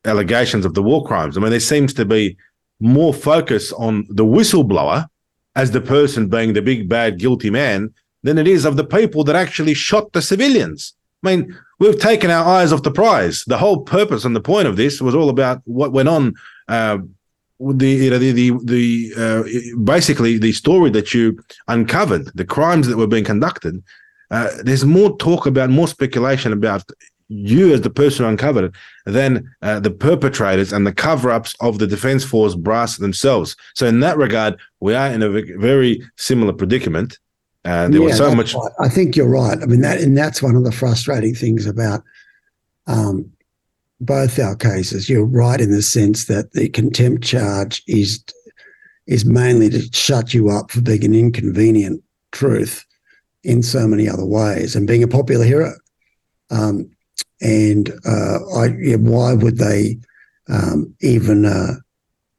allegations 0.08 0.65
of 0.65 0.74
the 0.74 0.84
war 0.84 1.06
crimes. 1.06 1.38
I 1.38 1.41
mean, 1.41 1.52
there 1.52 1.60
seems 1.60 1.93
to 1.96 2.06
be 2.06 2.38
more 2.80 3.13
focus 3.13 3.72
on 3.74 4.06
the 4.10 4.26
whistleblower 4.26 5.08
as 5.56 5.72
the 5.72 5.82
person 5.82 6.30
being 6.30 6.54
the 6.54 6.62
big 6.62 6.88
bad 6.88 7.20
guilty 7.20 7.50
man 7.50 7.93
than 8.24 8.38
it 8.38 8.48
is 8.48 8.65
of 8.65 8.78
the 8.78 8.84
people 8.84 9.24
that 9.24 9.36
actually 9.36 9.74
shot 9.74 10.12
the 10.13 10.22
civilians. 10.22 10.93
I 11.24 11.36
mean, 11.36 11.58
we've 11.80 12.00
taken 12.00 12.30
our 12.30 12.46
eyes 12.46 12.72
off 12.72 12.84
the 12.84 12.91
prize. 12.91 13.43
The 13.46 13.58
whole 13.58 13.82
purpose 13.82 14.24
and 14.26 14.36
the 14.36 14.41
point 14.41 14.67
of 14.67 14.76
this 14.76 15.02
was 15.02 15.15
all 15.15 15.30
about 15.30 15.62
what 15.65 15.91
went 15.91 16.10
on. 16.10 16.34
Uh, 16.67 17.00
the 17.60 17.89
you 17.89 18.10
know 18.12 18.20
the 18.20 18.32
the, 18.32 18.52
the 18.63 19.13
uh, 19.17 19.80
basically 19.84 20.38
the 20.38 20.52
story 20.52 20.91
that 20.91 21.13
you 21.13 21.39
uncovered, 21.67 22.28
the 22.36 22.46
crimes 22.46 22.88
that 22.88 22.98
were 22.98 23.08
being 23.08 23.24
conducted. 23.24 23.84
Uh, 24.30 24.50
there's 24.62 24.86
more 24.86 25.17
talk 25.17 25.48
about 25.48 25.70
more 25.70 25.88
speculation 25.88 26.54
about 26.54 26.84
you 27.30 27.74
as 27.74 27.82
the 27.82 27.90
person 27.90 28.24
who 28.24 28.32
uncovered 28.32 28.66
it 28.66 28.72
than 29.06 29.54
uh, 29.62 29.80
the 29.80 29.92
perpetrators 29.92 30.72
and 30.72 30.88
the 30.88 30.94
cover-ups 30.94 31.56
of 31.60 31.80
the 31.80 31.88
defense 31.88 32.24
force 32.24 32.56
brass 32.56 32.98
themselves. 32.98 33.56
So 33.76 33.86
in 33.86 34.00
that 34.00 34.18
regard 34.18 34.58
we 34.80 34.96
are 34.96 35.08
in 35.08 35.22
a 35.22 35.30
very 35.58 36.02
similar 36.16 36.54
predicament. 36.54 37.18
Uh, 37.66 37.90
there 37.90 38.00
yeah, 38.00 38.08
was 38.08 38.17
so 38.17 38.34
much 38.34 38.54
right. 38.54 38.71
i 38.80 38.88
think 38.88 39.15
you're 39.15 39.28
right. 39.28 39.62
I 39.62 39.65
mean 39.65 39.82
that 39.82 40.00
and 40.00 40.17
that's 40.17 40.42
one 40.42 40.56
of 40.56 40.63
the 40.63 40.71
frustrating 40.71 41.36
things 41.36 41.65
about 41.65 42.02
um, 42.86 43.30
both 44.00 44.40
our 44.40 44.56
cases. 44.56 45.10
You're 45.10 45.25
right 45.25 45.60
in 45.60 45.71
the 45.71 45.82
sense 45.82 46.25
that 46.25 46.54
the 46.54 46.69
contempt 46.69 47.23
charge 47.23 47.84
is 47.88 48.23
is 49.06 49.25
mainly 49.25 49.69
to 49.69 49.82
shut 49.94 50.34
you 50.34 50.50
up 50.50 50.71
for 50.71 50.82
being 50.82 51.04
an 51.04 51.15
inconvenient 51.15 52.04
truth 52.32 52.86
in 53.44 53.63
so 53.63 53.88
many 53.88 54.08
other 54.08 54.25
ways 54.25 54.75
and 54.75 54.88
being 54.88 55.04
a 55.04 55.08
popular 55.08 55.46
hero. 55.46 55.73
Um, 56.50 56.90
and 57.42 57.92
uh, 58.06 58.40
I, 58.56 58.69
why 58.98 59.33
would 59.33 59.58
they 59.58 59.98
um, 60.50 60.94
even 61.02 61.46
uh, 61.46 61.73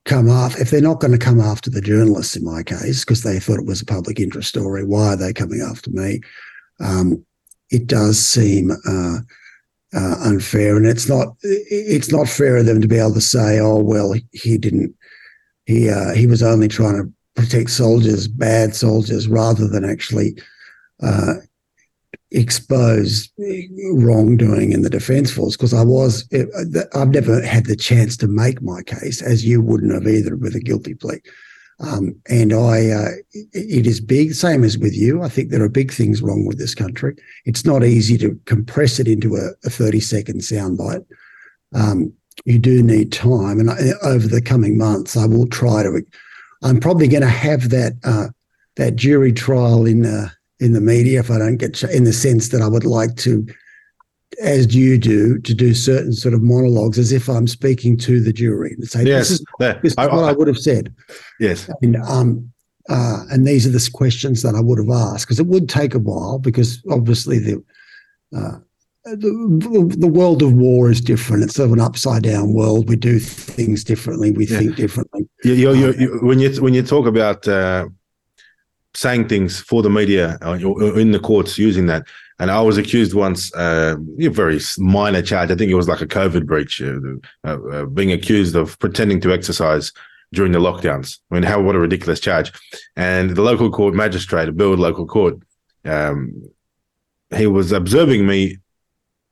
come 0.05 0.29
after 0.29 0.61
if 0.61 0.71
they're 0.71 0.81
not 0.81 1.01
going 1.01 1.13
to 1.13 1.19
come 1.19 1.41
after 1.41 1.71
the 1.71 1.81
journalists 1.81 2.37
in 2.37 2.45
my 2.45 2.63
case 2.63 3.05
because 3.05 3.23
they 3.23 3.39
thought 3.39 3.61
it 3.61 3.67
was 3.67 3.83
a 3.83 3.87
public 3.87 4.19
interest 4.19 4.49
story? 4.49 4.85
Why 4.85 5.09
are 5.09 5.17
they 5.17 5.33
coming 5.33 5.61
after 5.61 5.91
me? 5.91 6.21
Um, 6.81 7.25
it 7.71 7.87
does 7.87 8.19
seem 8.19 8.71
uh, 8.71 9.19
uh, 9.95 10.15
unfair, 10.25 10.77
and 10.77 10.87
it's 10.87 11.09
not 11.09 11.37
it's 11.43 12.11
not 12.11 12.29
fair 12.29 12.57
of 12.57 12.67
them 12.67 12.81
to 12.81 12.89
be 12.89 12.99
able 12.99 13.15
to 13.15 13.21
say, 13.21 13.61
"Oh 13.61 13.79
well, 13.79 14.15
he 14.33 14.59
didn't. 14.59 14.95
He 15.67 15.89
uh, 15.91 16.15
he 16.15 16.27
was 16.27 16.43
only 16.43 16.69
trying 16.69 16.97
to 16.97 17.13
protect 17.35 17.71
soldiers, 17.71 18.27
bad 18.27 18.75
soldiers, 18.75 19.29
rather 19.29 19.69
than 19.69 19.85
actually 19.85 20.37
uh, 21.03 21.35
expose 22.31 23.31
wrongdoing 23.95 24.73
in 24.73 24.83
the 24.83 24.91
defence 24.91 25.31
force." 25.31 25.57
Because 25.57 25.75
I 25.75 25.83
was, 25.83 26.29
I've 26.95 27.11
never 27.11 27.43
had 27.43 27.67
the 27.67 27.77
chance 27.77 28.17
to 28.19 28.29
make 28.29 28.63
my 28.63 28.83
case, 28.83 29.23
as 29.23 29.45
you 29.45 29.61
wouldn't 29.61 29.93
have 29.93 30.07
either, 30.07 30.37
with 30.37 30.55
a 30.55 30.61
guilty 30.61 30.95
plea. 30.95 31.21
Um, 31.81 32.17
and 32.29 32.53
I, 32.53 32.91
uh, 32.91 33.11
it 33.53 33.87
is 33.87 34.01
big, 34.01 34.35
same 34.35 34.65
as 34.65 34.77
with 34.77 34.97
you. 34.97 35.23
I 35.23 35.29
think 35.29 35.51
there 35.51 35.63
are 35.63 35.69
big 35.69 35.93
things 35.93 36.21
wrong 36.21 36.45
with 36.45 36.59
this 36.59 36.75
country. 36.75 37.15
It's 37.45 37.65
not 37.65 37.85
easy 37.85 38.19
to 38.19 38.39
compress 38.47 38.99
it 38.99 39.07
into 39.07 39.37
a, 39.37 39.51
a 39.65 39.71
30 39.71 40.01
second 40.01 40.41
soundbite. 40.41 41.07
Um, 41.75 42.13
you 42.45 42.59
do 42.59 42.83
need 42.83 43.13
time. 43.13 43.61
And 43.61 43.71
I, 43.71 43.93
over 44.03 44.27
the 44.27 44.43
coming 44.43 44.77
months, 44.77 45.17
I 45.17 45.27
will 45.27 45.47
try 45.47 45.85
to, 45.85 46.03
I'm 46.63 46.81
probably 46.81 47.07
going 47.07 47.23
to 47.23 47.29
have 47.29 47.71
that, 47.71 47.93
uh, 48.03 48.29
that 48.77 48.97
jury 48.97 49.33
trial 49.33 49.87
in, 49.87 50.05
uh, 50.05 50.31
in 50.61 50.73
the 50.73 50.81
media 50.81 51.21
if 51.21 51.31
I 51.31 51.39
don't 51.39 51.57
get, 51.57 51.83
in 51.85 52.05
the 52.05 52.13
sense 52.13 52.49
that 52.49 52.63
I 52.63 52.69
would 52.69 52.85
like 52.85 53.17
to 53.17 53.47
as 54.43 54.75
you 54.75 54.99
do, 54.99 55.39
to 55.39 55.55
do 55.55 55.75
certain 55.75 56.13
sort 56.13 56.35
of 56.35 56.43
monologues 56.43 56.99
as 56.99 57.13
if 57.13 57.29
I'm 57.29 57.47
speaking 57.47 57.97
to 57.99 58.21
the 58.21 58.33
jury 58.33 58.73
and 58.73 58.87
say, 58.87 59.05
yes, 59.05 59.29
"This 59.29 59.41
is, 59.41 59.45
this 59.59 59.93
is 59.93 59.95
I, 59.99 60.07
what 60.07 60.25
I, 60.25 60.29
I, 60.29 60.33
would 60.33 60.49
have 60.49 60.59
said." 60.59 60.95
Yes, 61.41 61.69
and 61.83 61.97
um, 61.97 62.53
uh, 62.89 63.25
and 63.31 63.47
these 63.47 63.67
are 63.67 63.71
the 63.71 63.91
questions 63.93 64.43
that 64.43 64.55
I 64.55 64.61
would 64.61 64.79
have 64.79 64.91
asked 64.91 65.27
because 65.27 65.41
it 65.41 65.47
would 65.47 65.69
take 65.69 65.95
a 65.95 65.99
while 65.99 66.39
because 66.39 66.83
obviously 66.91 67.39
the, 67.39 67.65
uh, 68.37 68.59
the 69.05 69.95
the 69.99 70.07
world 70.07 70.43
of 70.43 70.53
war 70.53 70.91
is 70.91 71.01
different. 71.01 71.43
It's 71.43 71.55
sort 71.55 71.69
of 71.69 71.73
an 71.73 71.81
upside 71.81 72.23
down 72.23 72.53
world. 72.53 72.89
We 72.89 72.97
do 72.97 73.19
things 73.19 73.83
differently. 73.83 74.31
We 74.31 74.47
yeah. 74.47 74.59
think 74.59 74.77
differently. 74.77 75.29
You, 75.43 75.55
you, 75.55 75.75
you, 75.75 75.93
you, 75.95 76.19
when 76.23 76.39
you 76.39 76.51
when 76.63 76.75
you 76.75 76.83
talk 76.83 77.07
about 77.07 77.49
uh, 77.49 77.89
saying 78.99 79.29
things 79.29 79.61
for 79.61 79.81
the 79.83 79.91
media 79.91 80.39
uh, 80.43 80.59
or 80.65 80.99
in 80.99 81.13
the 81.13 81.21
courts 81.21 81.57
using 81.57 81.87
that 81.87 82.05
and 82.41 82.51
I 82.51 82.61
was 82.61 82.79
accused 82.79 83.15
once, 83.15 83.53
uh, 83.55 83.97
a 84.21 84.29
very 84.29 84.61
minor 84.79 85.23
charge. 85.23 85.51
I 85.51 85.57
think 85.57 85.71
it 85.71 85.75
was 85.75 85.89
like 85.89 86.01
a 86.01 86.07
COVID 86.07 86.47
breach, 86.47 86.81
uh, 86.81 86.95
uh, 87.45 87.69
uh, 87.69 87.87
being 87.87 88.13
accused 88.13 88.55
of 88.55 88.79
pretending 88.79 89.21
to 89.23 89.33
exercise 89.33 89.93
during 90.33 90.53
the 90.53 90.61
lockdowns. 90.61 91.19
I 91.31 91.35
mean, 91.35 91.43
how 91.43 91.61
what 91.61 91.75
a 91.75 91.81
ridiculous 91.81 92.21
charge! 92.21 92.53
And 92.97 93.31
the 93.31 93.43
local 93.43 93.71
court 93.71 93.95
magistrate, 93.95 94.49
a 94.49 94.53
Burwood 94.53 94.79
local 94.79 95.07
court, 95.07 95.39
um, 95.85 96.49
he 97.35 97.47
was 97.47 97.73
observing 97.73 98.27
me 98.27 98.59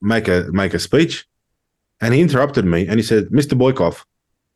make 0.00 0.26
a 0.26 0.48
make 0.50 0.74
a 0.74 0.78
speech, 0.78 1.26
and 2.00 2.12
he 2.12 2.20
interrupted 2.20 2.64
me 2.64 2.88
and 2.88 2.98
he 2.98 3.04
said, 3.04 3.28
"Mr. 3.28 3.56
Boikov, 3.56 4.04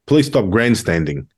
please 0.07 0.27
stop 0.27 0.51
grandstanding." 0.51 1.29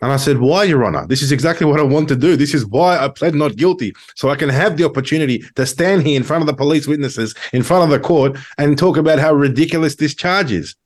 And 0.00 0.12
I 0.12 0.16
said, 0.16 0.38
Why, 0.38 0.64
Your 0.64 0.84
Honor? 0.84 1.06
This 1.06 1.22
is 1.22 1.32
exactly 1.32 1.66
what 1.66 1.80
I 1.80 1.82
want 1.82 2.08
to 2.08 2.16
do. 2.16 2.36
This 2.36 2.54
is 2.54 2.64
why 2.66 2.98
I 2.98 3.08
pled 3.08 3.34
not 3.34 3.56
guilty. 3.56 3.92
So 4.14 4.30
I 4.30 4.36
can 4.36 4.48
have 4.48 4.76
the 4.76 4.84
opportunity 4.84 5.44
to 5.56 5.66
stand 5.66 6.02
here 6.02 6.16
in 6.16 6.22
front 6.22 6.42
of 6.42 6.46
the 6.46 6.54
police 6.54 6.86
witnesses, 6.86 7.34
in 7.52 7.62
front 7.62 7.84
of 7.84 7.90
the 7.90 7.98
court, 7.98 8.38
and 8.58 8.78
talk 8.78 8.96
about 8.96 9.18
how 9.18 9.34
ridiculous 9.34 9.96
this 9.96 10.14
charge 10.14 10.52
is. 10.52 10.76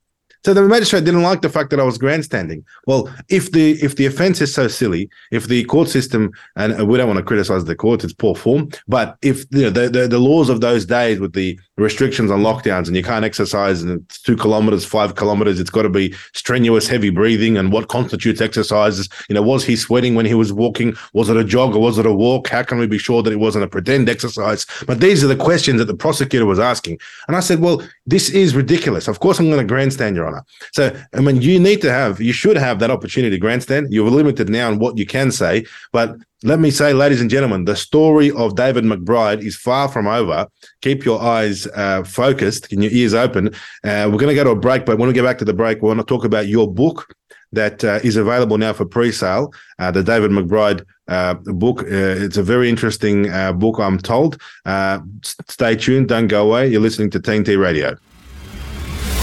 So 0.46 0.54
the 0.54 0.62
magistrate 0.62 1.04
didn't 1.04 1.24
like 1.24 1.42
the 1.42 1.48
fact 1.48 1.70
that 1.70 1.80
I 1.80 1.82
was 1.82 1.98
grandstanding. 1.98 2.64
Well, 2.86 3.12
if 3.28 3.50
the 3.50 3.72
if 3.82 3.96
the 3.96 4.06
offence 4.06 4.40
is 4.40 4.54
so 4.54 4.68
silly, 4.68 5.10
if 5.32 5.48
the 5.48 5.64
court 5.64 5.88
system 5.88 6.30
and 6.54 6.86
we 6.86 6.96
don't 6.96 7.08
want 7.08 7.18
to 7.18 7.24
criticize 7.24 7.64
the 7.64 7.74
courts, 7.74 8.04
it's 8.04 8.12
poor 8.12 8.36
form. 8.36 8.68
But 8.86 9.16
if 9.22 9.44
you 9.50 9.62
know, 9.62 9.70
the, 9.70 9.88
the, 9.88 10.06
the 10.06 10.20
laws 10.20 10.48
of 10.48 10.60
those 10.60 10.86
days 10.86 11.18
with 11.18 11.32
the 11.32 11.58
restrictions 11.76 12.30
on 12.30 12.42
lockdowns 12.42 12.86
and 12.86 12.94
you 12.94 13.02
can't 13.02 13.24
exercise 13.24 13.82
and 13.82 14.02
it's 14.02 14.22
two 14.22 14.36
kilometers, 14.36 14.84
five 14.84 15.16
kilometers, 15.16 15.58
it's 15.58 15.68
got 15.68 15.82
to 15.82 15.88
be 15.88 16.14
strenuous, 16.32 16.86
heavy 16.86 17.10
breathing 17.10 17.56
and 17.56 17.72
what 17.72 17.88
constitutes 17.88 18.40
exercises. 18.40 19.08
You 19.28 19.34
know, 19.34 19.42
was 19.42 19.64
he 19.64 19.74
sweating 19.74 20.14
when 20.14 20.26
he 20.26 20.34
was 20.34 20.52
walking? 20.52 20.96
Was 21.12 21.28
it 21.28 21.36
a 21.36 21.42
jog 21.42 21.74
or 21.74 21.80
was 21.80 21.98
it 21.98 22.06
a 22.06 22.12
walk? 22.12 22.46
How 22.46 22.62
can 22.62 22.78
we 22.78 22.86
be 22.86 22.98
sure 22.98 23.20
that 23.24 23.32
it 23.32 23.40
wasn't 23.40 23.64
a 23.64 23.68
pretend 23.68 24.08
exercise? 24.08 24.64
But 24.86 25.00
these 25.00 25.24
are 25.24 25.26
the 25.26 25.34
questions 25.34 25.80
that 25.80 25.86
the 25.86 25.94
prosecutor 25.96 26.46
was 26.46 26.60
asking. 26.60 27.00
And 27.26 27.36
I 27.36 27.40
said, 27.40 27.58
well, 27.58 27.82
this 28.06 28.30
is 28.30 28.54
ridiculous. 28.54 29.08
Of 29.08 29.18
course, 29.18 29.40
I'm 29.40 29.46
going 29.46 29.58
to 29.58 29.64
grandstand, 29.64 30.14
Your 30.14 30.28
Honor. 30.28 30.35
So, 30.72 30.96
I 31.14 31.20
mean, 31.20 31.42
you 31.42 31.58
need 31.58 31.80
to 31.82 31.90
have, 31.90 32.20
you 32.20 32.32
should 32.32 32.56
have 32.56 32.78
that 32.80 32.90
opportunity 32.90 33.38
grandstand. 33.38 33.92
You're 33.92 34.10
limited 34.10 34.48
now 34.48 34.68
on 34.68 34.78
what 34.78 34.98
you 34.98 35.06
can 35.06 35.30
say. 35.30 35.64
But 35.92 36.16
let 36.42 36.60
me 36.60 36.70
say, 36.70 36.92
ladies 36.92 37.20
and 37.20 37.30
gentlemen, 37.30 37.64
the 37.64 37.76
story 37.76 38.30
of 38.32 38.56
David 38.56 38.84
McBride 38.84 39.42
is 39.42 39.56
far 39.56 39.88
from 39.88 40.06
over. 40.06 40.46
Keep 40.82 41.04
your 41.04 41.20
eyes 41.20 41.66
uh, 41.68 42.04
focused 42.04 42.72
and 42.72 42.82
your 42.82 42.92
ears 42.92 43.14
open. 43.14 43.48
Uh, 43.84 44.08
we're 44.10 44.18
going 44.18 44.28
to 44.28 44.34
go 44.34 44.44
to 44.44 44.50
a 44.50 44.56
break, 44.56 44.84
but 44.84 44.98
when 44.98 45.08
we 45.08 45.14
get 45.14 45.24
back 45.24 45.38
to 45.38 45.44
the 45.44 45.54
break, 45.54 45.82
we 45.82 45.88
want 45.88 46.00
to 46.00 46.06
talk 46.06 46.24
about 46.24 46.46
your 46.46 46.72
book 46.72 47.14
that 47.52 47.82
uh, 47.84 48.00
is 48.02 48.16
available 48.16 48.58
now 48.58 48.72
for 48.72 48.84
pre-sale. 48.84 49.52
Uh, 49.78 49.90
the 49.90 50.02
David 50.02 50.30
McBride 50.30 50.84
uh, 51.08 51.34
book. 51.34 51.82
Uh, 51.82 52.24
it's 52.24 52.36
a 52.36 52.42
very 52.42 52.68
interesting 52.68 53.30
uh, 53.30 53.52
book, 53.52 53.78
I'm 53.78 53.98
told. 53.98 54.40
Uh, 54.64 55.00
stay 55.22 55.76
tuned. 55.76 56.08
Don't 56.08 56.28
go 56.28 56.46
away. 56.46 56.68
You're 56.68 56.80
listening 56.80 57.10
to 57.10 57.20
TNT 57.20 57.60
Radio. 57.60 57.96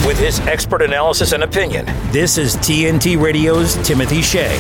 With 0.06 0.20
his 0.20 0.41
expert 0.41 0.82
analysis 0.82 1.32
and 1.32 1.43
opinion, 1.43 1.86
this 2.12 2.38
is 2.38 2.58
TNT 2.58 3.18
Radio's 3.18 3.76
Timothy 3.88 4.22
Shea. 4.22 4.54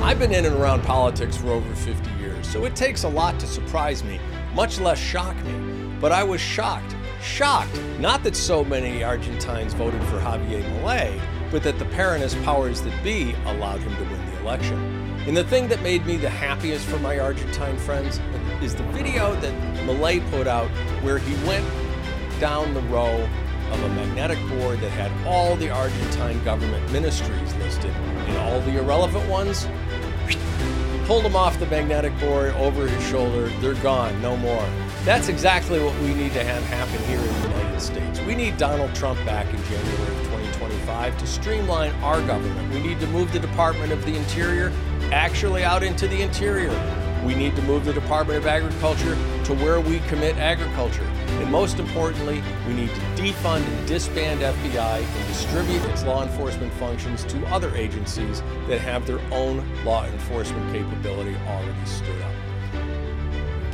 I've 0.00 0.20
been 0.20 0.32
in 0.32 0.44
and 0.44 0.54
around 0.54 0.84
politics 0.84 1.36
for 1.36 1.48
over 1.48 1.74
50 1.74 2.08
years, 2.20 2.46
so 2.46 2.64
it 2.64 2.76
takes 2.76 3.02
a 3.02 3.08
lot 3.08 3.40
to 3.40 3.46
surprise 3.48 4.04
me, 4.04 4.20
much 4.54 4.78
less 4.78 4.96
shock 4.96 5.34
me. 5.44 5.98
But 6.00 6.12
I 6.12 6.22
was 6.22 6.40
shocked. 6.40 6.94
Shocked. 7.20 7.76
Not 7.98 8.22
that 8.22 8.36
so 8.36 8.62
many 8.62 9.02
Argentines 9.02 9.74
voted 9.74 10.00
for 10.04 10.20
Javier 10.20 10.62
Milei, 10.62 11.20
but 11.50 11.64
that 11.64 11.80
the 11.80 11.84
Peronist 11.86 12.40
powers 12.44 12.80
that 12.82 13.02
be 13.02 13.34
allowed 13.46 13.80
him 13.80 13.96
to 13.96 14.04
win 14.12 14.26
the 14.26 14.40
election. 14.42 14.78
And 15.26 15.36
the 15.36 15.42
thing 15.42 15.66
that 15.68 15.82
made 15.82 16.06
me 16.06 16.18
the 16.18 16.30
happiest 16.30 16.86
for 16.86 17.00
my 17.00 17.18
Argentine 17.18 17.78
friends 17.78 18.20
is 18.62 18.76
the 18.76 18.84
video 18.84 19.34
that 19.40 19.52
Milei 19.88 20.24
put 20.30 20.46
out 20.46 20.70
where 21.02 21.18
he 21.18 21.34
went 21.48 21.66
down 22.38 22.74
the 22.74 22.82
row 22.82 23.28
of 23.72 23.82
a 23.82 23.88
magnetic 23.90 24.38
board 24.48 24.80
that 24.80 24.90
had 24.90 25.10
all 25.26 25.56
the 25.56 25.70
Argentine 25.70 26.42
government 26.44 26.90
ministries 26.92 27.54
listed, 27.56 27.90
and 27.90 28.36
all 28.38 28.60
the 28.60 28.78
irrelevant 28.78 29.28
ones, 29.28 29.66
pulled 31.06 31.24
them 31.24 31.36
off 31.36 31.58
the 31.58 31.66
magnetic 31.66 32.16
board 32.18 32.52
over 32.56 32.86
his 32.86 33.08
shoulder. 33.08 33.48
They're 33.60 33.74
gone, 33.82 34.20
no 34.20 34.36
more. 34.36 34.68
That's 35.04 35.28
exactly 35.28 35.82
what 35.82 35.98
we 36.00 36.12
need 36.12 36.32
to 36.34 36.44
have 36.44 36.62
happen 36.64 37.02
here 37.06 37.18
in 37.18 37.42
the 37.42 37.48
United 37.48 37.80
States. 37.80 38.20
We 38.20 38.34
need 38.34 38.58
Donald 38.58 38.94
Trump 38.94 39.18
back 39.24 39.46
in 39.46 39.62
January 39.64 40.16
of 40.16 40.24
2025 40.24 41.16
to 41.16 41.26
streamline 41.26 41.92
our 42.02 42.20
government. 42.26 42.74
We 42.74 42.82
need 42.82 43.00
to 43.00 43.06
move 43.06 43.32
the 43.32 43.38
Department 43.38 43.90
of 43.90 44.04
the 44.04 44.16
Interior 44.16 44.70
actually 45.12 45.64
out 45.64 45.82
into 45.82 46.06
the 46.08 46.20
interior. 46.20 46.70
We 47.28 47.34
need 47.34 47.54
to 47.56 47.62
move 47.62 47.84
the 47.84 47.92
Department 47.92 48.38
of 48.38 48.46
Agriculture 48.46 49.14
to 49.44 49.54
where 49.56 49.82
we 49.82 49.98
commit 50.08 50.38
agriculture. 50.38 51.02
And 51.02 51.52
most 51.52 51.78
importantly, 51.78 52.42
we 52.66 52.72
need 52.72 52.88
to 52.88 53.00
defund 53.22 53.66
and 53.66 53.86
disband 53.86 54.40
FBI 54.40 55.02
and 55.02 55.28
distribute 55.28 55.84
its 55.90 56.04
law 56.04 56.22
enforcement 56.22 56.72
functions 56.72 57.24
to 57.24 57.46
other 57.48 57.74
agencies 57.74 58.40
that 58.66 58.80
have 58.80 59.06
their 59.06 59.20
own 59.30 59.62
law 59.84 60.06
enforcement 60.06 60.72
capability 60.72 61.36
already 61.46 61.84
stood 61.84 62.18
up. 62.22 62.32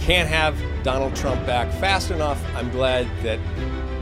Can't 0.00 0.28
have 0.28 0.60
Donald 0.82 1.14
Trump 1.14 1.46
back 1.46 1.72
fast 1.74 2.10
enough. 2.10 2.44
I'm 2.56 2.72
glad 2.72 3.06
that 3.22 3.38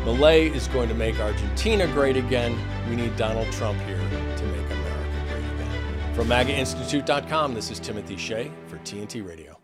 Milei 0.06 0.50
is 0.50 0.66
going 0.68 0.88
to 0.88 0.94
make 0.94 1.20
Argentina 1.20 1.86
great 1.88 2.16
again. 2.16 2.58
We 2.88 2.96
need 2.96 3.14
Donald 3.16 3.52
Trump 3.52 3.78
here 3.82 3.98
to 3.98 4.44
make 4.46 4.70
America 4.70 5.24
great 5.28 5.44
again. 5.44 6.14
From 6.14 6.28
MAGAInstitute.com, 6.28 7.52
this 7.52 7.70
is 7.70 7.78
Timothy 7.78 8.16
Shea 8.16 8.50
TNT 8.84 9.26
Radio. 9.26 9.58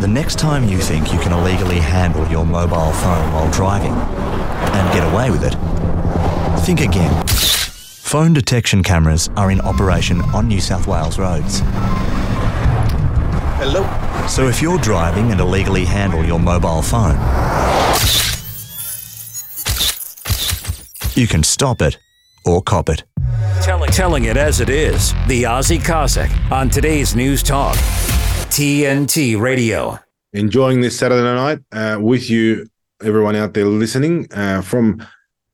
The 0.00 0.08
next 0.08 0.38
time 0.38 0.68
you 0.68 0.78
think 0.78 1.12
you 1.12 1.18
can 1.18 1.32
illegally 1.32 1.78
handle 1.78 2.26
your 2.28 2.46
mobile 2.46 2.92
phone 2.92 3.32
while 3.32 3.50
driving 3.50 3.92
and 3.92 4.92
get 4.94 5.12
away 5.12 5.30
with 5.30 5.44
it, 5.44 5.54
think 6.64 6.80
again. 6.80 7.26
Phone 7.26 8.32
detection 8.32 8.82
cameras 8.82 9.28
are 9.36 9.50
in 9.50 9.60
operation 9.60 10.22
on 10.34 10.48
New 10.48 10.60
South 10.60 10.86
Wales 10.86 11.18
roads. 11.18 11.60
Hello. 13.60 13.84
So 14.26 14.48
if 14.48 14.62
you're 14.62 14.78
driving 14.78 15.32
and 15.32 15.40
illegally 15.40 15.84
handle 15.84 16.24
your 16.24 16.38
mobile 16.38 16.80
phone, 16.80 17.16
you 21.14 21.26
can 21.26 21.42
stop 21.42 21.82
it 21.82 21.98
or 22.46 22.62
cop 22.62 22.88
it. 22.88 23.04
Telling, 23.92 24.24
it 24.24 24.36
as 24.36 24.60
it 24.60 24.68
is. 24.68 25.12
The 25.26 25.42
Aussie 25.42 25.84
Cossack 25.84 26.30
on 26.52 26.70
today's 26.70 27.16
News 27.16 27.42
Talk. 27.42 27.74
TNT 28.50 29.38
Radio. 29.40 29.98
Enjoying 30.32 30.80
this 30.80 30.96
Saturday 30.96 31.22
night 31.22 31.58
uh, 31.72 31.98
with 32.00 32.30
you, 32.30 32.68
everyone 33.02 33.34
out 33.34 33.54
there 33.54 33.64
listening 33.64 34.28
uh, 34.32 34.62
from 34.62 35.04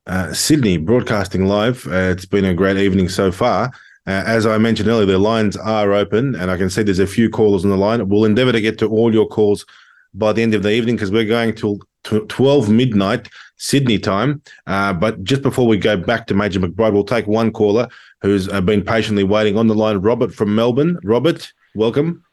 uh, 0.06 0.32
Sydney, 0.32 0.76
broadcasting 0.76 1.46
live. 1.46 1.86
Uh, 1.86 2.12
it's 2.12 2.26
been 2.26 2.44
a 2.44 2.54
great 2.54 2.76
evening 2.76 3.08
so 3.08 3.32
far. 3.32 3.72
Uh, 4.06 4.22
as 4.26 4.46
I 4.46 4.58
mentioned 4.58 4.88
earlier, 4.88 5.06
the 5.06 5.18
lines 5.18 5.56
are 5.56 5.92
open, 5.94 6.34
and 6.34 6.50
I 6.50 6.58
can 6.58 6.68
see 6.68 6.82
there's 6.82 6.98
a 6.98 7.06
few 7.06 7.30
callers 7.30 7.64
on 7.64 7.70
the 7.70 7.76
line. 7.76 8.06
We'll 8.08 8.26
endeavour 8.26 8.52
to 8.52 8.60
get 8.60 8.78
to 8.80 8.88
all 8.88 9.12
your 9.14 9.26
calls 9.26 9.64
by 10.12 10.32
the 10.32 10.42
end 10.42 10.54
of 10.54 10.62
the 10.62 10.70
evening 10.70 10.96
because 10.96 11.10
we're 11.10 11.24
going 11.24 11.54
till 11.54 11.78
12 12.04 12.68
midnight 12.68 13.28
Sydney 13.56 13.98
time. 13.98 14.42
Uh, 14.66 14.92
but 14.92 15.22
just 15.24 15.42
before 15.42 15.66
we 15.66 15.76
go 15.76 15.96
back 15.96 16.26
to 16.26 16.34
Major 16.34 16.60
McBride, 16.60 16.92
we'll 16.92 17.04
take 17.04 17.26
one 17.26 17.52
caller 17.52 17.88
who's 18.22 18.48
uh, 18.48 18.60
been 18.60 18.82
patiently 18.82 19.24
waiting 19.24 19.56
on 19.56 19.66
the 19.66 19.74
line. 19.74 19.98
Robert 19.98 20.34
from 20.34 20.54
Melbourne. 20.54 20.98
Robert, 21.04 21.52
welcome. 21.74 22.24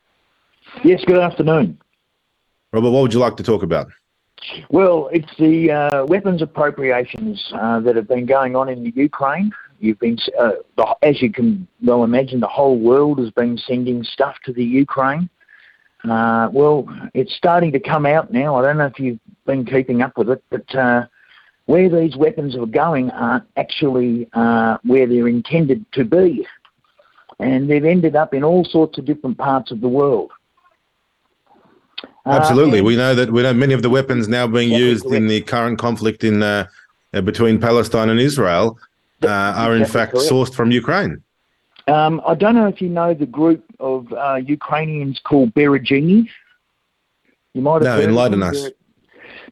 Yes, 0.83 1.03
good 1.05 1.19
afternoon. 1.19 1.79
Robert, 2.73 2.91
what 2.91 3.01
would 3.01 3.13
you 3.13 3.19
like 3.19 3.37
to 3.37 3.43
talk 3.43 3.63
about? 3.63 3.87
Well, 4.69 5.09
it's 5.11 5.31
the 5.37 5.71
uh, 5.71 6.05
weapons 6.05 6.41
appropriations 6.41 7.51
uh, 7.53 7.79
that 7.81 7.95
have 7.95 8.07
been 8.07 8.25
going 8.25 8.55
on 8.55 8.69
in 8.69 8.83
the 8.83 8.91
Ukraine. 8.95 9.51
You've 9.79 9.99
been, 9.99 10.17
uh, 10.39 10.51
as 11.01 11.21
you 11.21 11.31
can 11.31 11.67
well 11.83 12.03
imagine, 12.03 12.39
the 12.39 12.47
whole 12.47 12.79
world 12.79 13.19
has 13.19 13.31
been 13.31 13.57
sending 13.57 14.03
stuff 14.03 14.35
to 14.45 14.53
the 14.53 14.63
Ukraine. 14.63 15.29
Uh, 16.07 16.49
well, 16.51 16.87
it's 17.13 17.33
starting 17.35 17.71
to 17.71 17.79
come 17.79 18.05
out 18.05 18.31
now. 18.31 18.55
I 18.55 18.61
don't 18.63 18.77
know 18.77 18.87
if 18.87 18.99
you've 18.99 19.19
been 19.45 19.65
keeping 19.65 20.01
up 20.01 20.17
with 20.17 20.29
it, 20.29 20.43
but 20.49 20.75
uh, 20.75 21.05
where 21.65 21.89
these 21.89 22.15
weapons 22.15 22.55
are 22.55 22.65
going 22.65 23.11
aren't 23.11 23.45
actually 23.55 24.29
uh, 24.33 24.77
where 24.83 25.07
they're 25.07 25.27
intended 25.27 25.85
to 25.93 26.03
be. 26.03 26.45
And 27.39 27.69
they've 27.69 27.85
ended 27.85 28.15
up 28.15 28.33
in 28.33 28.43
all 28.43 28.65
sorts 28.65 28.97
of 28.97 29.05
different 29.05 29.37
parts 29.37 29.71
of 29.71 29.81
the 29.81 29.87
world. 29.87 30.31
Absolutely, 32.25 32.81
uh, 32.81 32.83
we 32.83 32.95
know 32.95 33.15
that 33.15 33.31
we 33.31 33.41
know 33.41 33.53
many 33.53 33.73
of 33.73 33.81
the 33.81 33.89
weapons 33.89 34.27
now 34.27 34.45
being 34.45 34.71
used 34.71 35.03
correct. 35.03 35.15
in 35.15 35.27
the 35.27 35.41
current 35.41 35.79
conflict 35.79 36.23
in 36.23 36.43
uh, 36.43 36.67
uh, 37.13 37.21
between 37.21 37.59
Palestine 37.59 38.09
and 38.09 38.19
Israel 38.19 38.77
uh, 39.23 39.27
are 39.27 39.75
in 39.75 39.85
fact 39.85 40.13
correct. 40.13 40.29
sourced 40.29 40.53
from 40.53 40.71
Ukraine. 40.71 41.23
Um, 41.87 42.21
I 42.25 42.35
don't 42.35 42.55
know 42.55 42.67
if 42.67 42.81
you 42.81 42.89
know 42.89 43.13
the 43.13 43.25
group 43.25 43.63
of 43.79 44.11
uh, 44.13 44.35
Ukrainians 44.35 45.19
called 45.23 45.53
Berezhny. 45.53 46.27
You 47.53 47.61
might 47.61 47.81
have 47.83 47.97
no, 47.97 48.01
enlighten 48.01 48.43
us. 48.43 48.69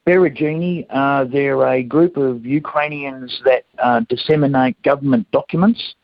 Berezhny, 0.06 0.86
uh, 0.90 1.26
they're 1.26 1.68
a 1.68 1.84
group 1.84 2.18
of 2.18 2.46
Ukrainians 2.46 3.42
that 3.46 3.66
uh, 3.80 4.02
disseminate 4.10 4.82
government 4.84 5.30
documents. 5.32 5.96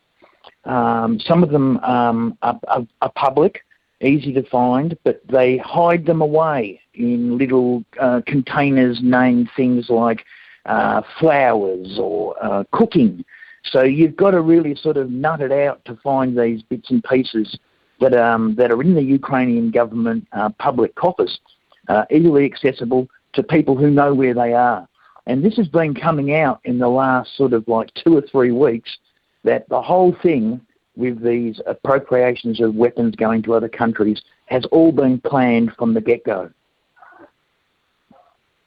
Um, 0.66 1.20
some 1.20 1.44
of 1.44 1.52
them 1.52 1.78
um, 1.78 2.38
are, 2.42 2.60
are, 2.68 2.88
are, 3.02 3.12
public, 3.16 3.62
easy 4.02 4.34
to 4.34 4.44
find, 4.50 4.98
but 5.04 5.22
they 5.28 5.58
hide 5.58 6.06
them 6.06 6.22
away 6.22 6.82
in 6.96 7.38
little 7.38 7.84
uh, 8.00 8.22
containers 8.26 9.00
named 9.02 9.50
things 9.56 9.90
like 9.90 10.26
uh, 10.66 11.02
flowers 11.20 12.00
or 12.00 12.36
uh, 12.44 12.64
cooking. 12.72 13.24
So 13.72 13.84
you've 13.84 14.16
got 14.16 14.32
to 14.32 14.42
really 14.42 14.76
sort 14.76 14.98
of 14.98 15.10
nut 15.10 15.42
it 15.42 15.52
out 15.52 15.84
to 15.86 15.96
find 15.98 16.38
these 16.38 16.62
bits 16.64 16.90
and 16.90 17.04
pieces 17.04 17.58
that 18.00 18.14
um, 18.14 18.56
that 18.56 18.72
are 18.72 18.82
in 18.82 18.94
the 18.94 19.04
Ukrainian 19.04 19.72
government 19.72 20.28
uh, 20.34 20.50
public 20.60 20.96
coffers, 20.96 21.40
uh, 21.88 22.06
easily 22.12 22.46
accessible 22.46 23.08
to 23.34 23.44
people 23.44 23.76
who 23.76 23.90
know 23.90 24.14
where 24.14 24.34
they 24.34 24.54
are. 24.54 24.88
And 25.28 25.44
this 25.44 25.58
has 25.58 25.68
been 25.68 25.96
coming 25.96 26.36
out 26.36 26.60
in 26.66 26.78
the 26.78 26.88
last 26.88 27.36
sort 27.36 27.54
of 27.54 27.68
like 27.68 27.92
two 27.96 28.16
or 28.16 28.22
three 28.22 28.52
weeks 28.52 28.98
that 29.44 29.68
the 29.70 29.82
whole 29.82 30.16
thing 30.22 30.62
with 30.96 31.22
these 31.24 31.60
appropriations 31.66 32.62
of 32.62 32.76
weapons 32.76 33.16
going 33.16 33.42
to 33.44 33.54
other 33.54 33.68
countries 33.68 34.22
has 34.46 34.66
all 34.66 34.92
been 34.92 35.20
planned 35.20 35.72
from 35.78 35.94
the 35.94 36.02
get 36.02 36.24
go. 36.24 36.50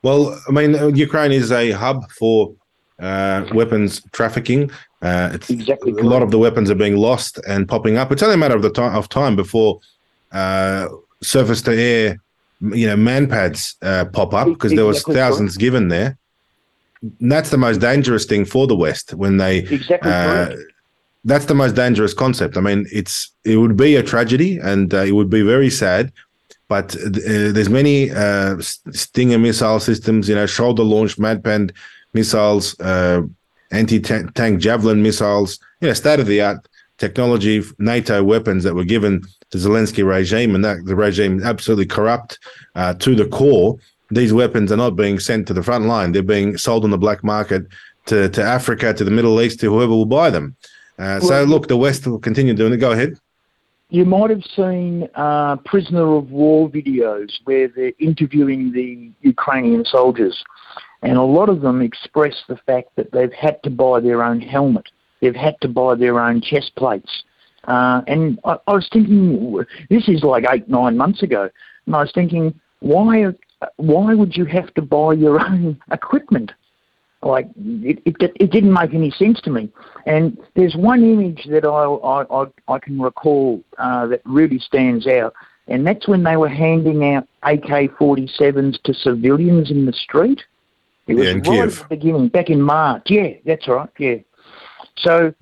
Well, 0.02 0.40
I 0.48 0.52
mean, 0.52 0.96
Ukraine 0.96 1.32
is 1.32 1.50
a 1.50 1.72
hub 1.72 2.10
for 2.10 2.54
uh, 2.98 3.46
weapons 3.52 4.02
trafficking. 4.12 4.70
Uh, 5.00 5.30
it's 5.32 5.50
exactly 5.50 5.92
a 5.92 6.02
lot 6.02 6.22
of 6.22 6.30
the 6.30 6.38
weapons 6.38 6.70
are 6.70 6.74
being 6.74 6.96
lost 6.96 7.38
and 7.48 7.68
popping 7.68 7.96
up. 7.96 8.10
It's 8.10 8.22
only 8.22 8.34
a 8.34 8.38
matter 8.38 8.56
of 8.56 8.62
the 8.62 8.70
time 8.70 8.94
of 8.96 9.08
time 9.08 9.36
before 9.36 9.80
uh, 10.32 10.88
surface 11.22 11.62
to 11.62 11.76
air, 11.76 12.20
you 12.60 12.86
know, 12.86 12.96
manpads 12.96 13.76
uh, 13.82 14.06
pop 14.06 14.34
up 14.34 14.48
because 14.48 14.72
there 14.72 14.86
was 14.86 15.02
thousands 15.02 15.52
correct. 15.52 15.60
given 15.60 15.88
there. 15.88 16.18
And 17.20 17.30
that's 17.30 17.50
the 17.50 17.58
most 17.58 17.80
dangerous 17.80 18.24
thing 18.24 18.44
for 18.44 18.66
the 18.66 18.74
West 18.74 19.14
when 19.14 19.36
they. 19.36 19.58
Exactly 19.58 20.10
uh, 20.10 20.56
That's 21.24 21.44
the 21.44 21.54
most 21.54 21.76
dangerous 21.76 22.14
concept. 22.14 22.56
I 22.56 22.60
mean, 22.60 22.86
it's 22.92 23.30
it 23.44 23.56
would 23.56 23.76
be 23.76 23.94
a 23.94 24.02
tragedy 24.02 24.58
and 24.58 24.92
uh, 24.92 24.98
it 24.98 25.12
would 25.12 25.30
be 25.30 25.42
very 25.42 25.70
sad 25.70 26.12
but 26.68 26.94
uh, 26.96 27.08
there's 27.52 27.70
many 27.70 28.10
uh, 28.10 28.60
Stinger 28.60 29.38
missile 29.38 29.80
systems, 29.80 30.28
you 30.28 30.34
know, 30.34 30.46
shoulder 30.46 30.82
launched 30.82 31.18
Manpad 31.18 31.72
missiles, 32.14 32.78
uh, 32.80 33.22
anti-tank 33.70 34.60
Javelin 34.60 35.02
missiles, 35.02 35.58
you 35.80 35.88
know, 35.88 35.94
state-of-the-art 35.94 36.66
technology, 36.98 37.62
NATO 37.78 38.22
weapons 38.22 38.64
that 38.64 38.74
were 38.74 38.84
given 38.84 39.22
to 39.50 39.58
Zelensky 39.58 40.04
regime, 40.06 40.54
and 40.54 40.64
that 40.64 40.84
the 40.84 40.96
regime 40.96 41.42
absolutely 41.42 41.86
corrupt 41.86 42.38
uh, 42.74 42.94
to 42.94 43.14
the 43.14 43.26
core. 43.26 43.78
These 44.10 44.32
weapons 44.32 44.72
are 44.72 44.76
not 44.76 44.96
being 44.96 45.18
sent 45.18 45.46
to 45.48 45.54
the 45.54 45.62
front 45.62 45.84
line; 45.84 46.12
they're 46.12 46.22
being 46.22 46.56
sold 46.56 46.84
on 46.84 46.90
the 46.90 46.98
black 46.98 47.22
market 47.22 47.66
to, 48.06 48.28
to 48.30 48.42
Africa, 48.42 48.92
to 48.94 49.04
the 49.04 49.10
Middle 49.10 49.40
East, 49.40 49.60
to 49.60 49.70
whoever 49.70 49.92
will 49.92 50.06
buy 50.06 50.30
them. 50.30 50.56
Uh, 50.98 51.20
well, 51.22 51.28
so, 51.28 51.44
look, 51.44 51.68
the 51.68 51.76
West 51.76 52.06
will 52.06 52.18
continue 52.18 52.54
doing 52.54 52.72
it. 52.72 52.78
Go 52.78 52.92
ahead. 52.92 53.18
You 53.90 54.04
might 54.04 54.28
have 54.30 54.44
seen 54.54 55.08
uh, 55.14 55.56
prisoner 55.64 56.16
of 56.16 56.30
war 56.30 56.68
videos 56.68 57.30
where 57.44 57.68
they're 57.68 57.92
interviewing 57.98 58.72
the 58.72 59.10
Ukrainian 59.22 59.84
soldiers 59.86 60.44
and 61.02 61.16
a 61.16 61.22
lot 61.22 61.48
of 61.48 61.60
them 61.60 61.80
express 61.82 62.34
the 62.48 62.56
fact 62.66 62.88
that 62.96 63.12
they've 63.12 63.32
had 63.32 63.62
to 63.62 63.70
buy 63.70 64.00
their 64.00 64.22
own 64.22 64.40
helmet, 64.40 64.88
they've 65.20 65.34
had 65.34 65.60
to 65.60 65.68
buy 65.68 65.94
their 65.94 66.20
own 66.20 66.40
chest 66.40 66.72
plates. 66.76 67.24
Uh, 67.64 68.02
and 68.06 68.38
I, 68.44 68.56
I, 68.66 68.72
was 68.72 68.88
thinking, 68.92 69.64
this 69.90 70.08
is 70.08 70.22
like 70.22 70.44
eight, 70.50 70.68
nine 70.68 70.96
months 70.96 71.22
ago, 71.22 71.50
and 71.86 71.94
I 71.94 72.00
was 72.00 72.12
thinking, 72.14 72.58
why, 72.80 73.26
why 73.76 74.14
would 74.14 74.36
you 74.36 74.44
have 74.46 74.72
to 74.74 74.82
buy 74.82 75.12
your 75.12 75.40
own 75.46 75.80
equipment? 75.90 76.52
Like 77.22 77.48
it, 77.56 78.00
it, 78.04 78.32
it 78.36 78.50
didn't 78.52 78.72
make 78.72 78.94
any 78.94 79.10
sense 79.10 79.40
to 79.42 79.50
me. 79.50 79.68
And 80.06 80.38
there's 80.54 80.76
one 80.76 81.02
image 81.02 81.46
that 81.50 81.64
I 81.64 81.84
I, 82.32 82.72
I 82.72 82.78
can 82.78 83.00
recall 83.00 83.60
uh, 83.76 84.06
that 84.06 84.22
really 84.24 84.60
stands 84.60 85.06
out, 85.06 85.34
and 85.66 85.86
that's 85.86 86.06
when 86.06 86.22
they 86.22 86.36
were 86.36 86.48
handing 86.48 87.12
out 87.12 87.26
AK-47s 87.42 88.80
to 88.82 88.94
civilians 88.94 89.70
in 89.70 89.84
the 89.84 89.92
street. 89.92 90.42
It 91.08 91.14
was 91.14 91.26
yeah, 91.26 91.32
right 91.32 91.44
Kiev. 91.44 91.68
at 91.68 91.88
the 91.88 91.96
beginning, 91.96 92.28
back 92.28 92.50
in 92.50 92.60
March. 92.60 93.04
Yeah, 93.06 93.30
that's 93.44 93.66
right. 93.66 93.88
Yeah. 93.98 94.16
So, 94.98 95.34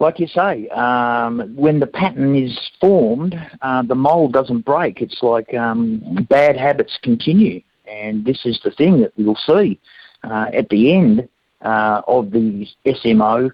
like 0.00 0.18
you 0.18 0.26
say, 0.26 0.68
um, 0.68 1.54
when 1.54 1.78
the 1.78 1.86
pattern 1.86 2.34
is 2.34 2.58
formed, 2.80 3.38
uh, 3.62 3.82
the 3.82 3.94
mold 3.94 4.32
doesn't 4.32 4.64
break. 4.64 5.00
It's 5.02 5.22
like 5.22 5.52
um, 5.54 6.26
bad 6.28 6.56
habits 6.56 6.98
continue, 7.02 7.62
and 7.86 8.24
this 8.24 8.44
is 8.44 8.58
the 8.64 8.70
thing 8.70 9.00
that 9.02 9.12
we'll 9.16 9.36
see 9.36 9.78
uh, 10.24 10.46
at 10.52 10.68
the 10.70 10.94
end 10.94 11.28
uh, 11.62 12.02
of 12.06 12.30
the 12.30 12.66
SMO, 12.86 13.50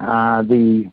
uh, 0.00 0.42
the 0.42 0.90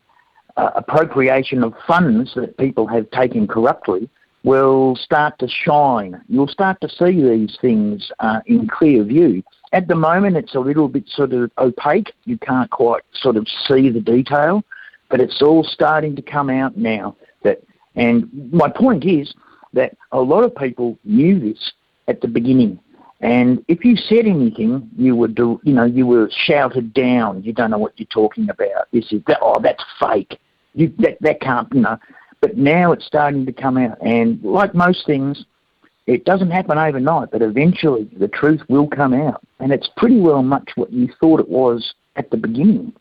uh, 0.56 0.70
appropriation 0.74 1.64
of 1.64 1.74
funds 1.86 2.34
that 2.34 2.56
people 2.58 2.86
have 2.86 3.10
taken 3.10 3.46
corruptly 3.46 4.08
will 4.44 4.96
start 4.96 5.38
to 5.38 5.48
shine. 5.48 6.20
You'll 6.28 6.48
start 6.48 6.80
to 6.80 6.88
see 6.88 7.22
these 7.22 7.56
things 7.60 8.10
uh, 8.18 8.40
in 8.46 8.68
clear 8.68 9.04
view. 9.04 9.42
At 9.72 9.88
the 9.88 9.94
moment, 9.94 10.36
it's 10.36 10.54
a 10.54 10.60
little 10.60 10.88
bit 10.88 11.08
sort 11.08 11.32
of 11.32 11.50
opaque. 11.58 12.12
You 12.24 12.36
can't 12.38 12.70
quite 12.70 13.02
sort 13.14 13.36
of 13.36 13.46
see 13.66 13.88
the 13.88 14.00
detail, 14.00 14.62
but 15.08 15.20
it's 15.20 15.40
all 15.40 15.64
starting 15.64 16.14
to 16.16 16.22
come 16.22 16.50
out 16.50 16.76
now. 16.76 17.16
That, 17.42 17.62
and 17.94 18.28
my 18.52 18.68
point 18.68 19.04
is 19.04 19.34
that 19.72 19.96
a 20.12 20.20
lot 20.20 20.44
of 20.44 20.54
people 20.54 20.98
knew 21.04 21.40
this 21.40 21.72
at 22.06 22.20
the 22.20 22.28
beginning. 22.28 22.78
And 23.20 23.64
if 23.68 23.84
you 23.84 23.96
said 23.96 24.26
anything, 24.26 24.90
you 24.96 25.14
were, 25.14 25.28
do, 25.28 25.60
you 25.62 25.72
know, 25.72 25.84
you 25.84 26.06
were 26.06 26.28
shouted 26.30 26.92
down. 26.92 27.42
You 27.44 27.52
don't 27.52 27.70
know 27.70 27.78
what 27.78 27.92
you're 27.96 28.06
talking 28.06 28.50
about. 28.50 28.90
This 28.92 29.12
is. 29.12 29.22
Oh, 29.40 29.60
that's 29.62 29.84
fake. 30.00 30.40
You, 30.74 30.92
that 30.98 31.18
that 31.20 31.40
can't. 31.40 31.68
You 31.72 31.82
know. 31.82 31.98
But 32.40 32.56
now 32.56 32.90
it's 32.90 33.06
starting 33.06 33.46
to 33.46 33.52
come 33.52 33.78
out, 33.78 33.96
and 34.04 34.42
like 34.42 34.74
most 34.74 35.06
things, 35.06 35.44
it 36.06 36.24
doesn't 36.24 36.50
happen 36.50 36.78
overnight, 36.78 37.30
but 37.30 37.42
eventually 37.42 38.08
the 38.16 38.28
truth 38.28 38.60
will 38.68 38.88
come 38.88 39.14
out. 39.14 39.40
And 39.60 39.72
it's 39.72 39.88
pretty 39.96 40.18
well 40.18 40.42
much 40.42 40.70
what 40.74 40.92
you 40.92 41.08
thought 41.20 41.40
it 41.40 41.48
was 41.48 41.94
at 42.16 42.30
the 42.30 42.36
beginning. 42.36 42.92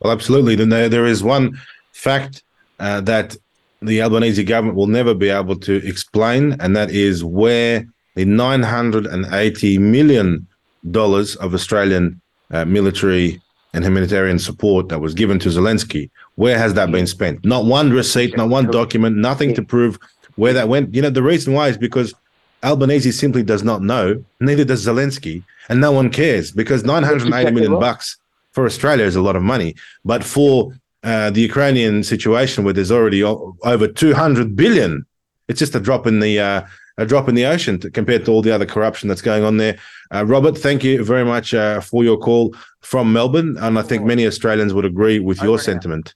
Well, 0.00 0.12
absolutely. 0.12 0.54
Then 0.54 0.68
there, 0.68 1.06
is 1.06 1.22
one 1.22 1.60
fact 1.92 2.42
uh, 2.78 3.00
that 3.02 3.36
the 3.82 4.00
Albanese 4.02 4.44
government 4.44 4.76
will 4.76 4.86
never 4.86 5.14
be 5.14 5.28
able 5.28 5.56
to 5.56 5.86
explain, 5.86 6.56
and 6.60 6.76
that 6.76 6.90
is 6.90 7.24
where 7.24 7.86
the 8.14 8.24
$980 8.24 9.78
million 9.78 10.46
of 10.94 11.54
Australian 11.54 12.20
uh, 12.50 12.64
military 12.64 13.40
and 13.74 13.84
humanitarian 13.84 14.38
support 14.38 14.88
that 14.88 15.00
was 15.00 15.14
given 15.14 15.38
to 15.40 15.48
Zelensky 15.48 16.10
where 16.36 16.58
has 16.58 16.74
that 16.74 16.90
been 16.90 17.06
spent? 17.06 17.44
Not 17.44 17.64
one 17.64 17.90
receipt, 17.90 18.36
not 18.36 18.48
one 18.48 18.66
document, 18.66 19.16
nothing 19.16 19.54
to 19.54 19.62
prove 19.62 19.98
where 20.36 20.52
that 20.52 20.68
went. 20.68 20.94
You 20.94 21.02
know, 21.02 21.10
the 21.10 21.22
reason 21.22 21.52
why 21.52 21.68
is 21.68 21.78
because 21.78 22.14
Albanese 22.62 23.12
simply 23.12 23.42
does 23.42 23.62
not 23.62 23.82
know, 23.82 24.24
neither 24.40 24.64
does 24.64 24.86
Zelensky, 24.86 25.42
and 25.68 25.80
no 25.80 25.92
one 25.92 26.10
cares 26.10 26.50
because 26.50 26.84
980 26.84 27.50
million 27.52 27.78
bucks 27.78 28.16
for 28.52 28.64
Australia 28.64 29.04
is 29.04 29.16
a 29.16 29.22
lot 29.22 29.36
of 29.36 29.42
money. 29.42 29.74
But 30.04 30.24
for 30.24 30.72
uh, 31.02 31.30
the 31.30 31.40
Ukrainian 31.40 32.02
situation 32.02 32.64
where 32.64 32.72
there's 32.72 32.92
already 32.92 33.22
over 33.22 33.86
200 33.86 34.56
billion, 34.56 35.04
it's 35.48 35.58
just 35.58 35.74
a 35.74 35.80
drop 35.80 36.06
in 36.06 36.20
the 36.20 36.40
uh, 36.40 36.62
a 36.96 37.04
drop 37.04 37.28
in 37.28 37.34
the 37.34 37.44
ocean 37.44 37.78
to, 37.80 37.90
compared 37.90 38.24
to 38.24 38.30
all 38.30 38.40
the 38.40 38.54
other 38.54 38.66
corruption 38.66 39.08
that's 39.08 39.22
going 39.22 39.44
on 39.44 39.56
there. 39.56 39.76
Uh, 40.12 40.24
Robert, 40.24 40.56
thank 40.56 40.84
you 40.84 41.04
very 41.04 41.24
much 41.24 41.52
uh, 41.52 41.80
for 41.80 42.04
your 42.04 42.16
call 42.16 42.54
from 42.80 43.12
Melbourne, 43.12 43.56
and 43.60 43.78
I 43.78 43.82
think 43.82 44.04
many 44.04 44.26
Australians 44.26 44.72
would 44.72 44.84
agree 44.84 45.18
with 45.18 45.42
your 45.42 45.58
sentiment. 45.58 46.14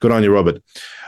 Good 0.00 0.12
on 0.12 0.22
you, 0.22 0.32
Robert. 0.32 0.62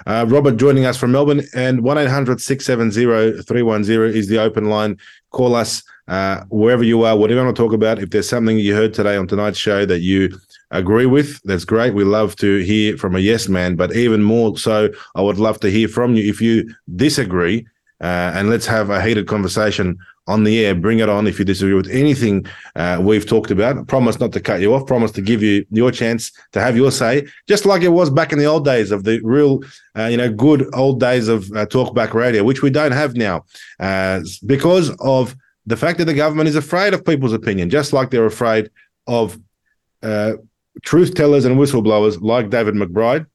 Uh, 0.06 0.26
Robert 0.28 0.58
joining 0.58 0.84
us 0.84 0.98
from 0.98 1.12
Melbourne, 1.12 1.42
and 1.54 1.82
1 1.82 1.98
800 1.98 2.40
670 2.42 3.42
310 3.42 4.14
is 4.14 4.28
the 4.28 4.38
open 4.38 4.66
line. 4.66 4.98
Call 5.30 5.54
us 5.54 5.82
uh, 6.08 6.44
wherever 6.50 6.84
you 6.84 7.02
are, 7.04 7.16
whatever 7.16 7.40
you 7.40 7.44
want 7.46 7.56
to 7.56 7.62
talk 7.62 7.72
about. 7.72 8.00
If 8.00 8.10
there's 8.10 8.28
something 8.28 8.58
you 8.58 8.74
heard 8.74 8.92
today 8.92 9.16
on 9.16 9.26
tonight's 9.26 9.56
show 9.56 9.86
that 9.86 10.00
you 10.00 10.38
agree 10.72 11.06
with, 11.06 11.40
that's 11.44 11.64
great. 11.64 11.94
We 11.94 12.04
love 12.04 12.36
to 12.36 12.58
hear 12.58 12.98
from 12.98 13.16
a 13.16 13.20
yes 13.20 13.48
man, 13.48 13.76
but 13.76 13.96
even 13.96 14.22
more 14.22 14.58
so, 14.58 14.90
I 15.14 15.22
would 15.22 15.38
love 15.38 15.58
to 15.60 15.70
hear 15.70 15.88
from 15.88 16.14
you 16.14 16.28
if 16.28 16.42
you 16.42 16.74
disagree. 16.94 17.66
Uh, 18.02 18.32
and 18.34 18.50
let's 18.50 18.66
have 18.66 18.90
a 18.90 19.00
heated 19.00 19.26
conversation 19.26 19.96
on 20.26 20.44
the 20.44 20.64
air. 20.64 20.74
Bring 20.74 21.00
it 21.00 21.08
on 21.08 21.26
if 21.26 21.38
you 21.38 21.44
disagree 21.44 21.74
with 21.74 21.88
anything 21.90 22.46
uh, 22.76 22.98
we've 23.00 23.26
talked 23.26 23.50
about. 23.50 23.86
Promise 23.88 24.20
not 24.20 24.32
to 24.32 24.40
cut 24.40 24.60
you 24.60 24.74
off. 24.74 24.86
Promise 24.86 25.12
to 25.12 25.22
give 25.22 25.42
you 25.42 25.66
your 25.70 25.90
chance 25.90 26.30
to 26.52 26.60
have 26.60 26.76
your 26.76 26.90
say, 26.90 27.26
just 27.48 27.66
like 27.66 27.82
it 27.82 27.88
was 27.88 28.10
back 28.10 28.32
in 28.32 28.38
the 28.38 28.44
old 28.44 28.64
days 28.64 28.90
of 28.90 29.04
the 29.04 29.20
real, 29.22 29.60
uh, 29.96 30.04
you 30.04 30.16
know, 30.16 30.32
good 30.32 30.66
old 30.74 31.00
days 31.00 31.28
of 31.28 31.50
uh, 31.52 31.66
talkback 31.66 32.14
radio, 32.14 32.44
which 32.44 32.62
we 32.62 32.70
don't 32.70 32.92
have 32.92 33.14
now, 33.14 33.44
uh, 33.80 34.20
because 34.46 34.90
of 35.00 35.34
the 35.66 35.76
fact 35.76 35.98
that 35.98 36.06
the 36.06 36.14
government 36.14 36.48
is 36.48 36.56
afraid 36.56 36.94
of 36.94 37.04
people's 37.04 37.32
opinion, 37.32 37.70
just 37.70 37.92
like 37.92 38.10
they're 38.10 38.26
afraid 38.26 38.70
of 39.06 39.38
uh, 40.02 40.32
truth 40.82 41.14
tellers 41.14 41.44
and 41.44 41.56
whistleblowers 41.56 42.20
like 42.20 42.50
David 42.50 42.74
McBride, 42.74 43.26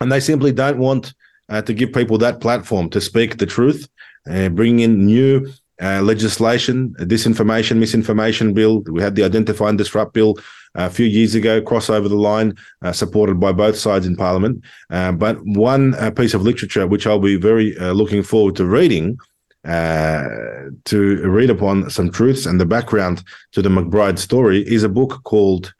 and 0.00 0.10
they 0.10 0.20
simply 0.20 0.52
don't 0.52 0.78
want. 0.78 1.14
Uh, 1.48 1.62
to 1.62 1.72
give 1.72 1.92
people 1.92 2.18
that 2.18 2.40
platform 2.40 2.90
to 2.90 3.00
speak 3.00 3.38
the 3.38 3.46
truth, 3.46 3.88
and 4.26 4.56
bring 4.56 4.80
in 4.80 5.06
new 5.06 5.48
uh, 5.80 6.00
legislation, 6.02 6.94
disinformation, 7.00 7.76
misinformation 7.78 8.54
bill. 8.54 8.82
We 8.90 9.02
had 9.02 9.14
the 9.14 9.24
Identify 9.24 9.68
and 9.68 9.78
Disrupt 9.78 10.14
bill 10.14 10.38
uh, 10.78 10.86
a 10.86 10.90
few 10.90 11.06
years 11.06 11.34
ago, 11.34 11.60
cross 11.60 11.90
over 11.90 12.08
the 12.08 12.16
line, 12.16 12.56
uh, 12.82 12.92
supported 12.92 13.38
by 13.40 13.52
both 13.52 13.76
sides 13.76 14.06
in 14.06 14.16
Parliament. 14.16 14.62
Uh, 14.90 15.12
but 15.12 15.38
one 15.44 15.94
uh, 15.94 16.10
piece 16.10 16.34
of 16.34 16.42
literature 16.42 16.86
which 16.86 17.06
I'll 17.06 17.18
be 17.18 17.36
very 17.36 17.76
uh, 17.78 17.92
looking 17.92 18.22
forward 18.22 18.56
to 18.56 18.64
reading. 18.64 19.18
to 19.64 21.00
read 21.38 21.50
upon 21.50 21.90
some 21.90 22.08
truths 22.10 22.46
and 22.46 22.60
the 22.60 22.66
background 22.76 23.24
to 23.52 23.60
the 23.62 23.68
McBride 23.68 24.18
story 24.18 24.60
is 24.62 24.84
a 24.84 24.88
book 24.88 25.22
called 25.24 25.74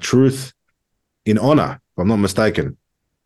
Truth 0.00 0.52
in 1.24 1.38
Honor, 1.38 1.80
if 1.92 1.98
I'm 1.98 2.08
not 2.08 2.16
mistaken. 2.16 2.76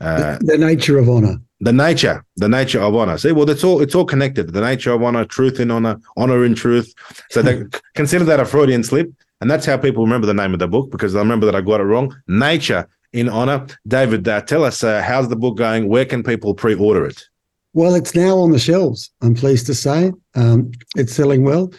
The, 0.01 0.39
the 0.43 0.59
nature 0.59 0.99
of 0.99 1.09
honor 1.09 1.39
the 1.65 1.73
nature, 1.73 2.23
the 2.37 2.49
nature 2.49 2.81
of 2.81 2.95
honor. 2.95 3.17
See, 3.17 3.33
well, 3.33 3.49
it's 3.49 3.65
all 3.65 3.81
it's 3.81 3.95
all 3.95 4.05
connected. 4.05 4.53
The 4.53 4.61
nature 4.61 4.93
of 4.93 5.03
honor, 5.03 5.25
truth 5.25 5.59
in 5.59 5.71
honor, 5.71 5.99
honor 6.17 6.45
in 6.45 6.55
truth. 6.55 6.95
So 7.31 7.41
they 7.41 7.65
consider 7.95 8.25
that 8.27 8.39
a 8.39 8.45
Freudian 8.45 8.85
slip, 8.85 9.11
and 9.41 9.51
that's 9.51 9.65
how 9.65 9.79
people 9.79 10.05
remember 10.05 10.27
the 10.27 10.35
name 10.35 10.53
of 10.53 10.59
the 10.59 10.69
book 10.69 10.91
because 10.91 11.17
I 11.17 11.21
remember 11.21 11.47
that 11.47 11.57
I 11.57 11.63
got 11.63 11.81
it 11.81 11.85
wrong. 11.85 12.15
Nature 12.29 12.87
in 13.15 13.31
honor. 13.31 13.67
David, 13.89 14.29
uh, 14.29 14.43
tell 14.43 14.63
us 14.63 14.85
uh, 14.85 15.03
how's 15.03 15.29
the 15.31 15.37
book 15.37 15.57
going? 15.57 15.89
Where 15.89 16.05
can 16.05 16.23
people 16.23 16.55
pre-order 16.55 17.07
it? 17.07 17.27
Well, 17.73 17.95
it's 17.95 18.15
now 18.15 18.37
on 18.39 18.53
the 18.53 18.59
shelves. 18.59 19.11
I'm 19.23 19.35
pleased 19.35 19.67
to 19.67 19.75
say 19.75 20.13
um, 20.35 20.71
it's 20.97 21.15
selling 21.15 21.45
well. 21.45 21.73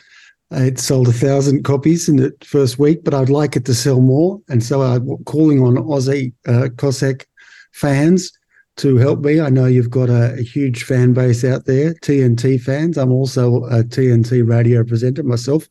It 0.52 0.80
sold 0.80 1.10
a 1.10 1.14
thousand 1.14 1.64
copies 1.64 2.10
in 2.10 2.16
the 2.16 2.34
first 2.44 2.80
week, 2.80 3.04
but 3.04 3.14
I'd 3.14 3.30
like 3.30 3.56
it 3.56 3.66
to 3.66 3.76
sell 3.76 4.02
more. 4.02 4.42
And 4.50 4.64
so 4.64 4.82
I'm 4.82 5.24
calling 5.26 5.62
on 5.62 5.76
Aussie 5.76 6.34
uh, 6.48 6.70
Cossack 6.78 7.28
fans 7.72 8.32
to 8.78 8.98
help 8.98 9.22
me. 9.22 9.40
I 9.40 9.50
know 9.50 9.66
you've 9.66 9.90
got 9.90 10.10
a, 10.10 10.34
a, 10.34 10.42
huge 10.42 10.84
fan 10.84 11.14
base 11.14 11.44
out 11.44 11.66
there, 11.66 11.94
TNT 11.96 12.60
fans. 12.62 12.98
I'm 12.98 13.12
also 13.12 13.64
a 13.66 13.84
TNT 13.84 14.48
radio 14.48 14.84
presenter 14.84 15.24
myself. 15.24 15.70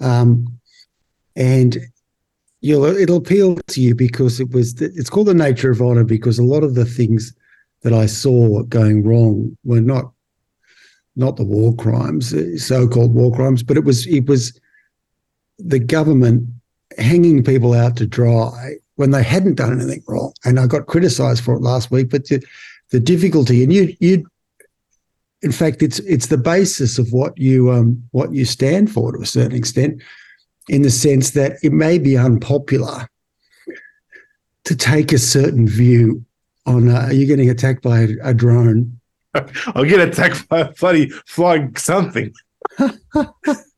Um, 0.00 0.46
and 1.36 1.78
you'll 2.60 2.84
it'll 2.84 3.18
appeal 3.18 3.56
to 3.56 3.80
you 3.80 3.94
because 3.94 4.40
it 4.40 4.50
was 4.52 4.80
it's 4.80 5.10
called 5.10 5.28
the 5.28 5.34
nature 5.34 5.70
of 5.70 5.82
honor 5.82 6.04
because 6.04 6.38
a 6.38 6.44
lot 6.44 6.64
of 6.64 6.74
the 6.74 6.84
things 6.84 7.34
that 7.82 7.92
I 7.92 8.06
saw 8.06 8.62
going 8.64 9.04
wrong 9.04 9.56
were 9.64 9.80
not 9.80 10.12
not 11.16 11.36
the 11.36 11.44
war 11.44 11.74
crimes, 11.76 12.34
so-called 12.64 13.14
war 13.14 13.32
crimes, 13.32 13.62
but 13.62 13.76
it 13.76 13.84
was 13.84 14.06
it 14.06 14.26
was 14.26 14.58
the 15.58 15.78
government 15.78 16.48
hanging 16.98 17.44
people 17.44 17.74
out 17.74 17.96
to 17.96 18.06
dry 18.06 18.76
when 18.96 19.10
they 19.10 19.22
hadn't 19.22 19.56
done 19.56 19.80
anything 19.80 20.02
wrong. 20.06 20.32
And 20.44 20.58
I 20.58 20.66
got 20.66 20.86
criticised 20.86 21.42
for 21.42 21.54
it 21.54 21.62
last 21.62 21.90
week. 21.90 22.10
But 22.10 22.26
the, 22.26 22.42
the 22.90 23.00
difficulty, 23.00 23.62
and 23.62 23.72
you 23.72 23.94
you, 24.00 24.26
in 25.42 25.52
fact, 25.52 25.82
it's 25.82 25.98
it's 26.00 26.26
the 26.26 26.38
basis 26.38 26.98
of 26.98 27.12
what 27.12 27.36
you 27.38 27.70
um 27.70 28.02
what 28.12 28.32
you 28.32 28.44
stand 28.44 28.90
for 28.90 29.12
to 29.12 29.22
a 29.22 29.26
certain 29.26 29.56
extent, 29.56 30.02
in 30.68 30.82
the 30.82 30.90
sense 30.90 31.32
that 31.32 31.56
it 31.62 31.72
may 31.72 31.98
be 31.98 32.16
unpopular 32.16 33.08
to 34.64 34.76
take 34.76 35.12
a 35.12 35.18
certain 35.18 35.66
view 35.66 36.24
on. 36.66 36.88
Uh, 36.88 37.06
are 37.06 37.12
you 37.12 37.26
getting 37.26 37.50
attacked 37.50 37.82
by 37.82 38.00
a, 38.00 38.08
a 38.22 38.34
drone? 38.34 39.00
I'll 39.34 39.84
get 39.84 40.00
attacked 40.00 40.48
by 40.48 40.60
a 40.60 40.72
bloody 40.72 41.08
flying 41.26 41.74
something. 41.76 42.32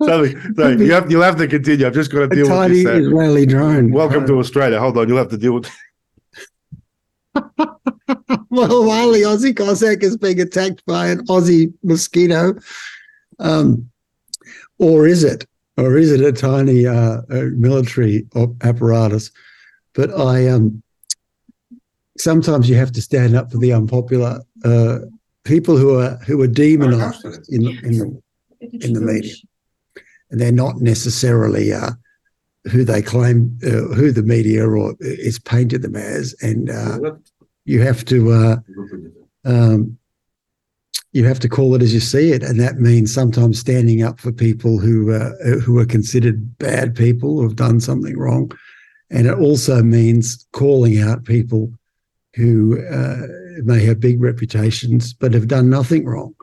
Sorry, 0.04 0.34
sorry. 0.56 0.84
You 0.84 0.92
have, 0.92 1.10
you'll 1.10 1.22
have 1.22 1.36
to 1.36 1.48
continue. 1.48 1.86
I've 1.86 1.94
just 1.94 2.12
got 2.12 2.30
to 2.30 2.34
deal 2.34 2.50
a 2.50 2.60
with 2.60 2.72
this. 2.72 2.84
Tiny 2.84 3.04
Israeli 3.04 3.46
drone. 3.46 3.90
Welcome 3.92 4.26
to 4.26 4.38
Australia. 4.38 4.80
Hold 4.80 4.98
on, 4.98 5.08
you'll 5.08 5.18
have 5.18 5.28
to 5.30 5.36
deal 5.36 5.54
with. 5.54 5.70
well, 8.50 8.84
while 8.84 9.12
the 9.12 9.22
Aussie 9.22 9.56
Cossack 9.56 10.02
is 10.02 10.16
being 10.16 10.40
attacked 10.40 10.84
by 10.86 11.08
an 11.08 11.26
Aussie 11.26 11.72
mosquito, 11.82 12.54
um, 13.38 13.90
or 14.78 15.06
is 15.06 15.24
it? 15.24 15.46
Or 15.76 15.98
is 15.98 16.10
it 16.10 16.22
a 16.22 16.32
tiny 16.32 16.86
uh, 16.86 17.20
military 17.28 18.26
apparatus? 18.62 19.30
But 19.94 20.10
I 20.18 20.48
um, 20.48 20.82
sometimes 22.16 22.68
you 22.68 22.76
have 22.76 22.92
to 22.92 23.02
stand 23.02 23.36
up 23.36 23.52
for 23.52 23.58
the 23.58 23.72
unpopular 23.74 24.40
uh, 24.64 24.98
people 25.44 25.76
who 25.76 25.98
are 25.98 26.16
who 26.26 26.40
are 26.40 26.46
demonized 26.46 27.24
in 27.50 27.66
in 27.84 27.98
the 27.98 28.22
in 28.72 28.92
the 28.92 29.00
media, 29.00 29.34
and 30.30 30.40
they're 30.40 30.52
not 30.52 30.76
necessarily 30.80 31.72
uh, 31.72 31.90
who 32.70 32.84
they 32.84 33.02
claim 33.02 33.58
uh, 33.64 33.94
who 33.94 34.10
the 34.10 34.22
media 34.22 34.68
or 34.68 34.94
is 35.00 35.38
painted 35.38 35.82
them 35.82 35.96
as, 35.96 36.34
and 36.42 36.70
uh, 36.70 36.98
you 37.64 37.80
have 37.80 38.04
to 38.04 38.32
uh, 38.32 38.56
um, 39.44 39.98
you 41.12 41.24
have 41.24 41.40
to 41.40 41.48
call 41.48 41.74
it 41.74 41.82
as 41.82 41.94
you 41.94 42.00
see 42.00 42.32
it, 42.32 42.42
and 42.42 42.60
that 42.60 42.78
means 42.78 43.12
sometimes 43.12 43.58
standing 43.58 44.02
up 44.02 44.20
for 44.20 44.32
people 44.32 44.78
who 44.78 45.12
uh, 45.12 45.32
who 45.60 45.78
are 45.78 45.86
considered 45.86 46.58
bad 46.58 46.94
people 46.94 47.36
who 47.36 47.42
have 47.42 47.56
done 47.56 47.80
something 47.80 48.18
wrong, 48.18 48.50
and 49.10 49.26
it 49.26 49.38
also 49.38 49.82
means 49.82 50.46
calling 50.52 51.00
out 51.00 51.24
people 51.24 51.72
who 52.34 52.84
uh, 52.86 53.22
may 53.64 53.82
have 53.82 53.98
big 53.98 54.20
reputations 54.20 55.14
but 55.14 55.32
have 55.32 55.48
done 55.48 55.70
nothing 55.70 56.04
wrong 56.04 56.35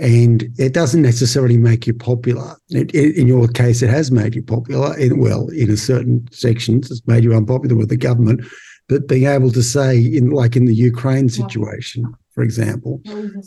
and 0.00 0.48
it 0.58 0.72
doesn't 0.72 1.02
necessarily 1.02 1.58
make 1.58 1.86
you 1.86 1.92
popular. 1.92 2.56
It, 2.70 2.94
it, 2.94 3.16
in 3.16 3.26
your 3.26 3.46
case, 3.48 3.82
it 3.82 3.90
has 3.90 4.10
made 4.10 4.34
you 4.34 4.42
popular. 4.42 4.96
In, 4.96 5.20
well, 5.20 5.48
in 5.48 5.70
a 5.70 5.76
certain 5.76 6.26
sections, 6.32 6.90
it's 6.90 7.06
made 7.06 7.22
you 7.22 7.34
unpopular 7.34 7.76
with 7.76 7.90
the 7.90 7.98
government. 7.98 8.40
But 8.88 9.06
being 9.06 9.26
able 9.26 9.52
to 9.52 9.62
say, 9.62 9.98
in 9.98 10.30
like 10.30 10.56
in 10.56 10.64
the 10.64 10.74
Ukraine 10.74 11.28
situation, 11.28 12.12
for 12.32 12.42
example, 12.42 13.02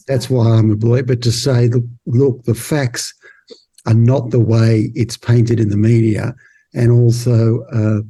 that's 0.07 0.29
why 0.29 0.51
I'm 0.51 0.71
a 0.71 0.75
believer. 0.75 1.07
But 1.07 1.23
to 1.23 1.31
say, 1.31 1.69
look, 1.69 1.85
look, 2.05 2.43
the 2.43 2.53
facts 2.53 3.13
are 3.87 3.95
not 3.95 4.29
the 4.29 4.39
way 4.39 4.91
it's 4.93 5.17
painted 5.17 5.59
in 5.59 5.69
the 5.69 5.77
media, 5.77 6.35
and 6.73 6.91
also. 6.91 7.63
Uh, 7.73 8.01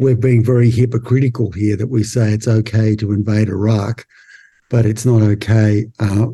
we're 0.00 0.14
being 0.14 0.44
very 0.44 0.70
hypocritical 0.70 1.50
here 1.50 1.76
that 1.76 1.88
we 1.88 2.04
say 2.04 2.30
it's 2.32 2.46
okay 2.46 2.94
to 2.94 3.10
invade 3.10 3.48
Iraq, 3.48 4.06
but 4.70 4.86
it's 4.86 5.04
not 5.04 5.22
okay 5.22 5.86
uh, 5.98 6.28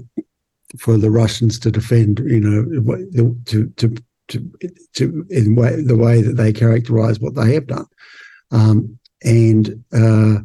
for 0.78 0.96
the 0.96 1.10
Russians 1.10 1.58
to 1.60 1.70
defend, 1.70 2.20
you 2.26 2.40
know, 2.40 3.04
to 3.46 3.68
to 3.76 3.96
to 4.28 4.52
to 4.94 5.26
in 5.30 5.54
way, 5.54 5.80
the 5.80 5.96
way 5.96 6.22
that 6.22 6.36
they 6.36 6.52
characterize 6.52 7.20
what 7.20 7.34
they 7.34 7.54
have 7.54 7.66
done, 7.66 7.86
um, 8.50 8.98
and 9.22 9.84
uh, 9.92 10.36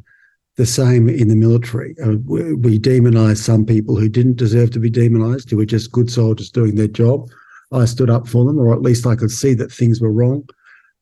the 0.57 0.65
same 0.65 1.07
in 1.07 1.29
the 1.29 1.35
military. 1.35 1.95
Uh, 2.03 2.15
we, 2.25 2.53
we 2.55 2.79
demonize 2.79 3.37
some 3.37 3.65
people 3.65 3.95
who 3.95 4.09
didn't 4.09 4.35
deserve 4.35 4.71
to 4.71 4.79
be 4.79 4.89
demonized, 4.89 5.49
who 5.49 5.57
were 5.57 5.65
just 5.65 5.91
good 5.91 6.11
soldiers 6.11 6.51
doing 6.51 6.75
their 6.75 6.87
job. 6.87 7.29
I 7.71 7.85
stood 7.85 8.09
up 8.09 8.27
for 8.27 8.45
them, 8.45 8.59
or 8.59 8.73
at 8.73 8.81
least 8.81 9.05
I 9.05 9.15
could 9.15 9.31
see 9.31 9.53
that 9.53 9.71
things 9.71 10.01
were 10.01 10.11
wrong. 10.11 10.47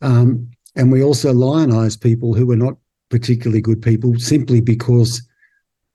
Um, 0.02 0.50
and 0.76 0.92
we 0.92 1.02
also 1.02 1.34
lionize 1.34 2.00
people 2.00 2.34
who 2.34 2.46
were 2.46 2.56
not 2.56 2.78
particularly 3.10 3.62
good 3.62 3.82
people 3.82 4.20
simply 4.20 4.62
because 4.62 5.28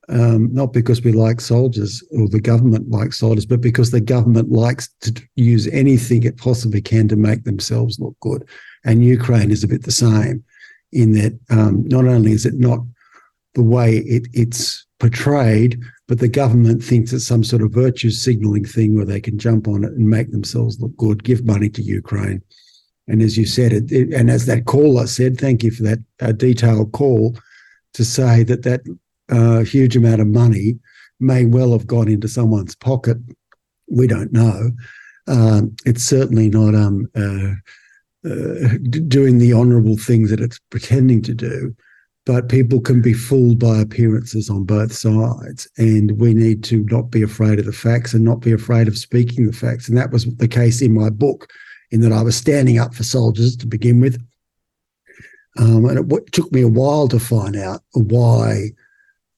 um, 0.09 0.53
not 0.53 0.72
because 0.72 1.03
we 1.03 1.12
like 1.12 1.40
soldiers 1.40 2.03
or 2.12 2.28
the 2.28 2.40
government 2.40 2.90
likes 2.90 3.18
soldiers, 3.18 3.46
but 3.46 3.61
because 3.61 3.90
the 3.90 4.00
government 4.00 4.50
likes 4.50 4.88
to 5.00 5.14
use 5.36 5.68
anything 5.68 6.24
it 6.24 6.36
possibly 6.38 6.80
can 6.80 7.09
to 7.09 7.16
make 7.16 7.44
themselves 7.44 8.00
look 8.00 8.16
good. 8.20 8.44
And 8.84 9.05
Ukraine 9.05 9.50
is 9.50 9.62
a 9.62 9.68
bit 9.68 9.84
the 9.84 9.92
same 9.92 10.44
in 10.92 11.12
that 11.12 11.38
um, 11.50 11.86
not 11.88 12.07
only 12.07 12.32
is 12.32 12.44
it 12.44 12.55
not 12.55 12.80
the 13.55 13.62
way 13.62 13.98
it, 13.98 14.26
it's 14.32 14.86
portrayed, 14.98 15.80
but 16.09 16.18
the 16.18 16.28
government 16.28 16.82
thinks 16.82 17.12
it's 17.12 17.26
some 17.26 17.44
sort 17.44 17.62
of 17.62 17.72
virtue 17.72 18.11
signaling 18.11 18.64
thing 18.64 18.96
where 18.96 19.05
they 19.05 19.20
can 19.20 19.38
jump 19.38 19.68
on 19.68 19.84
it 19.84 19.92
and 19.92 20.09
make 20.09 20.30
themselves 20.30 20.80
look 20.80 20.96
good, 20.96 21.24
give 21.24 21.44
money 21.44 21.68
to 21.68 21.82
Ukraine. 21.82 22.42
And 23.09 23.22
as 23.22 23.36
you 23.36 23.46
said, 23.46 23.72
it, 23.72 23.90
it, 23.90 24.12
and 24.12 24.30
as 24.30 24.46
that 24.46 24.64
caller 24.64 25.07
said, 25.07 25.38
thank 25.38 25.62
you 25.62 25.70
for 25.70 25.82
that 25.84 25.98
uh, 26.20 26.32
detailed 26.32 26.92
call 26.92 27.36
to 27.94 28.05
say 28.05 28.42
that 28.44 28.62
that 28.62 28.82
uh, 29.31 29.61
huge 29.61 29.97
amount 29.97 30.20
of 30.20 30.27
money 30.27 30.79
may 31.20 31.45
well 31.45 31.73
have 31.73 31.87
gone 31.87 32.09
into 32.09 32.29
someone's 32.29 32.75
pocket. 32.75 33.18
We 33.89 34.07
don't 34.07 34.33
know. 34.33 34.70
Um, 35.29 35.77
it's 35.85 36.03
certainly 36.03 36.49
not 36.49 36.75
um, 36.75 37.09
uh, 37.14 37.53
uh, 38.29 38.79
doing 39.09 39.39
the 39.39 39.53
honourable 39.55 39.97
things 39.97 40.31
that 40.31 40.41
it's 40.41 40.59
pretending 40.70 41.23
to 41.23 41.35
do 41.35 41.75
but 42.25 42.49
people 42.49 42.81
can 42.81 43.03
be 43.03 43.12
fooled 43.12 43.59
by 43.59 43.79
appearances 43.79 44.49
on 44.49 44.64
both 44.64 44.93
sides. 44.93 45.68
And 45.77 46.18
we 46.20 46.35
need 46.35 46.62
to 46.64 46.85
not 46.85 47.11
be 47.11 47.23
afraid 47.23 47.59
of 47.59 47.66
the 47.66 47.73
facts 47.73 48.14
and 48.14 48.25
not 48.25 48.41
be 48.41 48.53
afraid 48.53 48.87
of 48.87 48.97
speaking 48.97 49.47
the 49.47 49.53
facts. 49.53 49.89
And 49.89 49.99
that 49.99 50.12
was 50.12 50.27
the 50.37 50.49
case 50.49 50.81
in 50.81 50.95
my 50.95 51.11
book, 51.11 51.51
in 51.91 52.01
that 52.03 52.12
I 52.12 52.23
was 52.23 52.37
standing 52.37 52.79
up 52.79 52.95
for 52.95 53.03
soldiers 53.03 53.57
to 53.57 53.66
begin 53.66 54.01
with. 54.01 54.23
Um, 55.59 55.85
and 55.87 56.12
it 56.12 56.33
took 56.33 56.51
me 56.53 56.62
a 56.62 56.68
while 56.68 57.09
to 57.09 57.18
find 57.18 57.57
out 57.57 57.83
why 57.93 58.70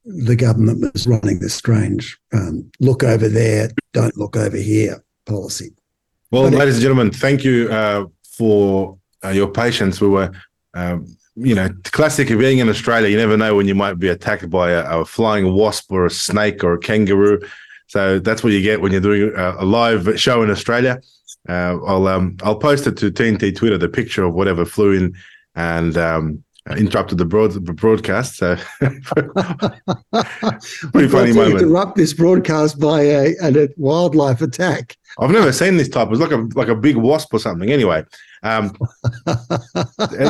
the 0.04 0.36
government 0.36 0.92
was 0.92 1.06
running 1.06 1.38
this 1.38 1.54
strange 1.54 2.18
um, 2.32 2.70
look 2.80 3.02
over 3.02 3.28
there, 3.28 3.70
don't 3.92 4.16
look 4.16 4.36
over 4.36 4.56
here 4.56 5.02
policy. 5.26 5.72
Well, 6.30 6.50
but 6.50 6.58
ladies 6.58 6.74
it, 6.74 6.78
and 6.78 6.82
gentlemen, 6.82 7.10
thank 7.10 7.44
you 7.44 7.68
uh, 7.70 8.06
for 8.26 8.98
uh, 9.24 9.30
your 9.30 9.48
patience. 9.48 10.00
We 10.00 10.08
were 10.08 10.32
um, 10.74 11.16
you 11.36 11.54
know, 11.54 11.68
classic 11.84 12.30
of 12.30 12.38
being 12.38 12.58
in 12.58 12.68
Australia, 12.68 13.08
you 13.08 13.16
never 13.16 13.36
know 13.36 13.56
when 13.56 13.66
you 13.66 13.74
might 13.74 13.98
be 13.98 14.08
attacked 14.08 14.48
by 14.50 14.70
a, 14.70 15.00
a, 15.00 15.04
flying 15.04 15.52
wasp 15.52 15.90
or 15.90 16.06
a 16.06 16.10
snake 16.10 16.62
or 16.62 16.74
a 16.74 16.78
kangaroo. 16.78 17.40
So 17.88 18.18
that's 18.18 18.44
what 18.44 18.52
you 18.52 18.62
get 18.62 18.80
when 18.80 18.92
you're 18.92 19.00
doing 19.00 19.32
a, 19.36 19.56
a 19.58 19.64
live 19.64 20.18
show 20.18 20.42
in 20.42 20.50
Australia. 20.50 21.00
Uh, 21.48 21.78
I'll 21.84 22.06
um, 22.06 22.36
I'll 22.42 22.58
post 22.58 22.86
it 22.86 22.96
to 22.98 23.10
TNT 23.10 23.54
Twitter, 23.54 23.78
the 23.78 23.88
picture 23.88 24.24
of 24.24 24.34
whatever 24.34 24.64
flew 24.64 24.92
in 24.92 25.14
and 25.54 25.96
um, 25.96 26.43
interrupted 26.70 27.18
the, 27.18 27.24
broad, 27.24 27.52
the 27.52 27.60
broadcast. 27.60 28.36
So 28.36 28.56
pretty 30.92 31.08
funny 31.08 31.32
moment. 31.32 31.60
Interrupt 31.60 31.96
this 31.96 32.12
broadcast 32.14 32.80
by 32.80 33.02
a, 33.02 33.34
a 33.42 33.68
wildlife 33.76 34.40
attack. 34.40 34.96
I've 35.18 35.30
never 35.30 35.52
seen 35.52 35.76
this 35.76 35.88
type. 35.88 36.08
It 36.08 36.10
was 36.10 36.20
like 36.20 36.32
a 36.32 36.48
like 36.54 36.68
a 36.68 36.74
big 36.74 36.96
wasp 36.96 37.32
or 37.32 37.38
something. 37.38 37.70
Anyway, 37.70 38.04
um, 38.42 38.76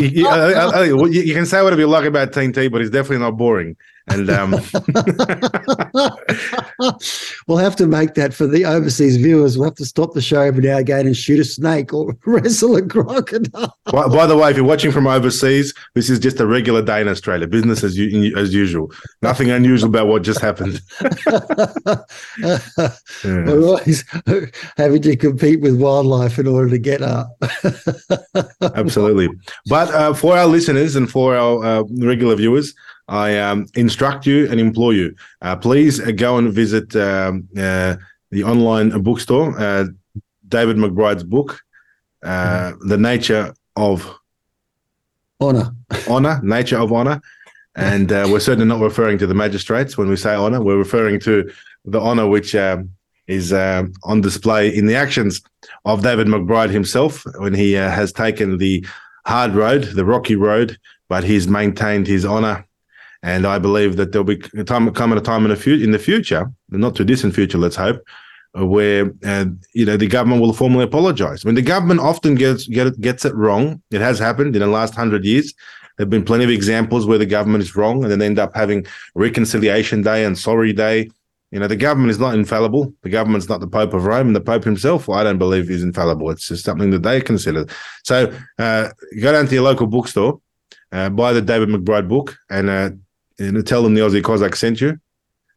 you, 0.01 0.29
uh, 0.29 0.73
uh, 0.75 0.83
you, 0.83 1.07
you, 1.07 1.35
can 1.35 1.47
say 1.47 1.63
whatever 1.63 1.81
you 1.81 1.89
like 1.89 2.05
about 2.05 2.33
TNT, 2.33 2.71
but 2.71 2.83
it's 2.83 2.91
definitely 2.91 3.25
not 3.25 3.37
boring. 3.37 3.77
And 4.09 4.29
um, 4.29 4.51
we'll 7.47 7.57
have 7.59 7.75
to 7.77 7.87
make 7.87 8.15
that 8.15 8.35
for 8.35 8.47
the 8.47 8.67
overseas 8.67 9.17
viewers. 9.17 9.57
We'll 9.57 9.69
have 9.69 9.77
to 9.77 9.87
stop 9.87 10.13
the 10.13 10.21
show 10.21 10.43
every 10.43 10.63
now 10.63 10.73
and 10.73 10.81
again 10.81 11.07
and 11.07 11.17
shoot 11.17 11.41
a 11.41 11.45
snake 11.45 11.95
or 11.95 12.15
wrestle 12.27 12.77
a 12.77 12.83
crocodile. 12.87 13.75
By, 13.87 14.09
by, 14.09 14.27
the 14.27 14.37
way, 14.37 14.51
if 14.51 14.57
you're 14.57 14.67
watching 14.67 14.93
from 14.93 15.07
overseas, 15.07 15.73
this 15.95 16.11
is 16.11 16.19
just 16.19 16.39
a 16.39 16.47
regular 16.47 16.83
day 16.83 17.01
in 17.01 17.09
Australia. 17.09 17.47
Business 17.47 17.83
as, 17.83 17.99
as 18.37 18.53
usual. 18.53 18.93
Nothing 19.23 19.51
unusual 19.51 19.89
about 19.89 20.07
what 20.09 20.23
just 20.23 20.41
happened. 20.41 20.83
yeah. 22.39 22.59
We're 23.25 23.65
always 23.65 24.05
having 24.77 25.01
to 25.03 25.17
compete 25.17 25.63
with 25.63 25.81
wildlife 25.81 26.39
in 26.39 26.47
order 26.47 26.69
to 26.69 26.79
get 26.79 27.01
up. 27.01 27.29
Absolutely. 28.75 29.29
But 29.67 29.95
uh, 29.95 30.13
for 30.13 30.37
our 30.37 30.47
listeners 30.47 30.95
and 30.95 31.11
for 31.11 31.35
our 31.35 31.65
uh, 31.65 31.83
regular 31.97 32.37
viewers, 32.37 32.75
I 33.09 33.39
um, 33.39 33.67
instruct 33.75 34.27
you 34.27 34.51
and 34.51 34.59
implore 34.59 34.95
you, 34.95 35.15
uh, 35.43 35.57
please 35.57 36.01
uh, 36.01 36.11
go 36.13 36.39
and 36.39 36.53
visit 36.53 36.95
um, 36.97 37.49
uh, 37.57 37.97
the 38.31 38.45
online 38.45 38.91
bookstore, 39.03 39.59
uh, 39.59 39.87
David 40.49 40.77
McBride's 40.77 41.25
book, 41.25 41.61
mm-hmm. 42.25 42.89
The 42.89 42.97
Nature 42.97 43.55
of 43.77 44.19
Honor. 45.41 45.75
Honor, 46.09 46.41
Nature 46.43 46.79
of 46.79 46.93
Honor. 46.93 47.21
And 47.77 48.13
uh, 48.13 48.29
we're 48.31 48.41
certainly 48.41 48.67
not 48.67 48.81
referring 48.81 49.19
to 49.19 49.27
the 49.27 49.35
magistrates 49.35 49.99
when 49.99 50.09
we 50.09 50.17
say 50.17 50.35
honor. 50.35 50.63
We're 50.63 50.79
referring 50.79 51.19
to 51.21 51.53
the 51.85 52.01
honor 52.01 52.29
which 52.29 52.55
um, 52.55 52.91
is 53.27 53.53
um, 53.53 53.93
on 54.05 54.21
display 54.21 54.75
in 54.75 54.87
the 54.87 54.95
actions 54.95 55.43
of 55.85 56.03
David 56.03 56.29
McBride 56.29 56.71
himself 56.71 57.25
when 57.39 57.53
he 57.53 57.73
has 57.73 58.13
taken 58.13 58.59
the 58.59 58.87
hard 59.27 59.57
road, 59.57 59.85
the 59.85 60.05
rocky 60.05 60.37
road, 60.37 60.79
but 61.09 61.25
he's 61.25 61.49
maintained 61.49 62.07
his 62.07 62.25
honor 62.25 62.65
and 63.25 63.47
I 63.47 63.59
believe 63.59 63.97
that 63.97 64.13
there'll 64.13 64.25
be 64.25 64.41
a 64.55 64.65
time 64.65 64.93
coming 64.93 65.17
a 65.19 65.23
time 65.23 65.45
in 65.45 65.51
the 65.51 65.57
future, 65.57 65.83
in 65.83 65.93
the 65.93 65.99
future, 65.99 66.53
not 66.69 66.95
too 66.95 67.05
distant 67.05 67.35
future, 67.35 67.57
let's 67.57 67.75
hope, 67.75 68.05
uh, 68.57 68.67
where 68.67 69.13
uh, 69.25 69.47
you 69.73 69.87
know 69.87 69.97
the 69.97 70.07
government 70.07 70.43
will 70.43 70.53
formally 70.53 70.85
apologise. 70.85 71.43
I 71.43 71.49
mean, 71.49 71.55
the 71.55 71.63
government 71.63 72.01
often 72.01 72.35
gets 72.35 72.69
get, 72.69 73.01
gets 73.01 73.25
it 73.25 73.35
wrong, 73.35 73.83
it 73.91 74.03
has 74.03 74.19
happened 74.19 74.55
in 74.55 74.61
the 74.61 74.69
last 74.69 74.95
hundred 74.95 75.25
years. 75.25 75.55
There've 75.97 76.11
been 76.11 76.25
plenty 76.25 76.45
of 76.45 76.51
examples 76.51 77.07
where 77.07 77.17
the 77.17 77.25
government 77.25 77.65
is 77.65 77.75
wrong, 77.75 78.03
and 78.03 78.13
then 78.13 78.21
end 78.21 78.39
up 78.39 78.55
having 78.55 78.87
reconciliation 79.15 80.03
day 80.03 80.25
and 80.27 80.39
sorry 80.39 80.75
day. 80.75 81.11
You 81.51 81.61
know, 81.61 81.69
the 81.69 81.77
government 81.77 82.11
is 82.11 82.19
not 82.19 82.35
infallible. 82.35 82.93
The 83.03 83.09
government's 83.09 83.49
not 83.49 83.61
the 83.61 83.69
Pope 83.69 83.95
of 83.95 84.05
Rome, 84.05 84.27
and 84.27 84.37
the 84.37 84.41
Pope 84.41 84.65
himself, 84.65 85.09
I 85.09 85.25
don't 85.25 85.39
believe, 85.39 85.71
is 85.71 85.83
infallible. 85.83 86.29
It's 86.31 86.49
just 86.49 86.65
something 86.65 86.91
that 86.91 87.05
they 87.05 87.23
consider. 87.23 87.67
So, 88.03 88.37
uh, 88.59 88.91
go 89.23 89.33
down 89.33 89.47
to 89.47 89.55
your 89.55 89.63
local 89.63 89.87
bookstore, 89.87 90.41
uh, 90.93 91.09
buy 91.09 91.33
the 91.33 91.41
David 91.41 91.71
McBride 91.71 92.09
book, 92.09 92.37
and 92.51 92.69
uh, 92.69 92.91
and 93.39 93.67
tell 93.67 93.83
them 93.83 93.95
the 93.95 94.01
Aussie 94.01 94.23
Cossack 94.23 94.57
sent 94.57 94.81
you. 94.81 94.99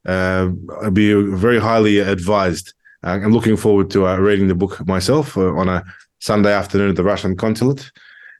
Uh, 0.05 0.49
I'd 0.83 0.93
be 0.93 1.13
very 1.13 1.59
highly 1.59 1.99
advised. 1.99 2.73
Uh, 3.03 3.19
I'm 3.23 3.33
looking 3.33 3.57
forward 3.57 3.89
to 3.91 4.07
uh, 4.07 4.17
reading 4.17 4.47
the 4.47 4.55
book 4.55 4.85
myself 4.87 5.37
uh, 5.37 5.53
on 5.53 5.69
a 5.69 5.83
Sunday 6.19 6.53
afternoon 6.53 6.89
at 6.89 6.95
the 6.95 7.03
Russian 7.03 7.35
consulate. 7.35 7.91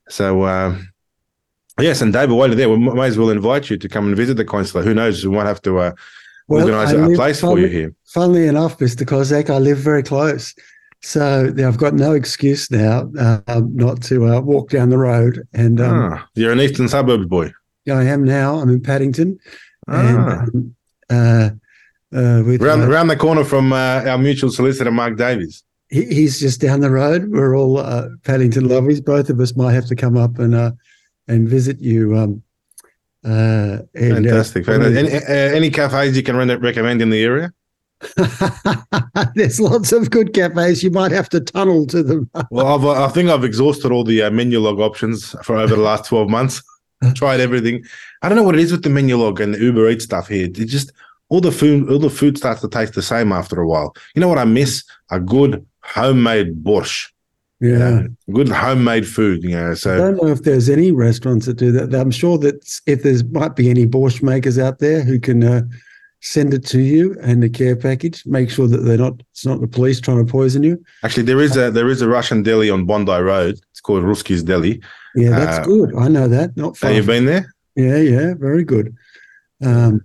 So, 0.10 0.44
uh, 0.44 0.78
yes, 1.80 2.02
and 2.02 2.14
David, 2.14 2.36
while 2.36 2.48
you're 2.48 2.56
there, 2.56 2.70
we 2.70 2.78
may 2.78 3.08
as 3.08 3.18
well 3.18 3.30
invite 3.30 3.70
you 3.70 3.78
to 3.78 3.90
come 3.90 4.08
and 4.08 4.16
visit 4.16 4.38
the 4.38 4.46
consulate. 4.46 4.86
Who 4.86 4.94
knows? 4.94 5.26
We 5.26 5.36
might 5.36 5.46
have 5.46 5.62
to 5.64 5.80
uh, 5.80 5.92
well, 6.48 6.62
organise 6.62 6.94
a 6.94 7.16
place 7.16 7.42
for 7.42 7.60
you 7.60 7.68
here. 7.68 7.94
Funnily 8.06 8.48
enough, 8.48 8.80
Mr. 8.80 9.06
Cossack, 9.06 9.50
I 9.50 9.58
live 9.58 9.78
very 9.78 10.04
close. 10.04 10.56
So 11.04 11.54
I've 11.58 11.78
got 11.78 11.94
no 11.94 12.14
excuse 12.14 12.72
now 12.72 13.10
uh, 13.20 13.62
not 13.74 14.02
to 14.04 14.26
uh, 14.28 14.42
walk 14.42 14.72
down 14.72 14.90
the 14.90 14.98
road. 14.98 15.48
And 15.54 15.80
um, 15.80 16.14
ah, 16.14 16.28
you're 16.34 16.52
an 16.52 16.60
eastern 16.60 16.88
suburbs 16.88 17.28
boy. 17.28 17.54
I 17.90 18.04
am 18.04 18.24
now. 18.24 18.56
I'm 18.56 18.70
in 18.70 18.82
Paddington. 18.82 19.40
Ah. 19.88 20.00
And, 20.00 20.54
um, 20.54 20.76
uh, 21.10 21.50
uh, 22.16 22.42
with, 22.46 22.62
around, 22.62 22.82
uh, 22.82 22.90
around 22.90 23.08
the 23.08 23.18
corner 23.18 23.44
from 23.44 23.74
uh, 23.74 24.04
our 24.06 24.18
mutual 24.18 24.50
solicitor, 24.50 24.92
Mark 24.92 25.18
Davis. 25.18 25.64
He, 25.90 26.06
he's 26.06 26.40
just 26.40 26.62
down 26.62 26.80
the 26.80 26.92
road. 26.92 27.30
We're 27.30 27.58
all 27.58 27.78
uh, 27.78 28.10
Paddington 28.24 28.68
lovers. 28.68 29.02
Both 29.02 29.30
of 29.30 29.40
us 29.40 29.56
might 29.56 29.74
have 29.74 29.88
to 29.88 29.96
come 29.96 30.18
up 30.18 30.40
and 30.40 30.56
uh, 30.56 30.72
and 31.28 31.48
visit 31.48 31.80
you. 31.80 32.16
Um, 32.18 32.44
and, 33.24 33.90
Fantastic. 33.94 34.68
any, 34.70 35.12
any 35.28 35.70
cafes 35.70 36.16
you 36.16 36.24
can 36.24 36.38
recommend 36.62 37.02
in 37.02 37.10
the 37.10 37.22
area? 37.24 37.52
There's 39.36 39.60
lots 39.60 39.92
of 39.92 40.10
good 40.12 40.34
cafes. 40.34 40.84
You 40.84 40.92
might 40.92 41.12
have 41.12 41.28
to 41.30 41.42
tunnel 41.42 41.88
to 41.88 42.04
them. 42.04 42.30
well, 42.52 42.68
I've, 42.68 42.86
I 42.86 43.10
think 43.10 43.30
I've 43.30 43.44
exhausted 43.44 43.92
all 43.92 44.06
the 44.06 44.20
Menulog 44.20 44.80
options 44.80 45.36
for 45.44 45.58
over 45.58 45.76
the 45.76 45.82
last 45.82 46.06
12 46.06 46.30
months. 46.30 46.62
tried 47.16 47.40
everything. 47.40 47.84
I 48.22 48.30
don't 48.30 48.38
know 48.38 48.44
what 48.44 48.56
it 48.56 48.62
is 48.62 48.72
with 48.72 48.84
the 48.84 48.90
Menulog 48.90 49.40
and 49.40 49.54
the 49.54 49.60
Uber 49.60 49.90
Eats 49.90 50.06
stuff 50.06 50.28
here. 50.28 50.46
It 50.46 50.54
just 50.54 50.92
all 51.30 51.42
the 51.42 51.52
food, 51.52 51.90
all 51.92 52.00
the 52.00 52.10
food 52.10 52.38
starts 52.38 52.62
to 52.62 52.70
taste 52.70 52.94
the 52.94 53.02
same 53.02 53.32
after 53.32 53.60
a 53.60 53.68
while. 53.68 53.96
You 54.16 54.22
know 54.22 54.28
what 54.28 54.38
I 54.38 54.46
miss? 54.46 54.84
A 55.12 55.20
good 55.20 55.66
homemade 55.82 56.64
borscht. 56.64 57.10
Yeah, 57.60 58.04
good 58.32 58.50
homemade 58.50 59.08
food. 59.08 59.44
You 59.44 59.58
know, 59.58 59.74
so 59.74 59.96
I 59.96 59.98
don't 59.98 60.22
know 60.22 60.30
if 60.30 60.44
there's 60.44 60.70
any 60.70 60.92
restaurants 60.92 61.48
that 61.48 61.56
do 61.56 61.72
that. 61.72 61.94
I'm 61.94 62.12
sure 62.12 62.38
that 62.38 62.80
if 62.86 63.02
there's 63.02 63.24
might 63.24 63.56
be 63.56 63.70
any 63.70 63.88
borscht 63.88 64.22
makers 64.22 64.60
out 64.60 64.78
there 64.78 65.02
who 65.02 65.20
can 65.20 65.44
uh, 65.44 65.62
send 66.22 66.54
it 66.54 66.66
to 66.68 66.80
you 66.80 67.16
and 67.22 67.42
the 67.42 67.50
care 67.50 67.76
package. 67.76 68.26
Make 68.26 68.50
sure 68.50 68.68
that 68.68 68.78
they're 68.78 68.98
not. 68.98 69.22
It's 69.32 69.46
not 69.46 69.62
the 69.62 69.68
police 69.68 70.00
trying 70.00 70.26
to 70.26 70.32
poison 70.32 70.64
you. 70.64 70.84
Actually, 71.04 71.24
there 71.24 71.42
is 71.42 71.58
a 71.58 71.72
there 71.72 71.90
is 71.90 72.02
a 72.02 72.08
Russian 72.08 72.44
deli 72.44 72.70
on 72.70 72.86
Bondi 72.86 73.20
Road. 73.20 73.60
Called 73.88 74.04
Ruski's 74.04 74.44
Deli. 74.44 74.82
Yeah, 75.16 75.30
that's 75.30 75.60
uh, 75.60 75.64
good. 75.64 75.96
I 75.98 76.10
know 76.10 76.28
that. 76.28 76.58
Not 76.58 76.76
far. 76.76 76.90
Have 76.90 76.98
you 76.98 77.08
been 77.08 77.26
there? 77.26 77.54
Yeah, 77.78 77.96
yeah, 77.96 78.34
very 78.34 78.66
good. 78.66 78.94
Um, 79.64 80.02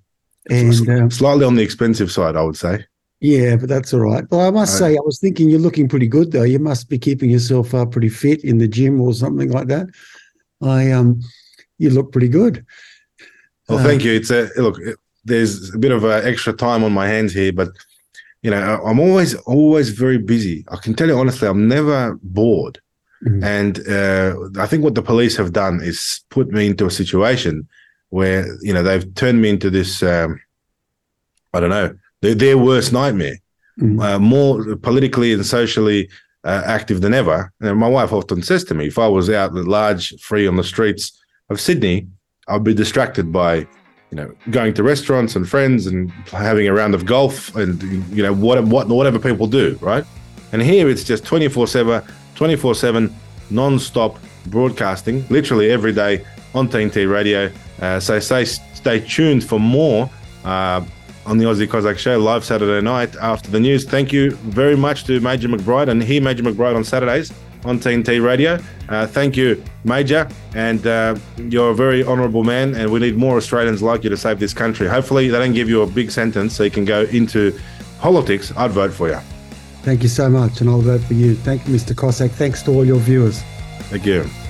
and 0.48 0.88
um, 0.88 1.10
slightly 1.10 1.44
on 1.44 1.56
the 1.56 1.64
expensive 1.64 2.12
side, 2.12 2.36
I 2.36 2.42
would 2.42 2.56
say. 2.56 2.86
Yeah, 3.18 3.56
but 3.56 3.68
that's 3.68 3.92
all 3.92 3.98
right. 3.98 4.22
Well, 4.30 4.42
I 4.42 4.50
must 4.50 4.78
say, 4.78 4.92
I 4.92 5.00
was 5.04 5.18
thinking 5.18 5.50
you're 5.50 5.58
looking 5.58 5.88
pretty 5.88 6.06
good 6.06 6.30
though. 6.30 6.44
You 6.44 6.60
must 6.60 6.88
be 6.88 6.96
keeping 6.96 7.28
yourself 7.30 7.74
uh, 7.74 7.84
pretty 7.84 8.08
fit 8.08 8.44
in 8.44 8.58
the 8.58 8.68
gym 8.68 9.00
or 9.00 9.12
something 9.14 9.50
like 9.50 9.66
that. 9.66 9.88
I 10.62 10.92
um, 10.92 11.20
you 11.78 11.90
look 11.90 12.12
pretty 12.12 12.28
good. 12.28 12.64
Well, 13.68 13.80
uh, 13.80 13.82
thank 13.82 14.04
you. 14.04 14.12
It's 14.12 14.30
a 14.30 14.48
look. 14.58 14.78
There's 15.24 15.74
a 15.74 15.78
bit 15.78 15.90
of 15.90 16.04
uh, 16.04 16.20
extra 16.22 16.52
time 16.52 16.84
on 16.84 16.92
my 16.92 17.08
hands 17.08 17.32
here, 17.32 17.52
but 17.52 17.70
you 18.42 18.50
know, 18.52 18.80
I'm 18.84 19.00
always 19.00 19.34
always 19.34 19.90
very 19.90 20.18
busy. 20.18 20.64
I 20.68 20.76
can 20.76 20.94
tell 20.94 21.08
you 21.08 21.18
honestly, 21.18 21.48
I'm 21.48 21.66
never 21.66 22.16
bored. 22.22 22.80
Mm-hmm. 23.24 23.44
And 23.44 23.88
uh, 23.88 24.62
I 24.62 24.66
think 24.66 24.82
what 24.82 24.94
the 24.94 25.02
police 25.02 25.36
have 25.36 25.52
done 25.52 25.80
is 25.82 26.24
put 26.30 26.48
me 26.48 26.66
into 26.66 26.86
a 26.86 26.90
situation 26.90 27.68
where 28.08 28.46
you 28.60 28.74
know 28.74 28.82
they've 28.82 29.14
turned 29.14 29.40
me 29.40 29.48
into 29.48 29.70
this 29.70 30.02
um, 30.02 30.40
I 31.54 31.60
don't 31.60 31.70
know 31.70 31.94
They're 32.20 32.34
their 32.34 32.58
worst 32.58 32.92
nightmare. 32.92 33.36
Uh, 33.80 34.18
more 34.18 34.76
politically 34.76 35.32
and 35.32 35.46
socially 35.46 36.08
uh, 36.44 36.62
active 36.66 37.00
than 37.00 37.14
ever. 37.14 37.52
And 37.60 37.78
my 37.78 37.88
wife 37.88 38.12
often 38.12 38.42
says 38.42 38.64
to 38.64 38.74
me, 38.74 38.86
if 38.86 38.98
I 38.98 39.08
was 39.08 39.30
out 39.30 39.56
at 39.56 39.64
large, 39.64 40.14
free 40.20 40.46
on 40.46 40.56
the 40.56 40.64
streets 40.64 41.18
of 41.48 41.60
Sydney, 41.60 42.06
I'd 42.48 42.64
be 42.64 42.74
distracted 42.74 43.32
by, 43.32 43.56
you 44.10 44.16
know, 44.16 44.34
going 44.50 44.74
to 44.74 44.82
restaurants 44.82 45.36
and 45.36 45.48
friends 45.48 45.86
and 45.86 46.10
having 46.30 46.68
a 46.68 46.72
round 46.74 46.94
of 46.94 47.06
golf 47.06 47.54
and 47.56 47.82
you 48.14 48.22
know 48.22 48.34
what 48.34 48.62
what 48.64 48.88
whatever 48.88 49.18
people 49.18 49.46
do, 49.46 49.78
right? 49.80 50.04
And 50.52 50.60
here 50.60 50.88
it's 50.88 51.04
just 51.04 51.24
24/7, 51.24 52.06
24/7 52.42 53.08
non-stop 53.50 54.18
broadcasting, 54.46 55.24
literally 55.30 55.70
every 55.70 55.92
day 55.92 56.24
on 56.54 56.68
TNT 56.68 57.08
Radio. 57.08 57.48
Uh, 57.80 58.00
so 58.00 58.18
stay 58.18 58.44
stay 58.44 58.98
tuned 58.98 59.44
for 59.44 59.60
more. 59.60 60.10
Uh, 60.44 60.84
on 61.24 61.38
the 61.38 61.44
Aussie 61.44 61.70
Cossack 61.70 61.98
Show 61.98 62.18
live 62.18 62.44
Saturday 62.44 62.84
night 62.84 63.14
after 63.14 63.48
the 63.48 63.60
news. 63.60 63.84
Thank 63.84 64.12
you 64.12 64.32
very 64.32 64.76
much 64.76 65.04
to 65.04 65.20
Major 65.20 65.46
McBride 65.46 65.88
and 65.88 66.02
hear 66.02 66.20
Major 66.20 66.42
McBride 66.42 66.74
on 66.74 66.82
Saturdays 66.82 67.32
on 67.64 67.78
TNT 67.78 68.20
Radio. 68.20 68.58
Uh, 68.88 69.06
thank 69.06 69.36
you, 69.36 69.62
Major, 69.84 70.28
and 70.56 70.84
uh, 70.84 71.14
you're 71.36 71.70
a 71.70 71.74
very 71.76 72.02
honourable 72.02 72.42
man, 72.42 72.74
and 72.74 72.90
we 72.90 72.98
need 72.98 73.16
more 73.16 73.36
Australians 73.36 73.82
like 73.82 74.02
you 74.02 74.10
to 74.10 74.16
save 74.16 74.40
this 74.40 74.52
country. 74.52 74.88
Hopefully, 74.88 75.28
they 75.28 75.38
don't 75.38 75.54
give 75.54 75.68
you 75.68 75.82
a 75.82 75.86
big 75.86 76.10
sentence 76.10 76.56
so 76.56 76.64
you 76.64 76.72
can 76.72 76.84
go 76.84 77.02
into 77.02 77.56
politics. 78.00 78.52
I'd 78.56 78.72
vote 78.72 78.92
for 78.92 79.08
you. 79.08 79.20
Thank 79.82 80.02
you 80.02 80.08
so 80.08 80.28
much, 80.30 80.60
and 80.60 80.70
I'll 80.70 80.80
vote 80.80 81.02
for 81.02 81.14
you. 81.14 81.34
Thank 81.34 81.66
you, 81.66 81.74
Mr. 81.74 81.96
Cossack. 81.96 82.30
Thanks 82.30 82.62
to 82.62 82.70
all 82.70 82.84
your 82.84 83.00
viewers. 83.00 83.42
Thank 83.90 84.06
you. 84.06 84.41